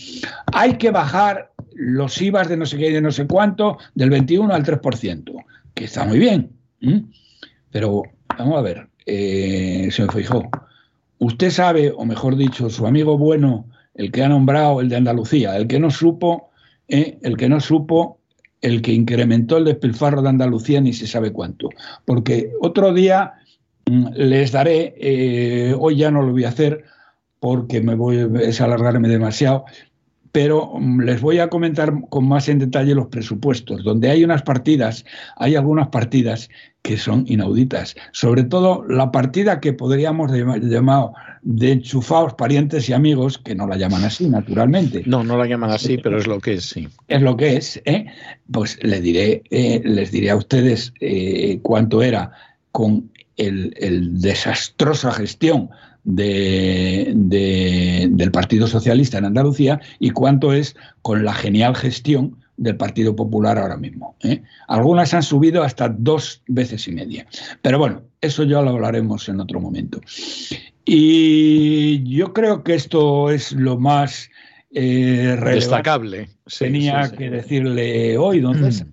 Hay 0.54 0.78
que 0.78 0.92
bajar 0.92 1.52
los 1.74 2.22
IVAs 2.22 2.50
de 2.50 2.58
no 2.58 2.66
sé 2.66 2.78
qué 2.78 2.90
y 2.90 2.94
de 2.94 3.02
no 3.02 3.12
sé 3.12 3.28
cuánto 3.28 3.78
del 3.96 4.10
21 4.10 4.54
al 4.54 4.64
3%, 4.64 5.46
que 5.74 5.86
está 5.86 6.06
muy 6.06 6.20
bien. 6.20 6.52
Pero 7.72 8.04
vamos 8.38 8.58
a 8.58 8.62
ver, 8.62 8.88
eh, 9.06 9.90
se 9.92 10.04
me 10.04 10.12
fijó. 10.12 10.50
Usted 11.20 11.50
sabe, 11.50 11.92
o 11.96 12.06
mejor 12.06 12.36
dicho, 12.36 12.70
su 12.70 12.86
amigo 12.86 13.18
bueno, 13.18 13.68
el 13.96 14.12
que 14.12 14.24
ha 14.24 14.30
nombrado 14.30 14.82
el 14.82 14.90
de 14.90 14.96
Andalucía, 14.96 15.58
el 15.58 15.68
que 15.68 15.80
no 15.80 15.92
supo, 15.92 16.50
eh, 16.88 17.18
el 17.22 17.36
que 17.36 17.50
no 17.50 17.60
supo, 17.60 18.20
el 18.62 18.82
que 18.82 18.94
incrementó 18.94 19.58
el 19.58 19.66
despilfarro 19.66 20.22
de 20.22 20.30
Andalucía 20.30 20.82
ni 20.82 20.94
se 20.94 21.08
sabe 21.08 21.32
cuánto. 21.32 21.70
Porque 22.06 22.52
otro 22.62 22.94
día 22.94 23.34
les 24.16 24.52
daré, 24.52 24.94
eh, 24.98 25.76
hoy 25.78 25.98
ya 25.98 26.12
no 26.12 26.22
lo 26.22 26.32
voy 26.32 26.44
a 26.44 26.50
hacer 26.50 26.84
porque 27.40 27.82
me 27.82 27.96
voy 27.96 28.20
a 28.20 28.64
alargarme 28.64 29.08
demasiado, 29.08 29.66
pero 30.32 30.74
mm, 30.76 31.02
les 31.02 31.22
voy 31.22 31.40
a 31.40 31.50
comentar 31.50 31.94
con 32.10 32.28
más 32.28 32.50
en 32.50 32.60
detalle 32.60 32.94
los 32.94 33.08
presupuestos, 33.08 33.84
donde 33.84 34.10
hay 34.10 34.24
unas 34.24 34.44
partidas, 34.44 35.06
hay 35.38 35.56
algunas 35.56 35.88
partidas 35.88 36.50
que 36.82 36.98
son 36.98 37.26
inauditas, 37.28 37.96
sobre 38.12 38.44
todo 38.44 38.86
la 38.88 39.12
partida 39.12 39.60
que 39.60 39.74
podríamos 39.74 40.32
llamar 40.32 41.12
de 41.42 41.72
enchufados 41.72 42.34
parientes 42.36 42.88
y 42.90 42.94
amigos, 42.94 43.38
que 43.38 43.56
no 43.56 43.68
la 43.68 43.78
llaman 43.78 44.04
así, 44.04 44.30
naturalmente. 44.30 45.04
No, 45.06 45.24
no 45.24 45.38
la 45.38 45.46
llaman 45.46 45.72
así, 45.72 45.98
pero 45.98 46.18
es 46.18 46.28
lo 46.28 46.40
que 46.40 46.54
es, 46.54 46.66
sí. 46.66 46.88
Es 47.08 47.22
lo 47.22 47.36
que 47.36 47.58
es, 47.58 47.82
¿eh? 47.86 48.06
Pues 48.52 48.78
le 48.82 49.02
diré, 49.02 49.44
eh, 49.50 49.82
les 49.84 50.12
diré 50.12 50.30
a 50.30 50.36
ustedes 50.36 50.94
cuánto 51.62 52.02
era 52.02 52.32
con 52.72 53.10
el, 53.40 54.22
desastrosa 54.22 55.12
gestión 55.12 55.70
del 56.04 57.12
Partido 58.32 58.68
Socialista 58.68 59.18
en 59.18 59.26
Andalucía 59.26 59.82
y 60.00 60.12
cuánto 60.12 60.54
es 60.54 60.76
con 61.02 61.26
la 61.26 61.34
genial 61.34 61.76
gestión 61.76 62.38
del 62.58 62.76
Partido 62.76 63.16
Popular 63.16 63.58
ahora 63.58 63.78
mismo. 63.78 64.16
¿eh? 64.24 64.44
Algunas 64.68 65.14
han 65.14 65.24
subido 65.24 65.64
hasta 65.64 65.90
dos 65.90 66.44
veces 66.48 66.88
y 66.88 66.92
media. 66.92 67.26
Pero 67.62 67.80
bueno, 67.80 68.02
eso 68.22 68.44
ya 68.44 68.62
lo 68.62 68.72
hablaremos 68.72 69.30
en 69.30 69.40
otro 69.40 69.60
momento. 69.62 70.02
Y 70.86 72.04
yo 72.04 72.34
creo 72.34 72.64
que 72.64 72.76
esto 72.76 73.32
es 73.32 73.54
lo 73.54 73.78
más 73.80 74.30
eh, 74.72 75.38
destacable. 75.46 76.30
Tenía 76.58 77.12
que 77.12 77.30
decirle 77.30 78.18
hoy, 78.18 78.38
entonces. 78.38 78.86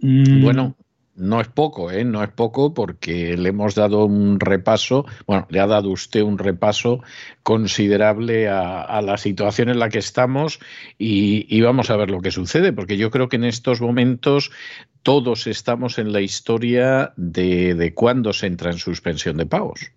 Mm. 0.00 0.42
Bueno, 0.42 0.76
no 1.20 1.40
es 1.40 1.48
poco, 1.48 1.90
¿eh? 1.90 2.04
No 2.04 2.22
es 2.24 2.30
poco 2.30 2.74
porque 2.74 3.36
le 3.36 3.50
hemos 3.50 3.74
dado 3.74 4.06
un 4.06 4.40
repaso, 4.40 5.04
bueno, 5.26 5.46
le 5.50 5.60
ha 5.60 5.66
dado 5.66 5.90
usted 5.90 6.22
un 6.22 6.38
repaso 6.38 7.02
considerable 7.42 8.48
a, 8.48 9.00
la 9.02 9.16
situación 9.16 9.68
en 9.68 9.78
la 9.78 9.88
que 9.88 9.98
estamos 9.98 10.60
y, 10.98 11.60
vamos 11.60 11.90
a 11.90 11.96
ver 11.96 12.10
lo 12.10 12.20
que 12.20 12.30
sucede, 12.30 12.72
porque 12.72 12.96
yo 12.96 13.10
creo 13.10 13.28
que 13.28 13.36
en 13.36 13.44
estos 13.44 13.80
momentos 13.80 14.50
todos 15.02 15.46
estamos 15.46 15.98
en 15.98 16.12
la 16.12 16.20
historia 16.20 17.12
de, 17.16 17.74
de 17.74 17.94
cuándo 17.94 18.32
se 18.32 18.46
entra 18.46 18.70
en 18.70 18.78
suspensión 18.78 19.36
de 19.36 19.46
pagos. 19.46 19.92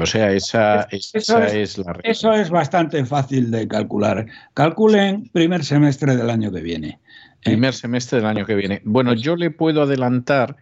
O 0.00 0.06
sea, 0.06 0.32
esa, 0.32 0.88
esa 0.90 1.46
es, 1.48 1.76
la 1.76 1.98
Eso 2.02 2.32
es 2.32 2.48
bastante 2.48 3.04
fácil 3.04 3.50
de 3.50 3.68
calcular. 3.68 4.26
Calculen 4.54 5.28
primer 5.32 5.64
semestre 5.64 6.16
del 6.16 6.30
año 6.30 6.50
que 6.50 6.62
viene. 6.62 6.98
Primer 7.44 7.74
semestre 7.74 8.18
del 8.18 8.26
año 8.26 8.46
que 8.46 8.54
viene. 8.54 8.80
Bueno, 8.84 9.14
yo 9.14 9.36
le 9.36 9.50
puedo 9.50 9.82
adelantar 9.82 10.56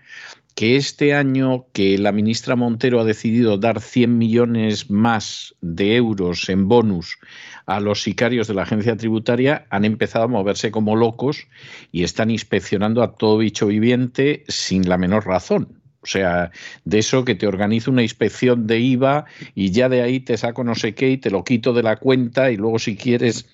que 0.55 0.77
este 0.77 1.15
año 1.15 1.67
que 1.73 1.97
la 1.99 2.13
ministra 2.13 2.57
Montero 2.57 3.01
ha 3.01 3.05
decidido 3.05 3.59
dar 3.59 3.81
100 3.81 4.19
millones 4.19 4.91
más 4.91 5.55
de 5.61 5.97
euros 5.97 6.49
en 6.49 6.69
bonus 6.69 7.19
a 7.67 7.81
los 7.81 8.03
sicarios 8.03 8.49
de 8.49 8.55
la 8.55 8.63
agencia 8.63 8.97
tributaria 8.97 9.67
han 9.71 9.85
empezado 9.85 10.25
a 10.25 10.29
moverse 10.29 10.71
como 10.71 10.97
locos 10.97 11.47
y 11.93 12.03
están 12.03 12.31
inspeccionando 12.31 13.03
a 13.03 13.15
todo 13.15 13.39
bicho 13.39 13.69
viviente 13.69 14.45
sin 14.49 14.89
la 14.89 14.99
menor 14.99 15.27
razón. 15.27 15.81
O 16.03 16.07
sea, 16.07 16.51
de 16.85 16.99
eso 16.99 17.25
que 17.25 17.35
te 17.35 17.47
organizo 17.47 17.91
una 17.91 18.03
inspección 18.03 18.67
de 18.67 18.81
IVA 18.81 19.27
y 19.55 19.71
ya 19.71 19.89
de 19.89 20.03
ahí 20.03 20.21
te 20.21 20.37
saco 20.37 20.65
no 20.65 20.75
sé 20.75 20.95
qué 20.95 21.11
y 21.11 21.19
te 21.19 21.31
lo 21.31 21.45
quito 21.45 21.73
de 21.73 21.83
la 21.83 21.97
cuenta 21.97 22.51
y 22.51 22.57
luego 22.57 22.79
si 22.79 22.97
quieres 22.97 23.47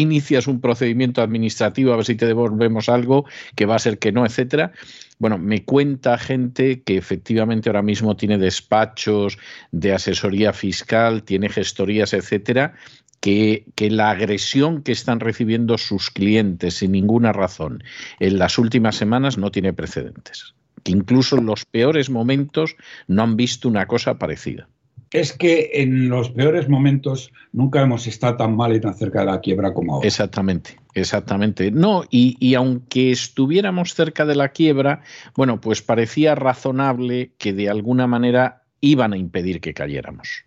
inicias 0.00 0.46
un 0.46 0.60
procedimiento 0.60 1.22
administrativo 1.22 1.92
a 1.92 1.96
ver 1.96 2.04
si 2.04 2.14
te 2.14 2.26
devolvemos 2.26 2.88
algo, 2.88 3.26
que 3.54 3.66
va 3.66 3.76
a 3.76 3.78
ser 3.78 3.98
que 3.98 4.12
no, 4.12 4.24
etcétera. 4.24 4.72
Bueno, 5.18 5.38
me 5.38 5.64
cuenta 5.64 6.18
gente 6.18 6.82
que 6.82 6.96
efectivamente 6.96 7.68
ahora 7.68 7.82
mismo 7.82 8.16
tiene 8.16 8.38
despachos 8.38 9.38
de 9.72 9.92
asesoría 9.92 10.52
fiscal, 10.52 11.24
tiene 11.24 11.48
gestorías, 11.48 12.12
etcétera, 12.12 12.74
que, 13.20 13.64
que, 13.74 13.90
la 13.90 14.10
agresión 14.10 14.82
que 14.82 14.92
están 14.92 15.18
recibiendo 15.18 15.76
sus 15.76 16.10
clientes 16.10 16.74
sin 16.74 16.92
ninguna 16.92 17.32
razón 17.32 17.82
en 18.20 18.38
las 18.38 18.58
últimas 18.58 18.94
semanas 18.94 19.38
no 19.38 19.50
tiene 19.50 19.72
precedentes. 19.72 20.54
Que 20.84 20.92
incluso 20.92 21.36
en 21.36 21.46
los 21.46 21.64
peores 21.64 22.10
momentos 22.10 22.76
no 23.08 23.24
han 23.24 23.36
visto 23.36 23.68
una 23.68 23.86
cosa 23.86 24.18
parecida 24.18 24.68
es 25.10 25.32
que 25.32 25.70
en 25.74 26.08
los 26.08 26.30
peores 26.30 26.68
momentos 26.68 27.32
nunca 27.52 27.82
hemos 27.82 28.06
estado 28.06 28.36
tan 28.36 28.56
mal 28.56 28.74
y 28.74 28.80
tan 28.80 28.94
cerca 28.94 29.20
de 29.20 29.26
la 29.26 29.40
quiebra 29.40 29.72
como 29.72 29.94
ahora. 29.94 30.06
Exactamente, 30.06 30.78
exactamente. 30.94 31.70
No, 31.70 32.04
y, 32.10 32.36
y, 32.40 32.54
aunque 32.54 33.10
estuviéramos 33.10 33.94
cerca 33.94 34.26
de 34.26 34.36
la 34.36 34.50
quiebra, 34.50 35.02
bueno, 35.34 35.60
pues 35.60 35.82
parecía 35.82 36.34
razonable 36.34 37.32
que 37.38 37.52
de 37.52 37.70
alguna 37.70 38.06
manera 38.06 38.64
iban 38.80 39.12
a 39.12 39.16
impedir 39.16 39.60
que 39.60 39.74
cayéramos. 39.74 40.44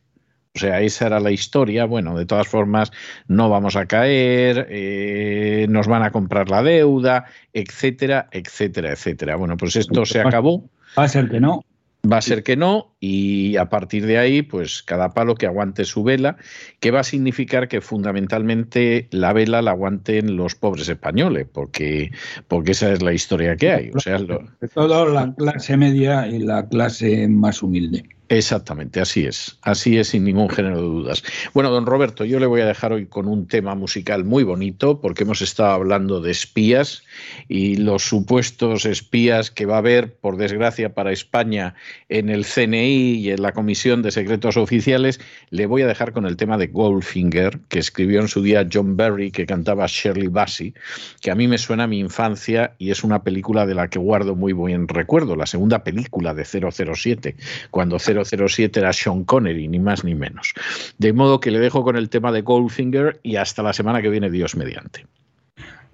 O 0.53 0.59
sea, 0.59 0.82
esa 0.82 1.07
era 1.07 1.20
la 1.20 1.32
historia. 1.32 1.86
Bueno, 1.86 2.18
de 2.18 2.26
todas 2.26 2.47
formas, 2.47 2.91
no 3.28 3.49
vamos 3.49 3.76
a 3.78 3.86
caer, 3.86 4.68
eh, 4.70 5.66
nos 5.70 5.88
van 5.88 6.03
a 6.03 6.12
comprar 6.12 6.49
la 6.49 6.62
deuda, 6.62 7.26
etcétera, 7.53 8.28
etcétera, 8.32 8.91
etcétera. 8.91 9.38
Bueno, 9.38 9.55
pues 9.55 9.78
esto 9.78 10.05
se 10.05 10.20
acabó. 10.20 10.70
Va 10.97 11.03
a 11.03 11.07
ser 11.07 11.30
que 11.30 11.39
no. 11.39 11.64
Va 12.10 12.18
a 12.18 12.22
ser 12.22 12.43
que 12.43 12.56
no 12.56 12.95
y 12.99 13.58
a 13.58 13.70
partir 13.70 14.08
de 14.08 14.18
ahí, 14.18 14.41
pues 14.41 14.82
cada 14.82 15.12
palo 15.12 15.36
que 15.36 15.45
aguante 15.45 15.86
su 15.86 16.04
vela, 16.04 16.38
que 16.80 16.89
va 16.89 17.02
a 17.02 17.04
significar 17.04 17.68
que 17.68 17.80
fundamentalmente 17.80 19.08
la 19.12 19.34
vela 19.34 19.62
la 19.62 19.72
aguanten 19.72 20.36
los 20.36 20.56
pobres 20.56 20.89
españoles, 20.89 21.47
porque, 21.52 22.12
porque 22.47 22.72
esa 22.72 22.91
es 22.91 23.04
la 23.04 23.14
historia 23.14 23.56
que 23.56 23.72
hay. 23.72 23.91
O 23.93 23.99
sea, 23.99 24.18
lo... 24.18 24.43
todo 24.74 25.06
la 25.06 25.34
clase 25.36 25.78
media 25.78 26.28
y 26.28 26.39
la 26.39 26.68
clase 26.68 27.28
más 27.28 27.62
humilde. 27.62 28.04
Exactamente, 28.32 29.02
así 29.02 29.26
es, 29.26 29.58
así 29.62 29.98
es 29.98 30.08
sin 30.08 30.24
ningún 30.24 30.50
género 30.50 30.78
de 30.78 30.84
dudas. 30.84 31.22
Bueno, 31.54 31.70
don 31.70 31.86
Roberto, 31.86 32.24
yo 32.24 32.40
le 32.40 32.46
voy 32.46 32.62
a 32.62 32.66
dejar 32.66 32.94
hoy 32.94 33.06
con 33.06 33.28
un 33.28 33.46
tema 33.46 33.76
musical 33.76 34.24
muy 34.24 34.46
bonito 34.46 35.02
porque 35.02 35.24
hemos 35.24 35.42
estado 35.42 35.72
hablando 35.72 36.22
de 36.22 36.32
espías 36.32 37.04
y 37.50 37.76
los 37.76 38.04
supuestos 38.04 38.86
espías 38.86 39.52
que 39.52 39.66
va 39.66 39.76
a 39.76 39.80
haber, 39.80 40.14
por 40.16 40.38
desgracia, 40.38 40.94
para 40.94 41.12
España 41.12 41.76
en 42.08 42.30
el 42.30 42.46
CNI 42.46 43.16
y 43.16 43.32
en 43.32 43.42
la 43.42 43.52
Comisión 43.52 44.02
de 44.02 44.12
Secretos 44.12 44.56
Oficiales. 44.56 45.20
Le 45.50 45.66
voy 45.66 45.82
a 45.82 45.88
dejar 45.88 46.14
con 46.14 46.26
el 46.26 46.38
tema 46.38 46.58
de 46.58 46.68
Goldfinger, 46.68 47.60
que 47.68 47.80
escribió 47.80 48.22
en 48.22 48.30
su 48.30 48.42
día 48.42 48.66
John 48.72 48.96
Barry, 48.96 49.32
que 49.32 49.46
cantaba 49.46 49.88
Shirley 49.90 50.28
Bassey, 50.28 50.74
que 51.20 51.32
a 51.32 51.36
mí 51.36 51.50
me 51.50 51.58
suena 51.58 51.84
a 51.84 51.88
mi 51.88 52.00
infancia 52.00 52.76
y 52.78 52.92
es 52.92 53.04
una 53.04 53.24
película 53.24 53.66
de 53.66 53.76
la 53.76 53.90
que 53.90 54.00
guardo 54.00 54.38
muy 54.38 54.54
buen 54.54 54.88
recuerdo, 54.88 55.36
la 55.36 55.48
segunda 55.48 55.84
película 55.84 56.34
de 56.34 56.46
007, 56.46 57.36
cuando 57.72 58.00
007 58.00 58.20
007 58.26 58.80
era 58.80 58.93
Sean 58.93 59.24
Connery, 59.24 59.67
ni 59.67 59.80
más 59.80 60.03
ni 60.03 60.15
menos. 60.15 60.53
De 60.97 61.13
modo 61.13 61.39
que 61.39 61.51
le 61.51 61.59
dejo 61.59 61.84
con 61.84 61.95
el 61.95 62.09
tema 62.09 62.32
de 62.32 62.41
Goldfinger 62.41 63.19
y 63.24 63.36
hasta 63.36 63.63
la 63.63 63.74
semana 63.74 64.01
que 64.01 64.09
viene, 64.09 64.30
Dios 64.30 64.55
mediante. 64.55 65.05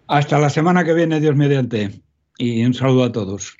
Hasta 0.07 0.39
la 0.39 0.49
semana 0.49 0.83
que 0.83 0.93
viene, 0.93 1.19
Dios 1.19 1.35
mediante. 1.35 1.91
Y 2.37 2.63
un 2.65 2.73
saludo 2.73 3.03
a 3.05 3.11
todos. 3.11 3.57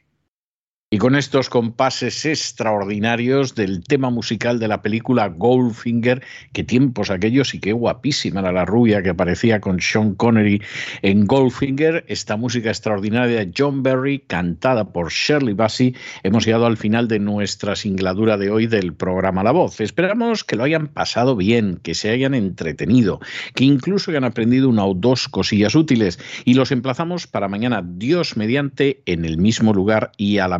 Y 0.89 0.99
con 0.99 1.17
estos 1.17 1.49
compases 1.49 2.23
extraordinarios 2.25 3.55
del 3.55 3.83
tema 3.83 4.09
musical 4.09 4.57
de 4.57 4.69
la 4.69 4.81
película 4.81 5.27
Goldfinger, 5.27 6.23
qué 6.53 6.63
tiempos 6.63 7.09
aquellos 7.09 7.53
y 7.53 7.59
qué 7.59 7.73
guapísima 7.73 8.39
era 8.39 8.53
la 8.53 8.63
rubia 8.63 9.03
que 9.03 9.09
aparecía 9.09 9.59
con 9.59 9.81
Sean 9.81 10.15
Connery 10.15 10.61
en 11.01 11.25
Goldfinger, 11.25 12.05
esta 12.07 12.37
música 12.37 12.69
extraordinaria 12.69 13.39
de 13.39 13.51
John 13.53 13.83
Barry, 13.83 14.19
cantada 14.19 14.93
por 14.93 15.11
Shirley 15.11 15.55
Bassey, 15.55 15.93
hemos 16.23 16.45
llegado 16.45 16.65
al 16.65 16.77
final 16.77 17.09
de 17.09 17.19
nuestra 17.19 17.75
singladura 17.75 18.37
de 18.37 18.49
hoy 18.49 18.65
del 18.65 18.93
programa 18.93 19.43
La 19.43 19.51
Voz. 19.51 19.81
Esperamos 19.81 20.45
que 20.45 20.55
lo 20.55 20.63
hayan 20.63 20.87
pasado 20.87 21.35
bien, 21.35 21.81
que 21.83 21.95
se 21.95 22.11
hayan 22.11 22.33
entretenido, 22.33 23.19
que 23.55 23.65
incluso 23.65 24.11
hayan 24.11 24.23
aprendido 24.23 24.69
una 24.69 24.85
o 24.85 24.93
dos 24.93 25.27
cosillas 25.27 25.75
útiles 25.75 26.17
y 26.45 26.53
los 26.53 26.71
emplazamos 26.71 27.27
para 27.27 27.49
mañana, 27.49 27.83
Dios 27.85 28.37
mediante, 28.37 29.01
en 29.05 29.25
el 29.25 29.37
mismo 29.37 29.73
lugar 29.73 30.13
y 30.15 30.37
a 30.37 30.47
la 30.47 30.59